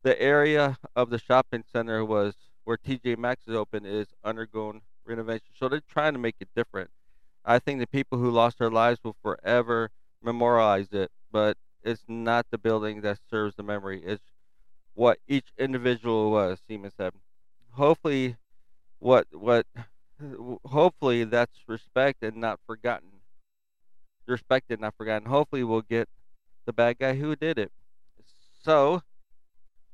the 0.03 0.19
area 0.21 0.77
of 0.95 1.09
the 1.09 1.19
shopping 1.19 1.63
center 1.71 2.03
was 2.03 2.33
where 2.63 2.77
TJ 2.77 3.17
Maxx 3.17 3.43
is 3.47 3.55
open 3.55 3.85
is 3.85 4.07
undergoing 4.23 4.81
renovation. 5.05 5.47
So 5.57 5.69
they're 5.69 5.81
trying 5.87 6.13
to 6.13 6.19
make 6.19 6.35
it 6.39 6.49
different. 6.55 6.89
I 7.45 7.59
think 7.59 7.79
the 7.79 7.87
people 7.87 8.17
who 8.17 8.29
lost 8.29 8.59
their 8.59 8.71
lives 8.71 8.99
will 9.03 9.15
forever 9.21 9.91
memorialize 10.21 10.87
it, 10.91 11.11
but 11.31 11.57
it's 11.83 12.03
not 12.07 12.45
the 12.51 12.57
building 12.57 13.01
that 13.01 13.19
serves 13.29 13.55
the 13.55 13.63
memory. 13.63 14.01
It's 14.03 14.23
what 14.93 15.19
each 15.27 15.47
individual 15.57 16.31
was, 16.31 16.59
Seaman 16.67 16.91
said. 16.97 17.13
Hopefully, 17.71 18.37
what 18.99 19.27
what 19.31 19.65
hopefully 20.65 21.23
that's 21.23 21.59
respect 21.67 22.23
and 22.23 22.37
not 22.37 22.59
forgotten. 22.65 23.09
Respected, 24.25 24.81
not 24.81 24.95
forgotten. 24.97 25.29
Hopefully, 25.29 25.63
we'll 25.63 25.81
get 25.81 26.09
the 26.65 26.73
bad 26.73 26.97
guy 26.99 27.15
who 27.15 27.35
did 27.35 27.57
it. 27.57 27.71
So, 28.61 29.03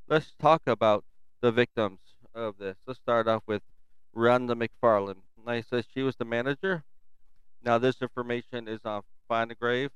let's 0.08 0.34
talk 0.41 0.64
about 0.66 1.04
the 1.41 1.52
victims 1.52 2.00
of 2.34 2.58
this. 2.58 2.78
Let's 2.88 3.00
start 3.00 3.28
off 3.28 3.44
with 3.46 3.62
Rhonda 4.16 4.56
McFarland. 4.56 5.22
I 5.46 5.62
said, 5.62 5.86
she 5.94 6.02
was 6.02 6.16
the 6.16 6.26
manager. 6.26 6.84
Now, 7.64 7.78
this 7.78 8.01
information 8.01 8.68
is 8.68 8.82
on 8.84 9.03
Find 9.28 9.49
the 9.49 9.55
Grave. 9.55 9.89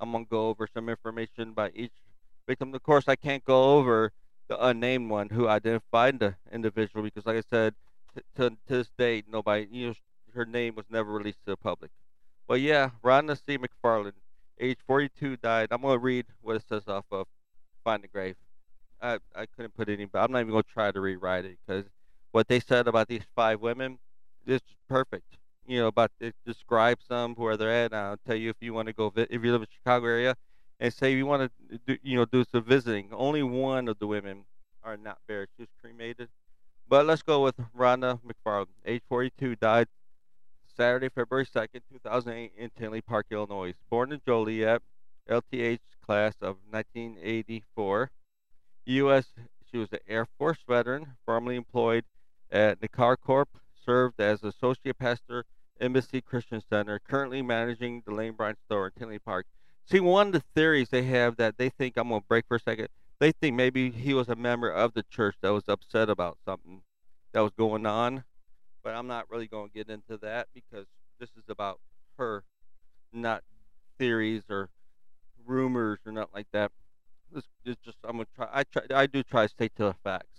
I'm 0.00 0.10
going 0.10 0.24
to 0.24 0.30
go 0.30 0.48
over 0.48 0.66
some 0.74 0.88
information 0.88 1.52
by 1.52 1.70
each 1.74 1.92
victim. 2.48 2.74
Of 2.74 2.82
course, 2.82 3.04
I 3.06 3.14
can't 3.14 3.44
go 3.44 3.76
over 3.78 4.12
the 4.48 4.66
unnamed 4.66 5.08
one 5.08 5.28
who 5.28 5.46
identified 5.46 6.18
the 6.18 6.34
individual 6.50 7.04
because, 7.04 7.24
like 7.24 7.36
I 7.36 7.42
said, 7.48 7.74
t- 8.14 8.22
to, 8.36 8.50
to 8.50 8.56
this 8.66 8.90
date, 8.98 9.26
nobody, 9.30 9.68
you 9.70 9.88
know, 9.88 9.94
her 10.34 10.44
name 10.44 10.74
was 10.74 10.86
never 10.90 11.12
released 11.12 11.38
to 11.44 11.52
the 11.52 11.56
public. 11.56 11.92
But 12.48 12.60
yeah, 12.60 12.90
Rhonda 13.04 13.38
C. 13.46 13.56
McFarland, 13.56 14.12
age 14.58 14.78
42, 14.86 15.36
died. 15.36 15.68
I'm 15.70 15.82
going 15.82 15.94
to 15.94 15.98
read 15.98 16.26
what 16.40 16.56
it 16.56 16.64
says 16.68 16.88
off 16.88 17.04
of 17.12 17.28
Find 17.84 18.02
the 18.02 18.08
Grave. 18.08 18.34
I, 19.00 19.18
I 19.34 19.46
couldn't 19.46 19.74
put 19.74 19.88
any, 19.88 20.06
but 20.06 20.18
I'm 20.20 20.32
not 20.32 20.40
even 20.40 20.50
going 20.50 20.64
to 20.64 20.68
try 20.68 20.90
to 20.90 21.00
rewrite 21.00 21.44
it 21.44 21.58
because 21.64 21.84
what 22.32 22.48
they 22.48 22.58
said 22.60 22.88
about 22.88 23.08
these 23.08 23.22
five 23.36 23.60
women 23.60 23.98
is 24.46 24.60
perfect. 24.88 25.38
You 25.66 25.80
know, 25.80 25.86
about 25.88 26.10
it 26.20 26.34
describes 26.44 27.06
them 27.08 27.34
where 27.36 27.56
they're 27.56 27.70
at. 27.70 27.92
And 27.92 28.00
I'll 28.00 28.16
tell 28.26 28.36
you 28.36 28.50
if 28.50 28.56
you 28.60 28.74
want 28.74 28.86
to 28.88 28.92
go, 28.92 29.12
if 29.14 29.30
you 29.30 29.52
live 29.52 29.62
in 29.62 29.68
the 29.68 29.68
Chicago 29.72 30.06
area, 30.06 30.36
and 30.80 30.92
say 30.92 31.12
you 31.12 31.26
want 31.26 31.52
to 31.70 31.78
do, 31.86 31.96
you 32.02 32.16
know, 32.16 32.24
do 32.24 32.44
some 32.44 32.64
visiting. 32.64 33.08
Only 33.12 33.42
one 33.42 33.86
of 33.88 33.98
the 34.00 34.06
women 34.06 34.44
are 34.82 34.96
not 34.96 35.18
buried. 35.28 35.48
She 35.56 35.62
was 35.62 35.68
cremated. 35.80 36.28
But 36.88 37.06
let's 37.06 37.22
go 37.22 37.42
with 37.42 37.54
Rhonda 37.78 38.18
McFarland, 38.20 38.66
age 38.84 39.02
42, 39.08 39.56
died 39.56 39.86
Saturday, 40.76 41.08
February 41.08 41.46
2nd, 41.46 41.82
2008, 41.90 42.52
in 42.56 42.70
Tinley 42.70 43.00
Park, 43.00 43.26
Illinois. 43.30 43.74
Born 43.88 44.12
in 44.12 44.20
Joliet, 44.26 44.82
LTH 45.30 45.78
class 46.04 46.34
of 46.40 46.56
1984. 46.70 48.10
U.S. 48.86 49.26
She 49.70 49.78
was 49.78 49.88
an 49.92 50.00
Air 50.08 50.26
Force 50.36 50.58
veteran, 50.68 51.14
formerly 51.24 51.56
employed 51.56 52.04
at 52.50 52.80
Nicor 52.80 53.16
Corp. 53.16 53.48
Served 53.84 54.20
as 54.20 54.42
associate 54.42 54.98
pastor, 54.98 55.44
Embassy 55.80 56.20
Christian 56.20 56.62
Center. 56.68 57.00
Currently 57.00 57.42
managing 57.42 58.02
the 58.06 58.12
Lane 58.12 58.34
Bryant 58.34 58.58
store 58.64 58.86
in 58.86 58.92
Tinley 58.98 59.18
Park. 59.18 59.46
See, 59.84 60.00
one 60.00 60.28
of 60.28 60.32
the 60.34 60.42
theories 60.54 60.90
they 60.90 61.02
have 61.04 61.36
that 61.36 61.58
they 61.58 61.68
think 61.68 61.96
I'm 61.96 62.08
gonna 62.08 62.22
break 62.28 62.46
for 62.46 62.56
a 62.56 62.60
second. 62.60 62.88
They 63.18 63.32
think 63.32 63.56
maybe 63.56 63.90
he 63.90 64.14
was 64.14 64.28
a 64.28 64.36
member 64.36 64.70
of 64.70 64.94
the 64.94 65.02
church 65.02 65.36
that 65.42 65.52
was 65.52 65.64
upset 65.68 66.08
about 66.08 66.38
something 66.44 66.82
that 67.32 67.40
was 67.40 67.52
going 67.56 67.86
on, 67.86 68.24
but 68.82 68.94
I'm 68.94 69.06
not 69.06 69.30
really 69.30 69.46
gonna 69.46 69.68
get 69.68 69.88
into 69.88 70.16
that 70.18 70.48
because 70.54 70.86
this 71.18 71.30
is 71.36 71.44
about 71.48 71.80
her, 72.18 72.44
not 73.12 73.42
theories 73.98 74.44
or 74.50 74.70
rumors 75.44 75.98
or 76.06 76.12
nothing 76.12 76.32
like 76.34 76.48
that. 76.52 76.72
This 77.32 77.44
is 77.64 77.76
just 77.84 77.98
I'm 78.04 78.12
gonna 78.12 78.26
try. 78.34 78.48
I 78.52 78.64
try. 78.64 78.82
I 78.94 79.06
do 79.06 79.22
try 79.22 79.44
to 79.44 79.48
stay 79.48 79.68
to 79.68 79.84
the 79.84 79.94
facts. 80.04 80.31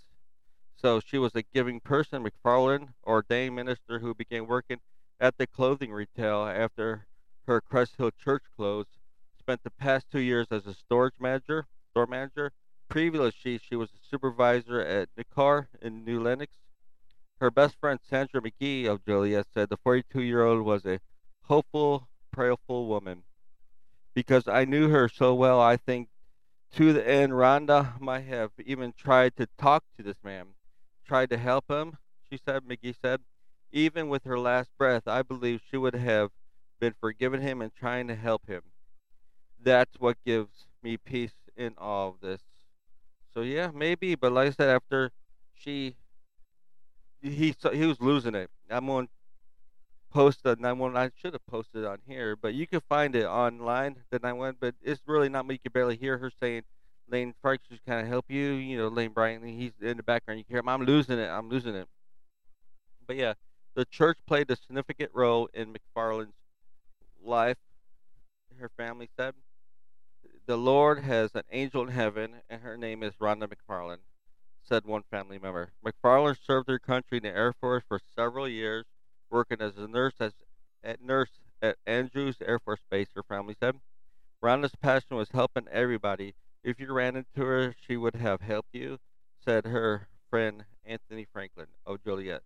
So 0.84 1.00
she 1.00 1.16
was 1.16 1.34
a 1.34 1.40
giving 1.40 1.80
person. 1.80 2.22
McFarland, 2.22 2.88
ordained 3.06 3.56
minister 3.56 4.00
who 4.00 4.14
began 4.14 4.46
working 4.46 4.80
at 5.18 5.38
the 5.38 5.46
clothing 5.46 5.90
retail 5.90 6.42
after 6.44 7.06
her 7.46 7.62
Crest 7.62 7.96
Hill 7.96 8.10
church 8.22 8.42
closed, 8.54 8.90
spent 9.38 9.62
the 9.62 9.70
past 9.70 10.10
two 10.12 10.20
years 10.20 10.48
as 10.50 10.66
a 10.66 10.74
storage 10.74 11.14
manager, 11.18 11.68
store 11.88 12.06
manager. 12.06 12.52
Previously, 12.90 13.56
she 13.56 13.76
was 13.76 13.88
a 13.94 14.06
supervisor 14.10 14.78
at 14.78 15.08
Nicor 15.16 15.68
in 15.80 16.04
New 16.04 16.22
Lenox. 16.22 16.52
Her 17.40 17.50
best 17.50 17.80
friend 17.80 17.98
Sandra 18.06 18.42
McGee 18.42 18.84
of 18.84 19.06
Joliet 19.06 19.46
said 19.54 19.70
the 19.70 19.78
42 19.78 20.20
year 20.20 20.44
old 20.44 20.66
was 20.66 20.84
a 20.84 21.00
hopeful, 21.44 22.08
prayerful 22.30 22.88
woman. 22.88 23.22
Because 24.12 24.46
I 24.46 24.66
knew 24.66 24.90
her 24.90 25.08
so 25.08 25.34
well, 25.34 25.62
I 25.62 25.78
think 25.78 26.10
to 26.72 26.92
the 26.92 27.08
end, 27.08 27.32
Rhonda 27.32 27.98
might 28.02 28.26
have 28.26 28.50
even 28.66 28.92
tried 28.92 29.34
to 29.36 29.48
talk 29.56 29.82
to 29.96 30.02
this 30.02 30.22
man, 30.22 30.48
tried 31.04 31.30
to 31.30 31.38
help 31.38 31.70
him, 31.70 31.98
she 32.28 32.38
said, 32.44 32.64
McGee 32.64 32.94
said. 33.00 33.20
Even 33.72 34.08
with 34.08 34.24
her 34.24 34.38
last 34.38 34.70
breath, 34.78 35.06
I 35.06 35.22
believe 35.22 35.60
she 35.68 35.76
would 35.76 35.94
have 35.94 36.30
been 36.80 36.94
forgiving 37.00 37.40
him 37.40 37.60
and 37.60 37.74
trying 37.74 38.08
to 38.08 38.14
help 38.14 38.46
him. 38.46 38.62
That's 39.62 39.98
what 39.98 40.16
gives 40.24 40.66
me 40.82 40.96
peace 40.96 41.34
in 41.56 41.74
all 41.78 42.10
of 42.10 42.20
this. 42.20 42.40
So 43.32 43.40
yeah, 43.40 43.70
maybe, 43.74 44.14
but 44.14 44.32
like 44.32 44.48
I 44.48 44.50
said, 44.50 44.68
after 44.68 45.10
she, 45.54 45.96
he 47.20 47.54
he 47.72 47.86
was 47.86 48.00
losing 48.00 48.34
it. 48.34 48.50
I'm 48.70 48.86
to 48.86 49.08
post 50.12 50.44
the 50.44 50.56
911. 50.56 50.96
I 50.96 51.10
should 51.20 51.32
have 51.32 51.46
posted 51.46 51.84
on 51.84 51.98
here, 52.06 52.36
but 52.36 52.54
you 52.54 52.66
can 52.66 52.80
find 52.88 53.16
it 53.16 53.24
online. 53.24 53.96
The 54.10 54.20
911, 54.20 54.58
but 54.60 54.74
it's 54.82 55.02
really 55.06 55.28
not. 55.28 55.46
Me 55.46 55.54
you 55.54 55.58
can 55.58 55.72
barely 55.72 55.96
hear 55.96 56.18
her 56.18 56.30
saying, 56.40 56.62
"Lane 57.08 57.34
just 57.68 57.84
kind 57.84 58.00
of 58.00 58.08
help 58.08 58.26
you." 58.28 58.52
You 58.52 58.78
know, 58.78 58.88
Lane 58.88 59.12
Bryant. 59.12 59.44
He's 59.44 59.72
in 59.80 59.96
the 59.96 60.02
background. 60.02 60.38
You 60.38 60.44
hear 60.48 60.58
him. 60.58 60.68
I'm 60.68 60.84
losing 60.84 61.18
it. 61.18 61.28
I'm 61.28 61.48
losing 61.48 61.74
it. 61.74 61.88
But 63.06 63.16
yeah, 63.16 63.34
the 63.74 63.84
church 63.84 64.18
played 64.26 64.50
a 64.50 64.56
significant 64.56 65.10
role 65.14 65.48
in 65.52 65.74
McFarland's 65.74 66.32
life. 67.22 67.58
Her 68.58 68.70
family 68.76 69.08
said, 69.16 69.34
"The 70.46 70.56
Lord 70.56 71.00
has 71.00 71.34
an 71.34 71.44
angel 71.50 71.82
in 71.82 71.88
heaven, 71.88 72.42
and 72.48 72.62
her 72.62 72.76
name 72.76 73.02
is 73.02 73.14
Rhonda 73.16 73.48
McFarland." 73.48 74.00
Said 74.62 74.86
one 74.86 75.02
family 75.02 75.38
member. 75.38 75.72
McFarland 75.84 76.38
served 76.42 76.68
her 76.68 76.78
country 76.78 77.18
in 77.18 77.24
the 77.24 77.28
Air 77.28 77.52
Force 77.52 77.84
for 77.86 78.00
several 78.14 78.48
years 78.48 78.86
working 79.28 79.60
as 79.60 79.76
a 79.76 79.88
nurse 79.88 80.14
as, 80.20 80.32
at 80.82 81.02
nurse 81.02 81.30
at 81.60 81.76
Andrews 81.86 82.36
Air 82.40 82.58
Force 82.58 82.84
Base, 82.88 83.08
her 83.14 83.22
family 83.22 83.56
said. 83.58 83.80
Rhonda's 84.42 84.74
passion 84.76 85.16
was 85.16 85.30
helping 85.30 85.66
everybody. 85.68 86.34
If 86.64 86.80
you 86.80 86.92
ran 86.92 87.14
into 87.14 87.44
her, 87.44 87.74
she 87.86 87.96
would 87.96 88.16
have 88.16 88.40
helped 88.40 88.74
you, 88.74 88.98
said 89.44 89.66
her 89.66 90.08
friend 90.30 90.64
Anthony 90.84 91.26
Franklin 91.30 91.66
oh, 91.86 91.94
of 91.94 92.04
Joliet. 92.04 92.42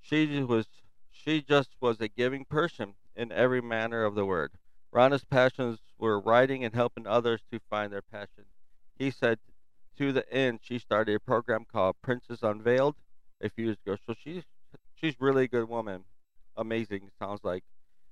She 0.00 0.42
was 0.42 0.66
she 1.10 1.40
just 1.40 1.70
was 1.80 2.00
a 2.00 2.08
giving 2.08 2.44
person 2.44 2.94
in 3.14 3.30
every 3.30 3.62
manner 3.62 4.04
of 4.04 4.16
the 4.16 4.26
word. 4.26 4.50
Rhonda's 4.92 5.24
passions 5.24 5.78
were 5.98 6.20
writing 6.20 6.64
and 6.64 6.74
helping 6.74 7.06
others 7.06 7.42
to 7.52 7.60
find 7.70 7.92
their 7.92 8.02
passion. 8.02 8.44
He 8.98 9.10
said 9.10 9.38
to 9.98 10.12
the 10.12 10.30
end 10.32 10.58
she 10.62 10.78
started 10.78 11.14
a 11.14 11.20
program 11.20 11.64
called 11.64 11.96
Princess 12.02 12.42
Unveiled 12.42 12.96
a 13.40 13.48
few 13.48 13.66
years 13.66 13.78
ago. 13.86 13.96
So 14.04 14.14
she's 14.20 14.42
she's 14.94 15.20
really 15.20 15.44
a 15.44 15.48
good 15.48 15.68
woman 15.68 16.04
amazing, 16.56 17.10
sounds 17.18 17.40
like. 17.42 17.64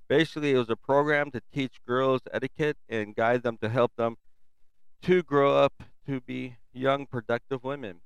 Basically, 0.09 0.53
it 0.53 0.59
was 0.59 0.70
a 0.70 0.76
program 0.76 1.30
to 1.30 1.40
teach 1.53 1.80
girls 1.86 2.20
etiquette 2.32 2.76
and 2.88 3.14
guide 3.14 3.43
them 3.43 3.57
to 3.62 3.68
help 3.68 3.93
them 3.97 4.16
to 5.03 5.22
grow 5.22 5.57
up 5.57 5.82
to 6.07 6.20
be 6.20 6.57
young, 6.72 7.07
productive 7.07 7.64
women. 7.64 8.00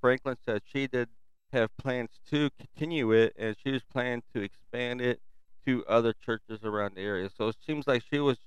Franklin 0.00 0.36
said 0.46 0.62
she 0.64 0.86
did 0.86 1.08
have 1.52 1.76
plans 1.76 2.10
to 2.30 2.50
continue 2.58 3.12
it, 3.12 3.34
and 3.38 3.56
she 3.62 3.72
was 3.72 3.82
planning 3.82 4.22
to 4.34 4.42
expand 4.42 5.00
it 5.00 5.20
to 5.66 5.84
other 5.86 6.14
churches 6.24 6.60
around 6.64 6.94
the 6.94 7.02
area. 7.02 7.28
So 7.36 7.48
it 7.48 7.56
seems 7.66 7.86
like 7.86 8.02
she 8.10 8.18
was 8.18 8.38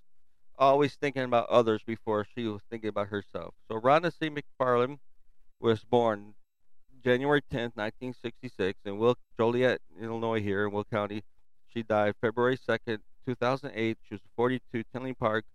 always 0.58 0.96
thinking 0.96 1.24
about 1.24 1.50
others 1.50 1.82
before 1.86 2.26
she 2.36 2.46
was 2.46 2.62
thinking 2.70 2.90
about 2.90 3.08
herself. 3.08 3.54
So 3.68 3.80
Rhonda 3.80 4.12
C. 4.18 4.30
McFarland 4.30 5.00
was 5.60 5.84
born 5.84 6.34
January 7.04 7.42
10th, 7.42 7.76
1966, 7.76 8.80
in 8.86 8.98
Will, 8.98 9.18
Joliet, 9.38 9.82
Illinois, 10.00 10.42
here 10.42 10.66
in 10.66 10.72
Will 10.72 10.84
County. 10.84 11.24
She 11.74 11.84
died 11.84 12.16
February 12.22 12.58
2nd, 12.58 13.00
2008. 13.26 13.98
She 14.08 14.14
was 14.14 14.22
42, 14.36 14.84
Tinley 14.94 15.14
Park. 15.14 15.46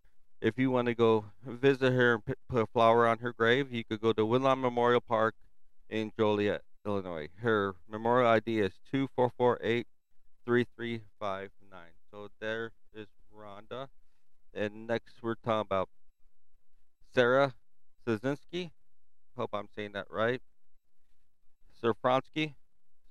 If 0.41 0.59
you 0.59 0.71
want 0.71 0.87
to 0.87 0.95
go 0.95 1.25
visit 1.45 1.93
her 1.93 2.15
and 2.15 2.25
put 2.49 2.61
a 2.61 2.67
flower 2.67 3.07
on 3.07 3.19
her 3.19 3.33
grave, 3.33 3.73
you 3.73 3.85
could 3.85 4.01
go 4.01 4.13
to 4.13 4.25
Woodlawn 4.25 4.61
Memorial 4.61 5.01
Park 5.01 5.35
in 5.89 6.13
Joliet, 6.19 6.63
Illinois. 6.85 7.29
Her 7.37 7.75
memorial 7.91 8.29
ID 8.29 8.61
is 8.61 8.73
2448 8.93 9.87
3359. 10.45 11.81
So 12.11 12.29
there 12.41 12.73
is 12.95 13.07
Rhonda. 13.35 13.89
And 14.53 14.87
next 14.87 15.23
we're 15.23 15.35
talking 15.37 15.61
about 15.61 15.89
Sarah 17.15 17.55
Szynski. 18.07 18.71
Hope 19.37 19.51
I'm 19.53 19.69
saying 19.75 19.93
that 19.93 20.07
right. 20.11 20.41
Szafranski, 21.83 22.55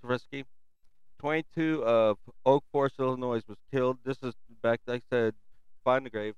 Szafranski, 0.03 0.45
22 1.19 1.83
of 1.83 2.17
Oak 2.45 2.63
Forest, 2.71 2.95
Illinois, 2.99 3.41
was 3.47 3.57
killed. 3.71 3.97
This 4.03 4.17
is 4.23 4.33
back, 4.61 4.79
like 4.87 5.03
I 5.11 5.15
said, 5.15 5.33
find 5.83 6.05
the 6.05 6.09
grave. 6.09 6.35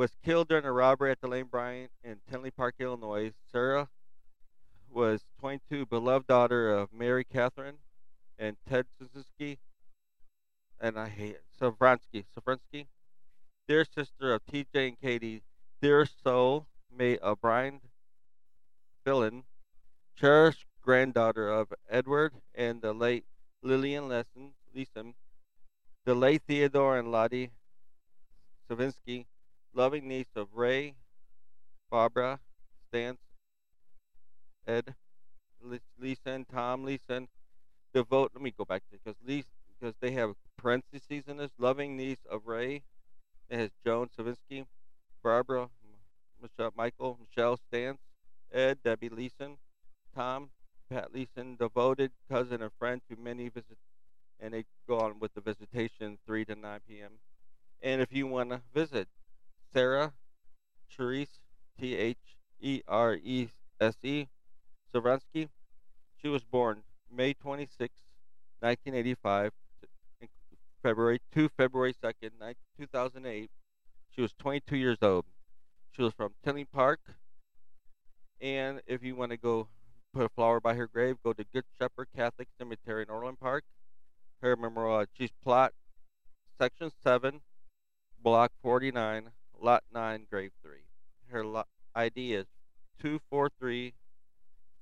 Was 0.00 0.16
killed 0.24 0.48
during 0.48 0.64
a 0.64 0.72
robbery 0.72 1.10
at 1.10 1.20
the 1.20 1.28
Lane 1.28 1.44
Bryant 1.44 1.90
in 2.02 2.20
Tinley 2.26 2.50
Park, 2.50 2.76
Illinois. 2.78 3.34
Sarah 3.52 3.90
was 4.90 5.26
22, 5.40 5.84
beloved 5.84 6.26
daughter 6.26 6.74
of 6.74 6.90
Mary 6.90 7.22
Catherine 7.22 7.76
and 8.38 8.56
Ted 8.66 8.86
Suzuki. 8.98 9.58
And 10.80 10.98
I 10.98 11.10
hate 11.10 11.34
it. 11.34 11.44
Szafranski. 11.60 12.24
Szafranski. 12.34 12.86
Dear 13.68 13.84
sister 13.84 14.32
of 14.32 14.40
TJ 14.46 14.88
and 14.88 14.98
Katie, 14.98 15.42
dear 15.82 16.06
soul, 16.06 16.66
may 16.90 17.18
O'Brien 17.22 17.82
Fillin, 19.04 19.44
cherished 20.16 20.64
granddaughter 20.80 21.50
of 21.50 21.74
Edward 21.90 22.32
and 22.54 22.80
the 22.80 22.94
late 22.94 23.26
Lillian 23.62 24.08
Leeson, 24.08 24.54
Leeson 24.74 25.12
the 26.06 26.14
late 26.14 26.40
Theodore 26.48 26.96
and 26.96 27.12
Lottie 27.12 27.50
Savinsky, 28.66 29.26
loving 29.74 30.08
niece 30.08 30.34
of 30.36 30.48
Ray, 30.54 30.94
Barbara, 31.90 32.40
Stance, 32.88 33.18
Ed, 34.66 34.94
Leeson, 35.98 36.46
Tom 36.52 36.84
Leeson, 36.84 37.28
devote. 37.94 38.30
Let 38.34 38.42
me 38.42 38.52
go 38.56 38.64
back 38.64 38.82
to 38.90 38.98
because 38.98 39.18
Leeson, 39.26 39.50
because 39.78 39.94
they 40.00 40.12
have 40.12 40.34
parentheses 40.56 41.24
in 41.26 41.36
this. 41.36 41.50
Loving 41.58 41.96
niece 41.96 42.24
of 42.30 42.46
Ray, 42.46 42.82
it 43.48 43.58
has 43.58 43.70
Joan 43.84 44.08
Savinsky, 44.16 44.66
Barbara, 45.22 45.68
Michelle, 46.40 46.72
Michael, 46.76 47.18
Michelle 47.20 47.58
Stance, 47.68 47.98
Ed, 48.52 48.78
Debbie 48.84 49.08
Leeson, 49.08 49.58
Tom, 50.14 50.50
Pat 50.88 51.12
Leeson, 51.14 51.56
devoted 51.56 52.10
cousin 52.28 52.62
and 52.62 52.72
friend 52.78 53.00
to 53.08 53.16
many 53.16 53.48
visits, 53.48 53.80
and 54.40 54.54
they 54.54 54.64
go 54.88 54.98
on 54.98 55.18
with 55.20 55.34
the 55.34 55.40
visitation 55.40 56.18
3 56.26 56.44
to 56.46 56.54
9 56.54 56.80
p.m. 56.88 57.12
And 57.82 58.00
if 58.00 58.12
you 58.12 58.26
want 58.26 58.50
to 58.50 58.60
visit, 58.74 59.08
Sarah 59.72 60.12
Therese, 60.96 61.38
T 61.78 61.96
H 61.96 62.18
E 62.60 62.82
R 62.86 63.14
E 63.14 63.48
S 63.80 63.96
E, 64.02 64.26
Szafranski, 64.92 65.48
she 66.20 66.28
was 66.28 66.44
born 66.44 66.82
May 67.10 67.32
26, 67.34 67.94
1985, 68.60 69.52
February 70.82 71.20
2 71.32 71.48
February 71.56 71.94
2nd, 72.02 72.30
2008. 72.78 73.50
She 74.10 74.20
was 74.20 74.32
22 74.38 74.76
years 74.76 74.98
old. 75.02 75.24
She 75.92 76.02
was 76.02 76.12
from 76.12 76.32
Tinley 76.44 76.64
Park. 76.64 77.00
And 78.40 78.80
if 78.86 79.02
you 79.02 79.16
want 79.16 79.30
to 79.30 79.36
go 79.36 79.68
put 80.12 80.24
a 80.24 80.28
flower 80.28 80.60
by 80.60 80.74
her 80.74 80.86
grave, 80.86 81.16
go 81.22 81.32
to 81.32 81.44
Good 81.44 81.64
Shepherd 81.78 82.08
Catholic 82.14 82.48
Cemetery 82.58 83.02
in 83.02 83.10
Orland 83.10 83.40
Park. 83.40 83.64
Her 84.42 84.56
memorial, 84.56 85.06
she's 85.16 85.30
plot 85.42 85.72
section 86.58 86.90
7, 87.02 87.40
block 88.22 88.52
49, 88.62 89.30
lot 89.60 89.84
9, 89.92 90.26
grave 90.30 90.52
3. 90.62 90.72
Her 91.28 91.64
ID 91.94 92.34
is 92.34 92.46
243 93.00 93.94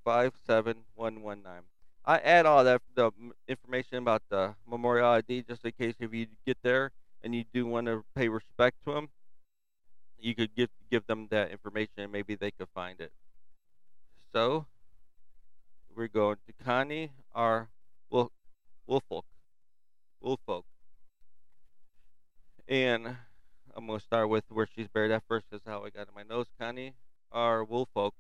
57119. 0.05 1.65
I 2.05 2.19
add 2.19 2.47
all 2.47 2.65
that 2.65 2.81
the 2.95 3.11
information 3.47 3.99
about 3.99 4.23
the 4.31 4.55
memorial 4.67 5.09
ID 5.09 5.43
just 5.43 5.65
in 5.65 5.73
case 5.73 5.95
if 6.01 6.15
you 6.15 6.27
get 6.47 6.57
there 6.63 6.93
and 7.23 7.35
you 7.35 7.45
do 7.53 7.67
want 7.67 7.87
to 7.87 8.03
pay 8.15 8.29
respect 8.29 8.77
to 8.87 8.95
them, 8.95 9.09
you 10.19 10.35
could 10.35 10.55
give 10.55 10.71
give 10.91 11.07
them 11.07 11.29
that 11.31 11.51
information 11.51 11.99
and 11.99 12.11
maybe 12.11 12.35
they 12.35 12.51
could 12.51 12.69
find 12.75 13.01
it. 13.01 13.13
So 14.33 14.67
we're 15.95 16.09
going 16.09 16.37
to 16.47 16.65
Connie 16.65 17.11
R. 17.35 17.69
Wolf, 18.09 18.31
Woolfolk. 18.87 19.27
Woolfolk. 20.21 20.65
And 22.67 23.17
I'm 23.77 23.87
to 23.89 24.01
start 24.01 24.29
with 24.29 24.45
where 24.51 24.67
she's 24.67 24.89
buried 24.89 25.11
at 25.13 25.23
first, 25.29 25.47
because 25.51 25.65
how 25.67 25.85
I 25.85 25.91
got 25.91 26.09
in 26.09 26.15
my 26.15 26.23
nose. 26.23 26.47
Connie 26.59 26.95
R. 27.33 27.65
Woolfolk, 27.65 28.15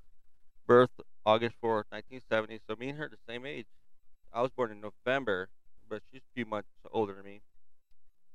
birth 0.67 0.91
August 1.27 1.57
4th, 1.63 1.85
1970. 1.91 2.61
So 2.69 2.77
me 2.77 2.91
and 2.91 2.99
her 2.99 3.09
the 3.09 3.19
same 3.29 3.47
age. 3.47 3.67
I 4.33 4.43
was 4.43 4.51
born 4.53 4.71
in 4.71 4.81
November, 4.81 5.49
but 5.89 6.03
she's 6.11 6.23
a 6.23 6.35
few 6.35 6.47
months 6.47 6.69
older 6.93 7.15
than 7.15 7.25
me. 7.25 7.43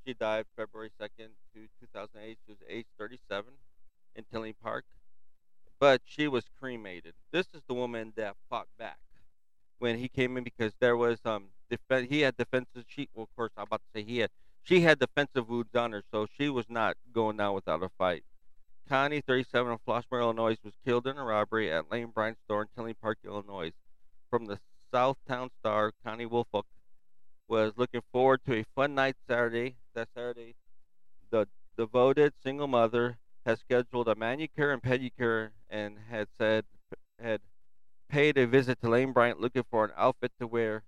She 0.06 0.14
died 0.14 0.46
February 0.56 0.92
2nd 1.00 1.30
to 1.54 1.68
2008. 1.80 2.38
She 2.46 2.52
was 2.52 2.60
age 2.70 2.88
37 2.98 3.54
in 4.16 4.24
Tinley 4.32 4.54
Park, 4.54 4.86
but 5.80 6.02
she 6.06 6.28
was 6.28 6.46
cremated. 6.60 7.14
This 7.32 7.48
is 7.54 7.62
the 7.68 7.74
woman 7.74 8.14
that 8.16 8.36
fought 8.50 8.68
back 8.78 9.00
when 9.80 9.98
he 9.98 10.08
came 10.08 10.38
in 10.38 10.44
because 10.44 10.74
there 10.80 10.98
was 10.98 11.20
um 11.26 11.50
def- 11.70 12.10
he 12.10 12.22
had 12.22 12.38
defensive 12.38 12.86
she 12.88 13.10
well 13.14 13.24
of 13.24 13.36
course 13.36 13.52
I'm 13.58 13.64
about 13.64 13.82
to 13.82 14.00
say 14.00 14.04
he 14.06 14.20
had 14.20 14.32
she 14.64 14.82
had 14.82 15.00
defensive 15.00 15.50
wounds 15.50 15.76
on 15.76 15.92
her, 15.92 16.04
so 16.12 16.28
she 16.38 16.50
was 16.50 16.66
not 16.70 16.98
going 17.14 17.38
down 17.38 17.54
without 17.54 17.84
a 17.84 17.90
fight. 17.98 18.24
Connie, 18.88 19.22
37 19.22 19.72
of 19.72 19.80
Flossmoor, 19.86 20.22
Illinois, 20.22 20.58
was 20.64 20.74
killed 20.86 21.08
in 21.08 21.18
a 21.18 21.24
robbery 21.24 21.72
at 21.72 21.92
Lane 21.92 22.12
Bryant 22.14 22.38
store 22.46 22.64
in 22.64 22.68
Tinley 22.76 22.94
Park, 22.94 23.18
Illinois. 23.26 23.72
From 24.30 24.46
the 24.46 24.60
Southtown 24.94 25.50
Star, 25.60 25.94
Connie 26.04 26.26
Woolfolk 26.26 26.66
was 27.48 27.74
looking 27.76 28.02
forward 28.12 28.42
to 28.46 28.60
a 28.60 28.66
fun 28.76 28.96
night 28.96 29.16
Saturday. 29.28 29.76
That 29.94 30.10
Saturday, 30.16 30.56
the 31.30 31.48
devoted 31.78 32.34
single 32.44 32.68
mother 32.68 33.18
had 33.46 33.60
scheduled 33.60 34.08
a 34.08 34.16
manicure 34.16 34.72
and 34.72 34.82
pedicure 34.82 35.52
and 35.70 35.98
had 36.10 36.28
said 36.38 36.66
had 37.20 37.42
paid 38.10 38.38
a 38.38 38.46
visit 38.46 38.80
to 38.82 38.90
Lane 38.90 39.12
Bryant 39.12 39.40
looking 39.40 39.64
for 39.70 39.86
an 39.86 39.92
outfit 39.98 40.32
to 40.40 40.48
wear 40.48 40.84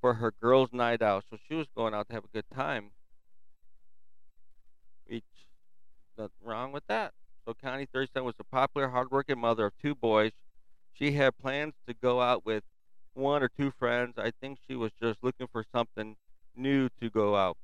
for 0.00 0.14
her 0.14 0.32
girls' 0.40 0.72
night 0.72 1.02
out. 1.02 1.24
So 1.30 1.38
she 1.48 1.54
was 1.54 1.66
going 1.74 1.94
out 1.94 2.08
to 2.08 2.14
have 2.14 2.24
a 2.24 2.34
good 2.34 2.50
time. 2.54 2.90
Which 5.06 5.24
nothing 6.16 6.32
wrong 6.42 6.72
with 6.72 6.86
that. 6.88 7.12
So 7.44 7.54
Connie 7.54 7.86
Thurston 7.92 8.24
was 8.24 8.34
a 8.38 8.44
popular, 8.44 8.88
hardworking 8.88 9.38
mother 9.38 9.66
of 9.66 9.72
two 9.80 9.94
boys. 9.94 10.32
She 10.92 11.12
had 11.12 11.36
plans 11.36 11.74
to 11.86 11.94
go 11.94 12.20
out 12.20 12.46
with 12.46 12.64
one 13.12 13.42
or 13.42 13.48
two 13.48 13.72
friends. 13.78 14.14
I 14.16 14.32
think 14.40 14.58
she 14.66 14.74
was 14.74 14.92
just 15.00 15.18
looking 15.22 15.48
for 15.48 15.64
something 15.72 16.16
new 16.56 16.88
to 17.00 17.10
go 17.10 17.36
out. 17.36 17.56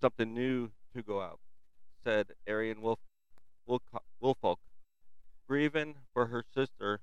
Something 0.00 0.34
new 0.34 0.70
to 0.94 1.02
go 1.02 1.20
out, 1.20 1.38
said 2.02 2.28
Arian 2.46 2.82
Wolf, 2.82 2.98
Wolf, 3.66 3.82
Woolfolk, 4.20 4.58
grieving 5.46 5.94
for 6.12 6.26
her 6.26 6.44
sister, 6.54 7.00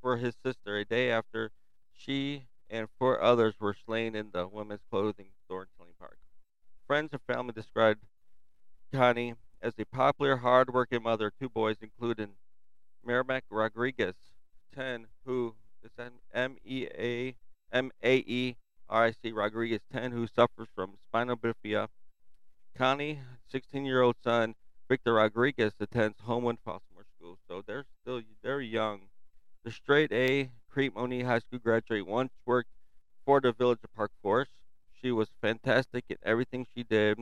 for 0.00 0.16
his 0.16 0.34
sister, 0.44 0.76
a 0.76 0.84
day 0.84 1.10
after 1.10 1.52
she 1.94 2.44
and 2.68 2.88
four 2.98 3.22
others 3.22 3.54
were 3.60 3.76
slain 3.86 4.14
in 4.14 4.30
the 4.32 4.48
women's 4.48 4.80
clothing 4.90 5.28
store 5.44 5.62
in 5.62 5.68
Tinley 5.76 5.94
Park. 5.98 6.18
Friends 6.86 7.10
and 7.12 7.22
family 7.22 7.52
described 7.52 8.02
Connie 8.92 9.34
as 9.62 9.74
a 9.78 9.84
popular, 9.84 10.38
hard-working 10.38 11.02
mother 11.02 11.28
of 11.28 11.38
two 11.38 11.48
boys, 11.48 11.76
including 11.80 12.30
Merrimack 13.04 13.44
Rodriguez, 13.48 14.14
10, 14.74 15.06
who 15.24 15.54
is 15.84 15.90
M 16.34 16.56
E 16.64 16.86
A 16.98 17.36
M 17.72 17.90
A 18.02 18.16
E 18.16 18.56
R 18.88 19.04
I 19.06 19.12
C 19.22 19.32
Rodriguez, 19.32 19.80
10, 19.92 20.12
who 20.12 20.26
suffers 20.26 20.68
from 20.74 20.94
spinal 21.08 21.36
bifida. 21.36 21.88
Connie, 23.02 23.18
16-year-old 23.52 24.14
son, 24.22 24.54
Victor 24.88 25.14
Rodriguez, 25.14 25.72
attends 25.80 26.20
Homewood 26.20 26.58
Flossmoor 26.64 27.04
School, 27.16 27.36
so 27.48 27.60
they're 27.66 27.84
still 28.00 28.20
very 28.44 28.68
young. 28.68 29.00
The 29.64 29.72
straight 29.72 30.12
A 30.12 30.50
Crete 30.70 30.92
High 30.94 31.40
School 31.40 31.58
graduate 31.58 32.06
once 32.06 32.30
worked 32.46 32.70
for 33.24 33.40
the 33.40 33.50
Village 33.50 33.80
of 33.82 33.92
Park 33.92 34.12
Forest. 34.22 34.52
She 35.00 35.10
was 35.10 35.28
fantastic 35.40 36.04
in 36.10 36.16
everything 36.22 36.64
she 36.76 36.84
did 36.84 37.18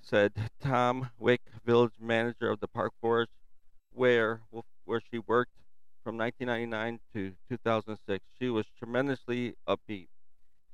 said 0.00 0.32
Tom 0.60 1.10
Mick, 1.20 1.40
village 1.66 1.94
manager 2.00 2.50
of 2.50 2.60
the 2.60 2.68
Park 2.68 2.92
Forest, 3.02 3.32
where 3.92 4.40
where 4.86 5.02
she 5.10 5.18
worked 5.18 5.56
from 6.02 6.16
1999 6.16 7.00
to 7.12 7.34
2006. 7.50 8.24
She 8.38 8.48
was 8.48 8.64
tremendously 8.78 9.56
upbeat. 9.68 10.08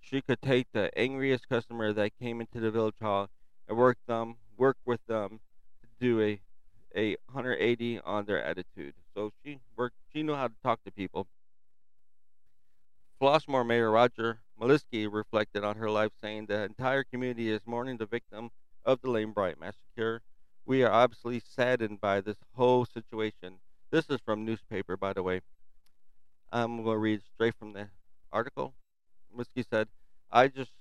She 0.00 0.20
could 0.20 0.42
take 0.42 0.68
the 0.72 0.96
angriest 0.96 1.48
customer 1.48 1.92
that 1.92 2.18
came 2.20 2.40
into 2.40 2.60
the 2.60 2.70
village 2.70 2.94
hall 3.02 3.28
and 3.70 3.78
work 3.78 3.98
them, 4.08 4.36
work 4.58 4.76
with 4.86 5.00
them 5.08 5.40
to 5.82 5.88
do 6.00 6.20
a 6.22 6.42
a 6.96 7.16
180 7.32 8.00
on 8.00 8.26
their 8.26 8.44
attitude. 8.44 8.94
So 9.14 9.32
she 9.44 9.60
worked. 9.76 9.96
She 10.12 10.24
knew 10.24 10.34
how 10.34 10.48
to 10.48 10.54
talk 10.62 10.82
to 10.84 10.92
people. 10.92 11.28
Flossmoor 13.20 13.66
Mayor 13.66 13.90
Roger 13.92 14.40
Maliski 14.60 15.08
reflected 15.10 15.64
on 15.64 15.76
her 15.76 15.90
life, 15.90 16.12
saying 16.20 16.46
the 16.46 16.64
entire 16.64 17.04
community 17.04 17.50
is 17.50 17.60
mourning 17.66 17.98
the 17.98 18.06
victim 18.06 18.50
of 18.84 19.00
the 19.02 19.10
Lane 19.10 19.32
Bryant 19.32 19.60
massacre. 19.60 20.22
We 20.66 20.82
are 20.82 20.92
obviously 20.92 21.40
saddened 21.40 22.00
by 22.00 22.20
this 22.22 22.38
whole 22.56 22.84
situation. 22.86 23.60
This 23.90 24.10
is 24.10 24.20
from 24.20 24.44
newspaper, 24.44 24.96
by 24.96 25.12
the 25.12 25.22
way. 25.22 25.42
I'm 26.52 26.82
going 26.82 26.96
to 26.96 26.98
read 26.98 27.22
straight 27.22 27.54
from 27.56 27.72
the 27.72 27.88
article. 28.32 28.74
Whiskey 29.32 29.62
said, 29.62 29.88
"I 30.30 30.48
just, 30.48 30.72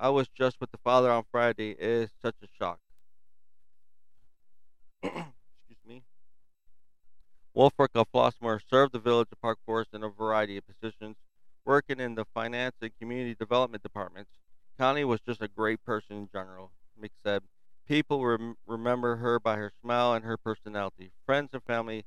I 0.00 0.08
was 0.08 0.28
just 0.28 0.58
with 0.60 0.70
the 0.70 0.78
father 0.78 1.10
on 1.10 1.24
Friday. 1.30 1.72
is 1.78 2.10
such 2.22 2.36
a 2.42 2.48
shock." 2.58 2.80
Excuse 5.02 5.84
me. 5.86 6.02
Wolfric 7.54 7.90
of 7.94 8.10
Flossmoor 8.10 8.60
served 8.70 8.94
the 8.94 8.98
village 8.98 9.28
of 9.30 9.40
Park 9.42 9.58
Forest 9.66 9.90
in 9.92 10.02
a 10.02 10.08
variety 10.08 10.56
of 10.56 10.64
positions, 10.66 11.16
working 11.66 12.00
in 12.00 12.14
the 12.14 12.24
finance 12.32 12.76
and 12.80 12.90
community 12.98 13.34
development 13.38 13.82
departments. 13.82 14.30
Connie 14.78 15.04
was 15.04 15.20
just 15.20 15.42
a 15.42 15.48
great 15.48 15.84
person 15.84 16.16
in 16.16 16.28
general. 16.32 16.72
Mick 16.98 17.10
said, 17.22 17.42
People 17.86 18.24
rem- 18.24 18.56
remember 18.66 19.16
her 19.16 19.38
by 19.38 19.56
her 19.56 19.72
smile 19.82 20.14
and 20.14 20.24
her 20.24 20.38
personality. 20.38 21.10
Friends 21.26 21.50
and 21.52 21.62
family 21.64 22.06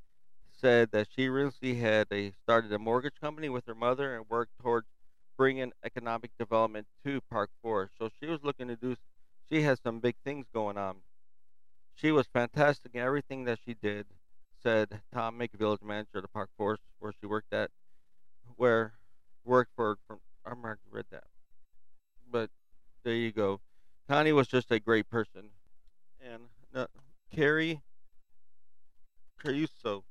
said 0.50 0.90
that 0.92 1.08
she 1.16 1.30
recently 1.30 1.76
had 1.76 2.08
a, 2.12 2.32
started 2.42 2.72
a 2.74 2.80
mortgage 2.80 3.20
company 3.22 3.50
with 3.50 3.68
her 3.68 3.76
mother 3.76 4.16
and 4.16 4.30
worked 4.30 4.54
towards 4.60 4.88
bringing 5.38 5.72
economic 5.84 6.32
development 6.38 6.88
to 7.06 7.22
Park 7.30 7.50
Forest. 7.62 7.94
So 7.98 8.10
she 8.20 8.28
was 8.28 8.40
looking 8.44 8.68
to 8.68 8.76
do, 8.76 8.96
she 9.52 9.62
has 9.64 9.80
some 9.82 10.00
big 10.00 10.16
things 10.24 10.46
going 10.54 10.78
on. 10.78 10.98
She 11.96 12.12
was 12.12 12.28
fantastic 12.28 12.92
in 12.94 13.02
everything 13.02 13.46
that 13.46 13.60
she 13.66 13.76
did, 13.76 14.06
said 14.62 15.02
Tom 15.14 15.38
Mick, 15.38 15.52
village 15.54 15.82
manager 15.84 16.18
of 16.18 16.24
the 16.24 16.28
Park 16.28 16.50
Forest, 16.58 16.84
where 17.00 17.14
she 17.20 17.28
worked 17.28 17.54
at, 17.54 17.70
where 18.56 18.94
worked 19.46 19.72
for, 19.76 19.98
from, 20.08 20.20
I'm 20.46 20.64
already 20.64 20.82
read 20.90 21.06
that. 21.12 21.26
But 22.32 22.50
there 23.04 23.14
you 23.14 23.32
go. 23.32 23.60
Connie 24.08 24.32
was 24.32 24.48
just 24.48 24.72
a 24.72 24.80
great 24.80 25.10
person. 25.10 25.50
And 26.22 26.44
uh, 26.74 26.88
Carrie 27.34 27.82
Caruso, 29.38 30.04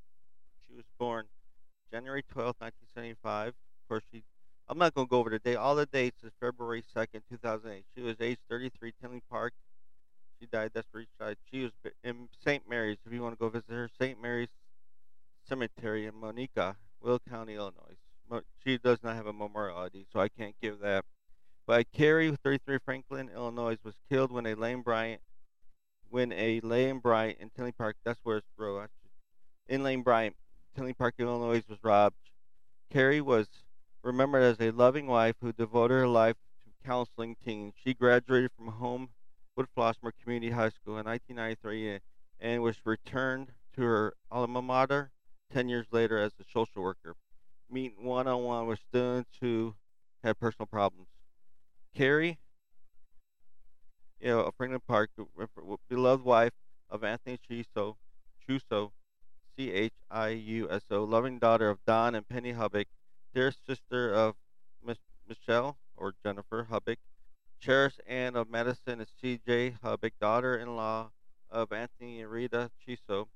she 0.68 0.74
was 0.74 0.84
born 0.98 1.26
January 1.90 2.22
12, 2.30 2.56
1975. 2.58 3.48
Of 3.48 3.54
course, 3.88 4.04
she. 4.12 4.22
I'm 4.72 4.78
not 4.78 4.94
going 4.94 5.06
to 5.06 5.10
go 5.10 5.18
over 5.18 5.28
the 5.28 5.38
date. 5.38 5.56
All 5.56 5.76
the 5.76 5.84
dates 5.84 6.24
is 6.24 6.32
February 6.40 6.82
2nd, 6.96 7.20
2008. 7.28 7.84
She 7.94 8.02
was 8.02 8.16
age 8.22 8.38
33, 8.48 8.94
Tinley 9.02 9.22
Park. 9.28 9.52
She 10.40 10.46
died. 10.46 10.70
That's 10.72 10.88
where 10.92 11.02
she 11.02 11.08
died. 11.20 11.36
She 11.50 11.64
was 11.64 11.72
in 12.02 12.30
St. 12.42 12.62
Mary's. 12.66 12.96
If 13.04 13.12
you 13.12 13.20
want 13.20 13.34
to 13.34 13.38
go 13.38 13.50
visit 13.50 13.68
her, 13.68 13.90
St. 14.00 14.20
Mary's 14.22 14.48
Cemetery 15.46 16.06
in 16.06 16.14
Monica, 16.14 16.76
Will 17.02 17.20
County, 17.28 17.56
Illinois. 17.56 17.98
She 18.64 18.78
does 18.78 19.02
not 19.02 19.14
have 19.14 19.26
a 19.26 19.32
memorial 19.34 19.76
ID, 19.76 20.06
so 20.10 20.20
I 20.20 20.28
can't 20.30 20.54
give 20.62 20.80
that 20.80 21.04
by 21.66 21.82
Carrie, 21.84 22.34
33 22.42 22.78
Franklin, 22.82 23.28
Illinois, 23.34 23.76
was 23.84 23.94
killed 24.08 24.32
when 24.32 24.46
a 24.46 24.54
Lane 24.54 24.80
Bryant, 24.80 25.20
when 26.08 26.32
a 26.32 26.60
Lane 26.60 26.98
Bryant 26.98 27.38
in 27.40 27.50
Tinley 27.50 27.72
Park, 27.72 27.96
that's 28.04 28.20
where 28.22 28.38
it's 28.38 28.46
bro, 28.56 28.86
in 29.68 29.82
Lane 29.82 30.02
Bryant, 30.02 30.34
Tinley 30.74 30.94
Park, 30.94 31.14
Illinois, 31.18 31.62
was 31.68 31.78
robbed. 31.82 32.16
Carrie 32.90 33.20
was 33.20 33.48
remembered 34.03 34.42
as 34.42 34.61
a 34.61 34.70
loving 34.70 35.07
wife 35.07 35.36
who 35.40 35.53
devoted 35.53 35.94
her 35.94 36.09
life 36.09 36.36
to 36.64 36.70
counseling 36.86 37.36
teens. 37.44 37.74
She 37.82 37.94
graduated 37.94 38.50
from 38.57 38.68
Homewood 38.68 39.68
Flossmoor 39.76 40.12
Community 40.22 40.50
High 40.50 40.70
School 40.70 40.98
in 40.98 41.07
1993 41.07 42.00
and 42.40 42.62
was 42.62 42.76
returned 42.84 43.53
to 43.74 43.82
her 43.82 44.14
alma 44.30 44.61
mater 44.61 45.11
10 45.53 45.68
years 45.68 45.86
later 45.90 46.18
as 46.18 46.32
a 46.40 46.44
social 46.53 46.82
worker. 46.82 47.14
Meeting 47.70 48.05
one 48.05 48.26
on 48.26 48.42
one 48.42 48.66
with 48.66 48.80
students 48.88 49.30
who 49.40 49.74
had 50.22 50.38
personal 50.38 50.66
problems. 50.66 51.09
Carrie, 51.94 52.38
you 54.20 54.28
know, 54.28 54.40
of 54.40 54.55
Franklin 54.57 54.80
Park, 54.86 55.11
beloved 55.88 56.24
wife 56.24 56.53
of 56.90 57.05
Anthony 57.05 57.38
Chiuso, 57.38 57.96
Chiuso, 58.46 58.92
C 59.57 59.70
H 59.70 59.92
I 60.11 60.28
U 60.28 60.70
S 60.70 60.82
O, 60.90 61.05
loving 61.05 61.38
daughter 61.38 61.68
of 61.70 61.84
Don 61.86 62.14
and 62.14 62.28
Penny 62.28 62.53
Hubbock, 62.53 62.88
dear 63.34 63.52
sister 63.66 64.12
of 64.12 64.34
Michelle 65.28 65.78
or 65.96 66.14
Jennifer 66.22 66.66
Hubbock, 66.68 66.98
cherished 67.60 68.00
aunt 68.06 68.36
of 68.36 68.50
Madison 68.50 69.00
and 69.00 69.06
C 69.20 69.40
J 69.46 69.76
Hubbock, 69.82 70.12
daughter 70.20 70.56
in 70.56 70.76
law 70.76 71.10
of 71.50 71.72
Anthony 71.72 72.20
and 72.20 72.30
Rita 72.30 72.70
Chuso, 72.86 73.28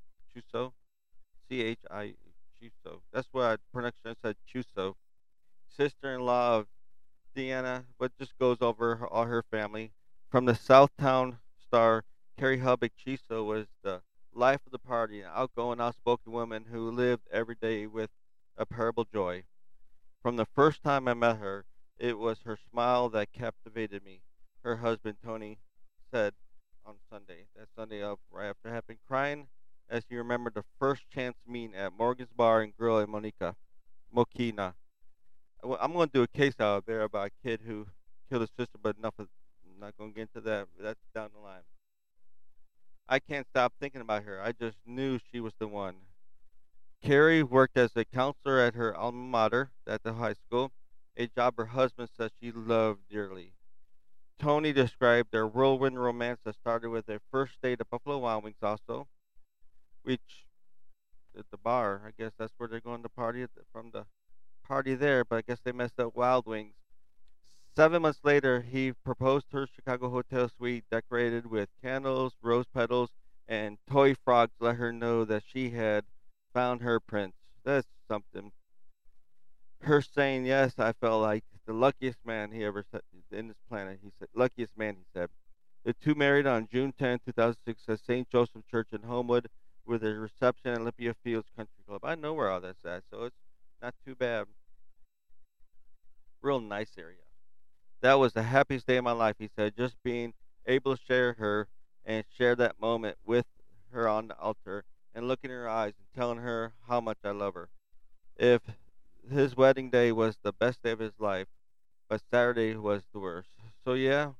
C 1.48 1.62
H 1.62 1.78
I 1.90 2.14
Chuso. 2.60 3.00
That's 3.12 3.28
what 3.32 3.44
I 3.44 3.56
pronounced. 3.72 3.98
I 4.04 4.14
said 4.20 4.36
Chuso. 4.52 4.94
Sister 5.68 6.14
in 6.14 6.20
law 6.22 6.58
of 6.58 6.66
Deanna, 7.34 7.84
but 7.98 8.16
just 8.18 8.38
goes 8.38 8.58
over 8.60 8.96
her, 8.96 9.06
all 9.06 9.26
her 9.26 9.44
family. 9.50 9.92
From 10.30 10.44
the 10.44 10.54
Southtown 10.54 11.38
star, 11.66 12.04
Carrie 12.38 12.58
Hubbock 12.58 12.92
Chiso 12.96 13.44
was 13.44 13.66
the 13.82 14.00
life 14.34 14.60
of 14.66 14.72
the 14.72 14.78
party, 14.78 15.20
an 15.20 15.30
outgoing, 15.34 15.80
outspoken 15.80 16.32
woman 16.32 16.66
who 16.70 16.90
lived 16.90 17.22
every 17.30 17.54
day 17.54 17.86
with 17.86 18.10
a 18.56 18.66
parable 18.66 19.06
joy. 19.10 19.44
From 20.26 20.34
the 20.34 20.44
first 20.56 20.82
time 20.82 21.06
I 21.06 21.14
met 21.14 21.36
her, 21.36 21.66
it 22.00 22.18
was 22.18 22.40
her 22.40 22.58
smile 22.68 23.08
that 23.10 23.32
captivated 23.32 24.04
me. 24.04 24.22
Her 24.64 24.78
husband, 24.78 25.18
Tony, 25.24 25.60
said 26.10 26.34
on 26.84 26.96
Sunday, 27.08 27.44
that 27.54 27.68
Sunday 27.76 28.02
of 28.02 28.18
right 28.32 28.48
after 28.48 28.74
had 28.74 28.88
been 28.88 28.98
crying 29.06 29.46
as 29.88 30.02
he 30.08 30.16
remembered 30.16 30.54
the 30.54 30.64
first 30.80 31.08
chance 31.14 31.36
meeting 31.46 31.76
at 31.76 31.92
Morgan's 31.96 32.32
Bar 32.36 32.62
and 32.62 32.76
Grill 32.76 32.98
in 32.98 33.08
Monica, 33.08 33.54
Mokena. 34.12 34.74
I'm 35.62 35.92
going 35.92 36.08
to 36.08 36.12
do 36.12 36.22
a 36.24 36.36
case 36.36 36.58
out 36.58 36.86
there 36.86 37.02
about 37.02 37.28
a 37.28 37.48
kid 37.48 37.60
who 37.64 37.86
killed 38.28 38.40
his 38.40 38.50
sister, 38.58 38.78
but 38.82 38.96
enough 38.96 39.14
of, 39.20 39.28
I'm 39.64 39.78
not 39.78 39.96
going 39.96 40.10
to 40.10 40.16
get 40.16 40.28
into 40.34 40.40
that. 40.40 40.66
That's 40.76 40.98
down 41.14 41.30
the 41.36 41.40
line. 41.40 41.62
I 43.08 43.20
can't 43.20 43.46
stop 43.48 43.74
thinking 43.78 44.00
about 44.00 44.24
her. 44.24 44.42
I 44.42 44.50
just 44.50 44.78
knew 44.84 45.20
she 45.30 45.38
was 45.38 45.52
the 45.60 45.68
one. 45.68 45.94
Carrie 47.02 47.42
worked 47.42 47.76
as 47.76 47.96
a 47.96 48.04
counselor 48.04 48.58
at 48.58 48.74
her 48.74 48.96
alma 48.96 49.18
mater 49.18 49.70
at 49.86 50.02
the 50.02 50.14
high 50.14 50.34
school, 50.34 50.72
a 51.16 51.26
job 51.26 51.56
her 51.56 51.66
husband 51.66 52.08
said 52.16 52.30
she 52.40 52.50
loved 52.50 53.00
dearly. 53.08 53.52
Tony 54.38 54.72
described 54.72 55.30
their 55.32 55.46
whirlwind 55.46 55.98
romance 55.98 56.40
that 56.44 56.56
started 56.56 56.90
with 56.90 57.06
their 57.06 57.20
first 57.30 57.60
date 57.62 57.80
at 57.80 57.88
Buffalo 57.88 58.18
Wild 58.18 58.44
Wings, 58.44 58.56
also, 58.62 59.08
which 60.02 60.46
at 61.38 61.50
the 61.50 61.56
bar. 61.56 62.02
I 62.06 62.10
guess 62.18 62.32
that's 62.38 62.52
where 62.56 62.68
they're 62.68 62.80
going 62.80 63.02
to 63.02 63.08
party 63.08 63.46
from 63.72 63.90
the 63.92 64.06
party 64.66 64.94
there, 64.94 65.24
but 65.24 65.36
I 65.36 65.42
guess 65.42 65.60
they 65.64 65.72
messed 65.72 66.00
up 66.00 66.14
Wild 66.16 66.46
Wings. 66.46 66.74
Seven 67.74 68.02
months 68.02 68.20
later, 68.24 68.62
he 68.62 68.92
proposed 68.92 69.46
her 69.52 69.66
Chicago 69.66 70.08
hotel 70.08 70.48
suite 70.48 70.84
decorated 70.90 71.46
with 71.46 71.68
candles, 71.82 72.32
rose 72.40 72.66
petals, 72.72 73.10
and 73.46 73.78
toy 73.88 74.14
frogs. 74.14 74.54
Let 74.60 74.76
her 74.76 74.92
know 74.92 75.24
that 75.26 75.42
she 75.46 75.70
had 75.70 76.04
found 76.56 76.80
her 76.80 76.98
prince. 76.98 77.34
That's 77.66 77.86
something. 78.08 78.50
Her 79.82 80.00
saying 80.00 80.46
yes, 80.46 80.78
I 80.78 80.94
felt 80.94 81.20
like 81.20 81.44
the 81.66 81.74
luckiest 81.74 82.16
man 82.24 82.50
he 82.50 82.64
ever 82.64 82.82
said 82.90 83.02
in 83.30 83.48
this 83.48 83.58
planet. 83.68 83.98
He 84.02 84.10
said, 84.18 84.28
luckiest 84.34 84.72
man, 84.78 84.94
he 84.94 85.04
said. 85.12 85.28
The 85.84 85.92
two 85.92 86.14
married 86.14 86.46
on 86.46 86.66
June 86.72 86.94
10, 86.98 87.20
2006, 87.26 87.82
at 87.88 88.00
St. 88.00 88.30
Joseph 88.30 88.62
Church 88.70 88.88
in 88.92 89.02
Homewood 89.02 89.48
with 89.84 90.02
a 90.02 90.14
reception 90.14 90.72
at 90.72 90.80
Olympia 90.80 91.14
Fields 91.22 91.50
Country 91.54 91.84
Club. 91.86 92.00
I 92.02 92.14
know 92.14 92.32
where 92.32 92.50
all 92.50 92.62
that's 92.62 92.86
at, 92.86 93.02
so 93.10 93.24
it's 93.24 93.36
not 93.82 93.94
too 94.06 94.14
bad. 94.14 94.46
Real 96.40 96.60
nice 96.60 96.92
area. 96.96 97.18
That 98.00 98.14
was 98.14 98.32
the 98.32 98.44
happiest 98.44 98.86
day 98.86 98.96
of 98.96 99.04
my 99.04 99.12
life, 99.12 99.36
he 99.38 99.50
said, 99.54 99.76
just 99.76 99.96
being 100.02 100.32
able 100.64 100.96
to 100.96 101.02
share 101.06 101.34
her 101.34 101.68
and 102.06 102.24
share 102.34 102.56
that 102.56 102.80
moment 102.80 103.18
with 103.26 103.44
her 103.90 104.08
on 104.08 104.28
the 104.28 104.38
altar 104.38 104.84
and 105.16 105.26
looking 105.26 105.50
in 105.50 105.56
her 105.56 105.68
eyes 105.68 105.94
and 105.98 106.06
telling 106.14 106.38
her 106.38 106.74
how 106.86 107.00
much 107.00 107.16
I 107.24 107.30
love 107.30 107.54
her. 107.54 107.70
If 108.36 108.62
his 109.28 109.56
wedding 109.56 109.90
day 109.90 110.12
was 110.12 110.36
the 110.42 110.52
best 110.52 110.82
day 110.82 110.90
of 110.92 110.98
his 110.98 111.18
life, 111.18 111.48
but 112.08 112.20
Saturday 112.30 112.76
was 112.76 113.02
the 113.12 113.18
worst. 113.18 113.48
So 113.82 113.94
yeah, 113.94 114.32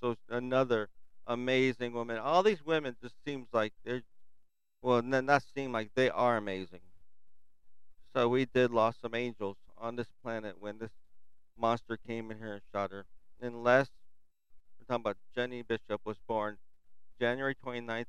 so 0.00 0.16
another 0.30 0.88
amazing 1.26 1.92
woman. 1.92 2.16
All 2.16 2.42
these 2.42 2.64
women 2.64 2.96
just 3.02 3.14
seems 3.26 3.46
like 3.52 3.74
they're 3.84 4.02
well, 4.82 5.02
not 5.02 5.42
seem 5.54 5.72
like 5.72 5.90
they 5.94 6.10
are 6.10 6.36
amazing. 6.36 6.80
So 8.14 8.28
we 8.28 8.46
did 8.46 8.70
lost 8.70 9.00
some 9.02 9.14
angels 9.14 9.56
on 9.76 9.96
this 9.96 10.06
planet 10.22 10.56
when 10.58 10.78
this 10.78 10.92
monster 11.58 11.98
came 12.06 12.30
in 12.30 12.38
here 12.38 12.54
and 12.54 12.62
shot 12.72 12.90
her. 12.90 13.04
Last, 13.42 13.90
we're 14.78 14.86
talking 14.86 15.02
about 15.02 15.16
Jenny 15.34 15.62
Bishop 15.62 16.00
was 16.04 16.16
born 16.26 16.56
January 17.20 17.54
29th. 17.54 18.06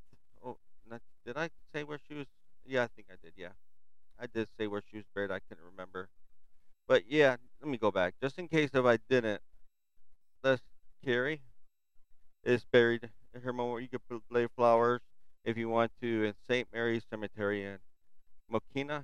Did 1.27 1.35
I 1.35 1.49
say 1.73 1.83
where 1.83 1.99
she 2.07 2.13
was? 2.13 2.25
Yeah, 2.65 2.83
I 2.83 2.87
think 2.87 3.09
I 3.11 3.15
did. 3.21 3.33
Yeah, 3.35 3.49
I 4.17 4.27
did 4.27 4.47
say 4.57 4.67
where 4.67 4.81
she 4.89 4.95
was 4.95 5.05
buried. 5.13 5.29
I 5.29 5.39
couldn't 5.39 5.65
remember. 5.65 6.07
But 6.87 7.03
yeah, 7.09 7.35
let 7.61 7.69
me 7.69 7.77
go 7.77 7.91
back 7.91 8.13
just 8.23 8.39
in 8.39 8.47
case 8.47 8.69
if 8.73 8.85
I 8.85 8.97
didn't. 9.09 9.41
This 10.41 10.61
Carrie 11.03 11.41
is 12.45 12.63
buried. 12.71 13.09
In 13.35 13.41
her 13.41 13.51
memorial. 13.51 13.81
You 13.81 13.99
could 13.99 14.21
lay 14.31 14.47
flowers 14.55 15.01
if 15.43 15.57
you 15.57 15.67
want 15.67 15.91
to 16.01 16.23
in 16.23 16.33
St. 16.47 16.65
Mary's 16.73 17.03
Cemetery 17.09 17.65
in 17.65 17.79
Mokena, 18.49 19.03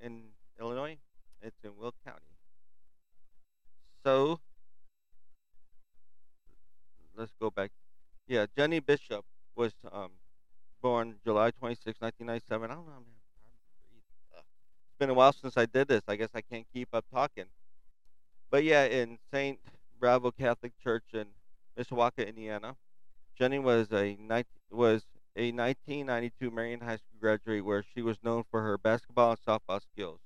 in 0.00 0.24
Illinois. 0.58 0.98
It's 1.40 1.56
in 1.62 1.76
Will 1.76 1.94
County. 2.04 2.34
So 4.04 4.40
let's 7.16 7.32
go 7.40 7.50
back. 7.50 7.70
Yeah, 8.26 8.46
Jenny 8.56 8.80
Bishop 8.80 9.24
was 9.54 9.72
um, 9.92 10.10
born 10.82 11.16
July 11.24 11.50
26, 11.50 12.00
1997. 12.00 12.70
I 12.70 12.74
don't 12.74 12.86
know, 12.86 12.92
man. 12.92 13.16
It's 14.88 14.98
been 14.98 15.10
a 15.10 15.14
while 15.14 15.32
since 15.32 15.56
I 15.56 15.66
did 15.66 15.88
this. 15.88 16.02
I 16.08 16.16
guess 16.16 16.30
I 16.34 16.40
can't 16.40 16.66
keep 16.72 16.88
up 16.92 17.04
talking. 17.12 17.46
But 18.50 18.64
yeah, 18.64 18.84
in 18.84 19.18
St. 19.32 19.58
Bavo 20.00 20.30
Catholic 20.30 20.72
Church 20.82 21.04
in 21.12 21.26
Mishawaka, 21.78 22.26
Indiana, 22.26 22.76
Jenny 23.38 23.58
was 23.58 23.92
a 23.92 24.16
was 24.70 25.04
a 25.36 25.52
1992 25.52 26.50
Marian 26.50 26.80
High 26.80 26.96
School 26.96 27.18
graduate 27.20 27.64
where 27.64 27.82
she 27.82 28.02
was 28.02 28.16
known 28.22 28.44
for 28.50 28.62
her 28.62 28.78
basketball 28.78 29.32
and 29.32 29.40
softball 29.40 29.82
skills. 29.82 30.20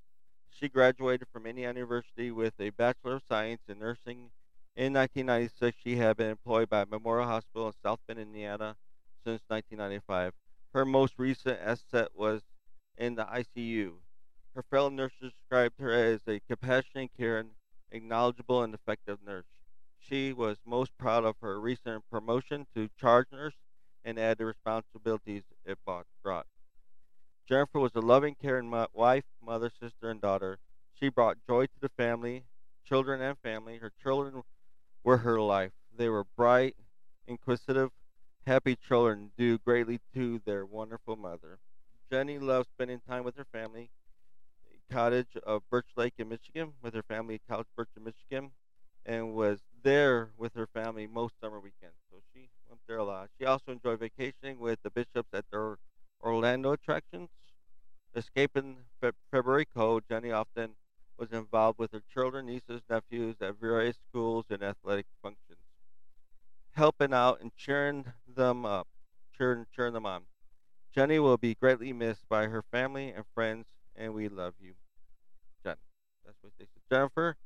She 0.50 0.68
graduated 0.68 1.28
from 1.32 1.46
Indiana 1.46 1.80
University 1.80 2.30
with 2.30 2.54
a 2.60 2.70
Bachelor 2.70 3.16
of 3.16 3.22
Science 3.28 3.62
in 3.68 3.78
Nursing. 3.80 4.30
In 4.76 4.92
1996, 4.92 5.76
she 5.82 5.96
had 5.96 6.16
been 6.16 6.30
employed 6.30 6.68
by 6.68 6.84
Memorial 6.84 7.26
Hospital 7.26 7.68
in 7.68 7.74
South 7.82 8.00
Bend, 8.06 8.20
Indiana 8.20 8.76
since 9.24 9.42
1995. 9.48 10.32
Her 10.72 10.84
most 10.84 11.14
recent 11.18 11.58
asset 11.60 12.08
was 12.14 12.42
in 12.96 13.14
the 13.14 13.24
ICU. 13.24 13.94
Her 14.54 14.62
fellow 14.62 14.88
nurses 14.88 15.32
described 15.32 15.80
her 15.80 15.92
as 15.92 16.20
a 16.26 16.40
compassionate, 16.40 17.10
caring, 17.16 17.50
knowledgeable, 17.92 18.62
and 18.62 18.74
effective 18.74 19.18
nurse. 19.24 19.46
She 19.98 20.32
was 20.32 20.58
most 20.64 20.96
proud 20.98 21.24
of 21.24 21.36
her 21.40 21.60
recent 21.60 22.04
promotion 22.10 22.66
to 22.74 22.88
charge 22.98 23.26
nurse 23.32 23.54
and 24.04 24.18
added 24.18 24.44
responsibilities 24.44 25.42
it 25.64 25.78
brought. 25.84 26.46
Jennifer 27.48 27.80
was 27.80 27.94
a 27.94 28.00
loving, 28.00 28.36
caring 28.40 28.70
wife, 28.92 29.24
mother, 29.44 29.70
sister, 29.70 30.10
and 30.10 30.20
daughter. 30.20 30.58
She 30.98 31.08
brought 31.08 31.38
joy 31.46 31.66
to 31.66 31.80
the 31.80 31.88
family, 31.88 32.44
children, 32.84 33.20
and 33.20 33.36
family. 33.38 33.78
Her 33.78 33.92
children 34.02 34.42
were 35.04 35.18
her 35.18 35.40
life. 35.40 35.72
They 35.96 36.08
were 36.08 36.24
bright, 36.36 36.76
inquisitive, 37.26 37.90
happy 38.46 38.76
children 38.76 39.32
due 39.36 39.58
greatly 39.58 40.00
to 40.14 40.40
their 40.44 40.66
wonderful 40.66 41.16
mother. 41.16 41.58
Jenny 42.10 42.38
loved 42.38 42.68
spending 42.68 43.00
time 43.00 43.24
with 43.24 43.36
her 43.36 43.46
family. 43.52 43.90
Cottage 44.90 45.36
of 45.44 45.62
Birch 45.70 45.86
Lake 45.96 46.14
in 46.18 46.28
Michigan, 46.28 46.74
with 46.82 46.94
her 46.94 47.02
family 47.04 47.36
at 47.36 47.46
Couch 47.48 47.68
Birch 47.76 47.90
in 47.96 48.04
Michigan, 48.04 48.52
and 49.06 49.34
was 49.34 49.60
there 49.82 50.32
with 50.36 50.54
her 50.54 50.66
family 50.66 51.06
most 51.06 51.34
summer 51.40 51.60
weekends. 51.60 51.96
So 52.10 52.20
she 52.32 52.50
went 52.68 52.80
there 52.86 52.98
a 52.98 53.04
lot. 53.04 53.30
She 53.38 53.46
also 53.46 53.72
enjoyed 53.72 54.00
vacationing 54.00 54.58
with 54.58 54.80
the 54.82 54.90
bishops 54.90 55.28
at 55.32 55.44
their 55.50 55.76
Orlando 56.20 56.72
attractions. 56.72 57.30
Escaping 58.14 58.86
Fe- 59.00 59.12
February 59.32 59.66
cold, 59.66 60.04
Jenny 60.08 60.32
often 60.32 60.76
was 61.18 61.32
involved 61.32 61.78
with 61.78 61.92
her 61.92 62.02
children, 62.12 62.46
nieces, 62.46 62.82
nephews 62.90 63.36
at 63.40 63.56
various 63.56 63.98
schools 64.08 64.46
and 64.50 64.62
athletic 64.62 65.06
functions, 65.22 65.60
helping 66.80 67.12
out 67.12 67.42
and 67.42 67.54
cheering 67.56 68.06
them 68.26 68.64
up, 68.64 68.88
cheering, 69.36 69.66
cheering 69.76 69.92
them 69.92 70.06
on. 70.06 70.22
Jenny 70.94 71.18
will 71.18 71.36
be 71.36 71.54
greatly 71.54 71.92
missed 71.92 72.26
by 72.26 72.46
her 72.46 72.62
family 72.72 73.10
and 73.14 73.22
friends, 73.34 73.66
and 73.94 74.14
we 74.14 74.28
love 74.28 74.54
you, 74.58 74.72
Jenny. 75.62 75.76
That's 76.24 76.38
what 76.40 76.54
they 76.58 76.64
said. 76.64 76.80
Jennifer, 76.90 77.36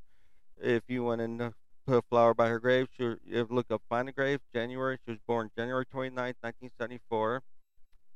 if 0.62 0.84
you 0.86 1.02
want 1.02 1.20
to 1.20 1.52
put 1.84 1.96
a 1.96 2.02
flower 2.02 2.32
by 2.32 2.48
her 2.48 2.60
grave. 2.60 2.86
She, 2.96 3.16
if 3.28 3.50
look 3.50 3.72
up 3.72 3.82
find 3.88 4.08
a 4.08 4.12
grave, 4.12 4.38
January. 4.54 4.98
She 5.04 5.10
was 5.10 5.20
born 5.26 5.50
January 5.58 5.84
29, 5.84 6.14
1974, 6.14 7.42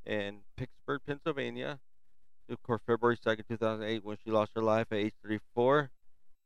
in 0.06 0.38
Pittsburgh, 0.56 1.00
Pennsylvania. 1.04 1.80
Of 2.48 2.62
course, 2.62 2.80
February 2.86 3.16
2nd, 3.18 3.42
2008, 3.48 4.04
when 4.04 4.18
she 4.24 4.30
lost 4.30 4.52
her 4.54 4.62
life 4.62 4.86
at 4.92 4.98
age 4.98 5.14
34. 5.24 5.90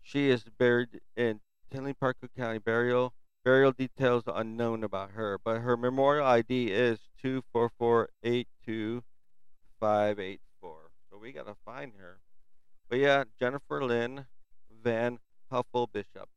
She 0.02 0.30
is 0.30 0.44
buried 0.58 1.02
in 1.14 1.40
Tinley 1.70 1.92
Park 1.92 2.16
County 2.34 2.58
burial. 2.58 3.12
Burial 3.44 3.72
details 3.72 4.24
unknown 4.26 4.84
about 4.84 5.10
her, 5.12 5.38
but 5.42 5.60
her 5.60 5.76
memorial 5.76 6.26
ID 6.26 6.70
is 6.70 7.00
24482 7.20 9.02
So 9.80 11.18
we 11.20 11.32
gotta 11.32 11.56
find 11.64 11.92
her. 11.98 12.20
But 12.88 12.98
yeah, 12.98 13.24
Jennifer 13.38 13.84
Lynn 13.84 14.26
Van 14.70 15.18
Huffle 15.50 15.88
Bishop 15.92 16.28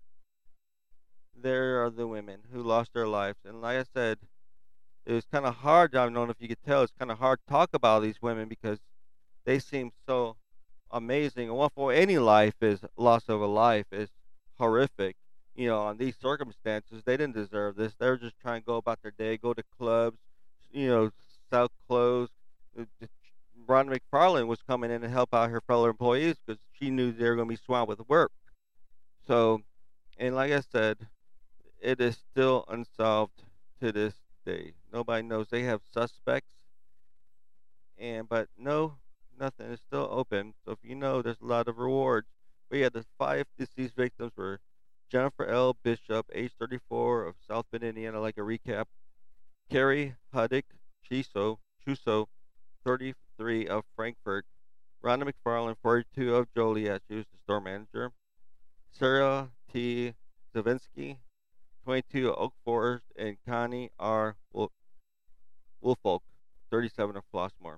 there 1.35 1.83
are 1.83 1.89
the 1.89 2.07
women 2.07 2.39
who 2.51 2.61
lost 2.61 2.93
their 2.93 3.07
lives. 3.07 3.39
And 3.45 3.61
like 3.61 3.77
I 3.77 3.83
said, 3.93 4.19
it 5.05 5.13
was 5.13 5.25
kind 5.25 5.45
of 5.45 5.55
hard. 5.55 5.95
I 5.95 6.05
don't 6.05 6.13
know 6.13 6.23
if 6.23 6.37
you 6.39 6.47
could 6.47 6.63
tell. 6.63 6.83
It's 6.83 6.93
kind 6.97 7.11
of 7.11 7.19
hard 7.19 7.39
to 7.39 7.51
talk 7.51 7.69
about 7.73 8.01
these 8.01 8.21
women 8.21 8.47
because 8.47 8.79
they 9.45 9.59
seem 9.59 9.91
so 10.07 10.37
amazing. 10.91 11.49
And 11.49 11.57
what 11.57 11.73
for 11.73 11.91
any 11.91 12.17
life 12.17 12.55
is 12.61 12.79
loss 12.97 13.29
of 13.29 13.41
a 13.41 13.45
life 13.45 13.87
is 13.91 14.09
horrific. 14.57 15.15
You 15.55 15.67
know, 15.69 15.79
on 15.79 15.97
these 15.97 16.15
circumstances, 16.21 17.03
they 17.05 17.17
didn't 17.17 17.35
deserve 17.35 17.75
this. 17.75 17.93
They 17.95 18.07
were 18.09 18.17
just 18.17 18.39
trying 18.41 18.61
to 18.61 18.65
go 18.65 18.75
about 18.77 19.01
their 19.01 19.11
day, 19.11 19.37
go 19.37 19.53
to 19.53 19.63
clubs, 19.77 20.17
you 20.71 20.87
know, 20.87 21.11
sell 21.49 21.69
clothes, 21.87 22.29
uh, 22.77 22.83
Rhonda 23.67 23.97
McFarland 23.97 24.47
was 24.47 24.61
coming 24.61 24.91
in 24.91 25.01
to 25.01 25.09
help 25.09 25.33
out 25.33 25.49
her 25.49 25.61
fellow 25.61 25.89
employees 25.89 26.35
because 26.45 26.61
she 26.73 26.89
knew 26.91 27.11
they 27.11 27.27
were 27.27 27.35
going 27.35 27.47
to 27.47 27.53
be 27.53 27.61
swamped 27.65 27.89
with 27.89 28.07
work. 28.07 28.31
So, 29.27 29.61
and 30.17 30.35
like 30.35 30.51
I 30.51 30.61
said, 30.61 31.07
it 31.81 31.99
is 32.01 32.17
still 32.17 32.65
unsolved 32.67 33.43
to 33.81 33.91
this 33.91 34.13
day. 34.45 34.73
Nobody 34.93 35.23
knows. 35.27 35.47
They 35.49 35.63
have 35.63 35.81
suspects, 35.91 36.49
and 37.97 38.27
but 38.27 38.47
no, 38.57 38.97
nothing 39.39 39.71
is 39.71 39.79
still 39.87 40.07
open. 40.11 40.53
So 40.65 40.71
if 40.73 40.79
you 40.83 40.95
know, 40.95 41.21
there's 41.21 41.41
a 41.41 41.45
lot 41.45 41.67
of 41.67 41.77
rewards. 41.77 42.27
But 42.69 42.79
yeah, 42.79 42.89
the 42.89 43.05
five 43.17 43.45
deceased 43.57 43.95
victims 43.95 44.31
were 44.35 44.59
Jennifer 45.11 45.45
L. 45.45 45.77
Bishop, 45.83 46.25
age 46.33 46.51
34, 46.59 47.25
of 47.25 47.35
South 47.47 47.65
Bend, 47.71 47.83
Indiana. 47.83 48.19
Like 48.19 48.37
a 48.37 48.41
recap, 48.41 48.85
Carrie 49.69 50.15
Huddick, 50.33 50.63
Chiso, 51.09 51.57
Chuso, 51.85 52.27
33 52.83 53.67
of 53.67 53.83
Frankfort, 53.95 54.45
Rhonda 55.03 55.31
McFarland, 55.31 55.75
42 55.81 56.35
of 56.35 56.47
Joliet, 56.55 57.01
she 57.07 57.15
was 57.15 57.25
the 57.31 57.37
store 57.43 57.61
manager, 57.61 58.11
Sarah 58.91 59.49
T. 59.71 60.13
Zavinsky, 60.55 61.17
22 61.83 62.29
of 62.29 62.39
Oak 62.39 62.53
Forest, 62.63 63.05
and 63.15 63.37
Connie 63.47 63.91
R. 63.99 64.35
Woolfolk, 65.81 66.23
37 66.71 67.17
of 67.17 67.23
Flossmoor. 67.33 67.77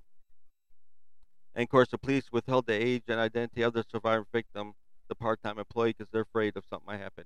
And 1.56 1.64
of 1.64 1.70
course, 1.70 1.90
the 1.90 1.98
police 1.98 2.32
withheld 2.32 2.68
the 2.68 2.74
age 2.74 3.04
and 3.08 3.20
identity 3.20 3.64
of 3.64 3.74
the 3.74 3.84
surviving 3.92 4.28
victim, 4.32 4.74
the 5.08 5.16
part 5.16 5.42
time 5.42 5.60
employee, 5.60 5.94
because 5.98 6.08
they're 6.12 6.22
afraid 6.22 6.58
of 6.58 6.64
something 6.70 6.86
might 6.88 7.00
happen. 7.00 7.26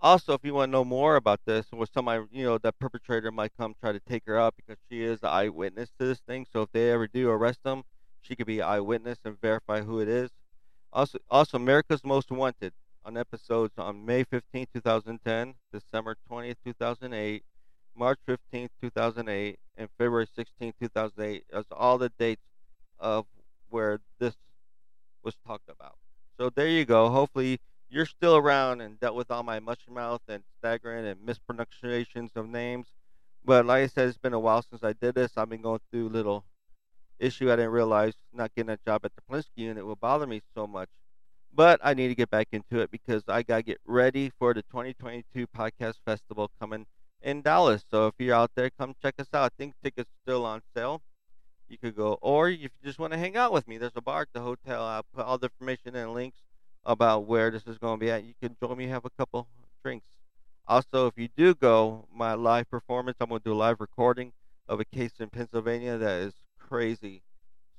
Also, 0.00 0.32
if 0.32 0.40
you 0.42 0.52
want 0.52 0.68
to 0.68 0.72
know 0.72 0.84
more 0.84 1.14
about 1.14 1.40
this, 1.44 1.66
or 1.70 1.86
somebody, 1.86 2.24
you 2.32 2.44
know, 2.44 2.58
that 2.58 2.78
perpetrator 2.80 3.30
might 3.30 3.52
come 3.56 3.74
try 3.80 3.92
to 3.92 4.00
take 4.00 4.24
her 4.26 4.36
out 4.36 4.54
because 4.56 4.76
she 4.90 5.02
is 5.02 5.20
the 5.20 5.28
eyewitness 5.28 5.90
to 5.98 6.06
this 6.06 6.18
thing. 6.18 6.44
So 6.52 6.62
if 6.62 6.72
they 6.72 6.90
ever 6.90 7.06
do 7.06 7.30
arrest 7.30 7.62
them, 7.62 7.84
she 8.20 8.34
could 8.34 8.46
be 8.46 8.60
eyewitness 8.60 9.18
and 9.24 9.40
verify 9.40 9.82
who 9.82 10.00
it 10.00 10.08
is. 10.08 10.30
Also, 10.92 11.18
also 11.30 11.56
America's 11.56 12.02
Most 12.04 12.32
Wanted 12.32 12.72
on 13.04 13.16
episodes 13.16 13.74
on 13.78 14.04
May 14.04 14.24
15, 14.24 14.66
2010, 14.74 15.54
December 15.72 16.16
20, 16.26 16.54
2008, 16.64 17.44
March 17.96 18.18
15, 18.26 18.68
2008, 18.80 19.58
and 19.76 19.88
February 19.98 20.26
16, 20.34 20.72
2008. 20.80 21.44
That's 21.50 21.66
all 21.70 21.98
the 21.98 22.10
dates 22.18 22.42
of 22.98 23.26
where 23.70 24.00
this 24.18 24.34
was 25.22 25.34
talked 25.46 25.68
about. 25.68 25.96
So 26.42 26.50
there 26.50 26.66
you 26.66 26.84
go. 26.84 27.08
Hopefully 27.08 27.60
you're 27.88 28.04
still 28.04 28.34
around 28.34 28.80
and 28.80 28.98
dealt 28.98 29.14
with 29.14 29.30
all 29.30 29.44
my 29.44 29.60
mushroom 29.60 29.94
mouth 29.94 30.22
and 30.26 30.42
staggering 30.58 31.06
and 31.06 31.24
mispronunciations 31.24 32.32
of 32.34 32.48
names. 32.48 32.88
But 33.44 33.64
like 33.64 33.84
I 33.84 33.86
said, 33.86 34.08
it's 34.08 34.18
been 34.18 34.32
a 34.32 34.40
while 34.40 34.60
since 34.62 34.82
I 34.82 34.92
did 34.92 35.14
this. 35.14 35.30
I've 35.36 35.48
been 35.48 35.62
going 35.62 35.78
through 35.92 36.08
a 36.08 36.10
little 36.10 36.44
issue 37.20 37.52
I 37.52 37.54
didn't 37.54 37.70
realize 37.70 38.14
not 38.32 38.52
getting 38.56 38.70
a 38.70 38.78
job 38.84 39.02
at 39.04 39.12
the 39.14 39.22
Polunsky 39.22 39.50
unit 39.54 39.86
would 39.86 40.00
bother 40.00 40.26
me 40.26 40.42
so 40.52 40.66
much. 40.66 40.88
But 41.54 41.78
I 41.80 41.94
need 41.94 42.08
to 42.08 42.16
get 42.16 42.28
back 42.28 42.48
into 42.50 42.80
it 42.80 42.90
because 42.90 43.22
I 43.28 43.44
got 43.44 43.58
to 43.58 43.62
get 43.62 43.78
ready 43.86 44.32
for 44.36 44.52
the 44.52 44.62
2022 44.62 45.46
Podcast 45.46 45.94
Festival 46.04 46.50
coming 46.58 46.86
in 47.22 47.42
Dallas. 47.42 47.84
So 47.88 48.08
if 48.08 48.14
you're 48.18 48.34
out 48.34 48.50
there, 48.56 48.68
come 48.68 48.96
check 49.00 49.14
us 49.20 49.28
out. 49.32 49.44
I 49.44 49.56
think 49.56 49.74
tickets 49.80 50.10
still 50.24 50.44
on 50.44 50.62
sale. 50.74 51.02
You 51.72 51.78
could 51.78 51.96
go, 51.96 52.18
or 52.20 52.50
if 52.50 52.60
you 52.60 52.68
just 52.84 52.98
want 52.98 53.14
to 53.14 53.18
hang 53.18 53.34
out 53.34 53.50
with 53.50 53.66
me, 53.66 53.78
there's 53.78 53.96
a 53.96 54.02
bar 54.02 54.20
at 54.20 54.28
the 54.34 54.42
hotel. 54.42 54.84
I'll 54.84 55.06
put 55.14 55.24
all 55.24 55.38
the 55.38 55.46
information 55.46 55.96
and 55.96 56.12
links 56.12 56.36
about 56.84 57.24
where 57.24 57.50
this 57.50 57.66
is 57.66 57.78
going 57.78 57.98
to 57.98 58.04
be 58.04 58.10
at. 58.10 58.24
You 58.24 58.34
can 58.42 58.54
join 58.62 58.76
me, 58.76 58.88
have 58.88 59.06
a 59.06 59.10
couple 59.10 59.48
drinks. 59.82 60.04
Also, 60.66 61.06
if 61.06 61.14
you 61.16 61.30
do 61.34 61.54
go, 61.54 62.04
my 62.14 62.34
live 62.34 62.70
performance, 62.70 63.16
I'm 63.22 63.30
going 63.30 63.40
to 63.40 63.44
do 63.44 63.54
a 63.54 63.56
live 63.56 63.80
recording 63.80 64.34
of 64.68 64.80
a 64.80 64.84
case 64.84 65.12
in 65.18 65.30
Pennsylvania 65.30 65.96
that 65.96 66.20
is 66.20 66.34
crazy. 66.58 67.22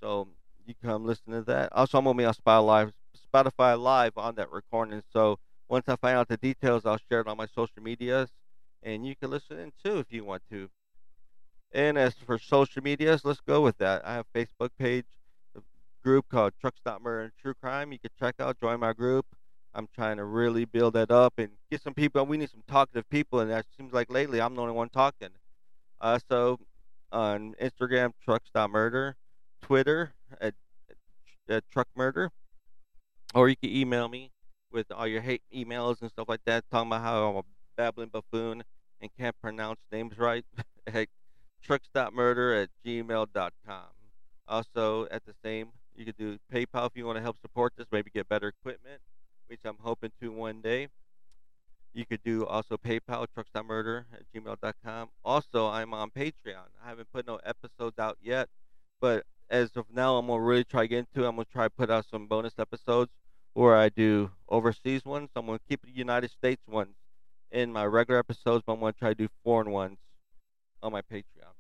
So 0.01 0.27
you 0.65 0.73
come 0.83 1.05
listen 1.05 1.31
to 1.31 1.43
that. 1.43 1.71
Also, 1.71 1.99
I'm 1.99 2.05
going 2.05 2.17
to 2.17 2.21
be 2.21 2.25
on 2.25 2.33
Spotify 2.33 2.65
Live, 2.65 2.93
Spotify 3.31 3.79
Live 3.79 4.13
on 4.17 4.33
that 4.35 4.51
recording. 4.51 5.03
So 5.13 5.37
once 5.69 5.85
I 5.87 5.97
find 5.97 6.17
out 6.17 6.29
the 6.29 6.37
details, 6.37 6.87
I'll 6.87 6.99
share 7.11 7.21
it 7.21 7.27
on 7.27 7.37
my 7.37 7.45
social 7.45 7.83
medias, 7.83 8.31
and 8.81 9.05
you 9.05 9.15
can 9.15 9.29
listen 9.29 9.59
in 9.59 9.71
too 9.85 9.99
if 9.99 10.07
you 10.09 10.25
want 10.25 10.41
to. 10.49 10.71
And 11.73 11.97
as 11.97 12.13
for 12.13 12.37
social 12.37 12.83
medias, 12.83 13.25
let's 13.25 13.41
go 13.41 13.61
with 13.61 13.79
that. 13.79 14.05
I 14.05 14.13
have 14.13 14.25
Facebook 14.33 14.69
page, 14.77 15.05
group 16.03 16.25
called 16.29 16.53
Truck 16.61 16.75
Stop 16.77 17.01
Murder 17.01 17.23
and 17.23 17.31
True 17.41 17.55
Crime. 17.55 17.91
You 17.91 17.99
can 17.99 18.11
check 18.19 18.35
out, 18.39 18.59
join 18.59 18.79
my 18.79 18.93
group. 18.93 19.25
I'm 19.73 19.87
trying 19.95 20.17
to 20.17 20.23
really 20.23 20.65
build 20.65 20.93
that 20.93 21.09
up 21.09 21.33
and 21.39 21.49
get 21.71 21.81
some 21.81 21.95
people. 21.95 22.23
We 22.25 22.37
need 22.37 22.51
some 22.51 22.63
talkative 22.67 23.09
people, 23.09 23.39
and 23.39 23.49
that 23.49 23.65
seems 23.75 23.91
like 23.91 24.11
lately 24.11 24.39
I'm 24.39 24.53
the 24.53 24.61
only 24.61 24.73
one 24.73 24.89
talking. 24.89 25.29
Uh, 25.99 26.19
so 26.29 26.59
on 27.11 27.55
Instagram, 27.59 28.11
Truck 28.23 28.43
Stop 28.45 28.69
Murder, 28.69 29.15
Twitter 29.63 30.13
at, 30.39 30.53
at 31.49 31.63
Truck 31.71 31.87
Murder, 31.95 32.29
or 33.33 33.49
you 33.49 33.55
can 33.55 33.71
email 33.71 34.07
me 34.09 34.29
with 34.71 34.91
all 34.91 35.07
your 35.07 35.21
hate 35.21 35.41
emails 35.55 36.01
and 36.01 36.09
stuff 36.11 36.29
like 36.29 36.41
that, 36.45 36.65
talking 36.69 36.89
about 36.89 37.01
how 37.01 37.29
I'm 37.29 37.35
a 37.37 37.43
babbling 37.75 38.09
buffoon 38.09 38.63
and 39.01 39.09
can't 39.17 39.35
pronounce 39.41 39.79
names 39.91 40.19
right. 40.19 40.45
truckstopmurder 41.67 42.63
at 42.63 42.69
gmail.com. 42.85 43.87
Also, 44.47 45.07
at 45.09 45.25
the 45.25 45.33
same 45.43 45.69
you 45.95 46.05
could 46.05 46.17
do 46.17 46.37
PayPal 46.51 46.87
if 46.87 46.93
you 46.95 47.05
want 47.05 47.17
to 47.17 47.21
help 47.21 47.37
support 47.41 47.73
this, 47.77 47.87
maybe 47.91 48.09
get 48.13 48.27
better 48.27 48.47
equipment, 48.47 48.99
which 49.47 49.59
I'm 49.63 49.77
hoping 49.79 50.11
to 50.21 50.31
one 50.31 50.61
day. 50.61 50.87
You 51.93 52.05
could 52.05 52.23
do 52.23 52.45
also 52.45 52.75
PayPal, 52.77 53.27
truckstopmurder 53.37 54.05
at 54.11 54.23
gmail.com. 54.33 55.09
Also, 55.23 55.67
I'm 55.67 55.93
on 55.93 56.09
Patreon. 56.09 56.69
I 56.83 56.89
haven't 56.89 57.11
put 57.13 57.27
no 57.27 57.39
episodes 57.43 57.99
out 57.99 58.17
yet, 58.21 58.49
but 58.99 59.25
as 59.49 59.77
of 59.77 59.85
now, 59.93 60.17
I'm 60.17 60.25
going 60.25 60.39
to 60.39 60.43
really 60.43 60.63
try 60.63 60.81
to 60.83 60.87
get 60.87 60.99
into 60.99 61.23
it. 61.23 61.27
I'm 61.27 61.35
going 61.35 61.45
to 61.45 61.51
try 61.51 61.65
to 61.65 61.69
put 61.69 61.91
out 61.91 62.05
some 62.09 62.25
bonus 62.25 62.53
episodes 62.57 63.11
where 63.53 63.75
I 63.75 63.89
do 63.89 64.31
overseas 64.49 65.05
ones. 65.05 65.29
I'm 65.35 65.45
going 65.45 65.59
to 65.59 65.65
keep 65.69 65.83
the 65.83 65.91
United 65.91 66.31
States 66.31 66.63
ones 66.67 66.95
in 67.51 67.71
my 67.71 67.85
regular 67.85 68.19
episodes, 68.19 68.63
but 68.65 68.73
I'm 68.73 68.79
going 68.79 68.93
to 68.93 68.99
try 68.99 69.09
to 69.09 69.15
do 69.15 69.29
foreign 69.43 69.69
ones 69.69 69.99
on 70.83 70.91
my 70.91 71.01
Patreon. 71.01 71.55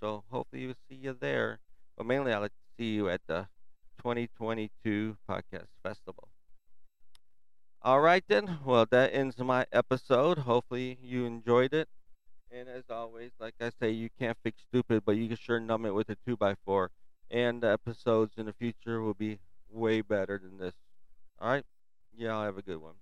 So 0.00 0.22
hopefully 0.30 0.66
we'll 0.66 0.76
see 0.88 0.96
you 0.96 1.16
there. 1.18 1.58
But 1.96 2.06
mainly, 2.06 2.32
I'd 2.32 2.38
like 2.38 2.52
to 2.52 2.74
see 2.76 2.94
you 2.94 3.08
at 3.08 3.22
the 3.26 3.46
2022 3.98 5.16
Podcast 5.28 5.68
Festival. 5.82 6.28
All 7.82 8.00
right, 8.00 8.24
then. 8.28 8.58
Well, 8.64 8.86
that 8.90 9.14
ends 9.14 9.38
my 9.38 9.66
episode. 9.72 10.38
Hopefully, 10.38 10.98
you 11.02 11.24
enjoyed 11.24 11.72
it. 11.72 11.88
And 12.50 12.68
as 12.68 12.84
always, 12.88 13.32
like 13.40 13.54
I 13.60 13.70
say, 13.80 13.90
you 13.90 14.10
can't 14.18 14.36
fix 14.42 14.62
stupid, 14.68 15.02
but 15.04 15.16
you 15.16 15.28
can 15.28 15.36
sure 15.36 15.58
numb 15.58 15.86
it 15.86 15.94
with 15.94 16.08
a 16.08 16.16
2x4. 16.28 16.88
And 17.30 17.62
the 17.62 17.72
episodes 17.72 18.34
in 18.36 18.46
the 18.46 18.52
future 18.52 19.00
will 19.00 19.14
be 19.14 19.38
way 19.70 20.02
better 20.02 20.38
than 20.38 20.58
this. 20.58 20.74
All 21.40 21.48
right? 21.48 21.64
Yeah, 22.16 22.36
I'll 22.36 22.44
have 22.44 22.58
a 22.58 22.62
good 22.62 22.80
one. 22.80 22.94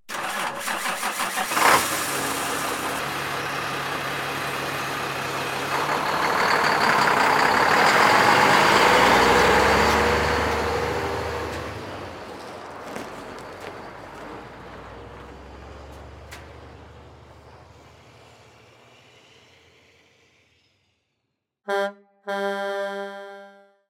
Huh? 21.72 21.92
Huh? 22.26 23.21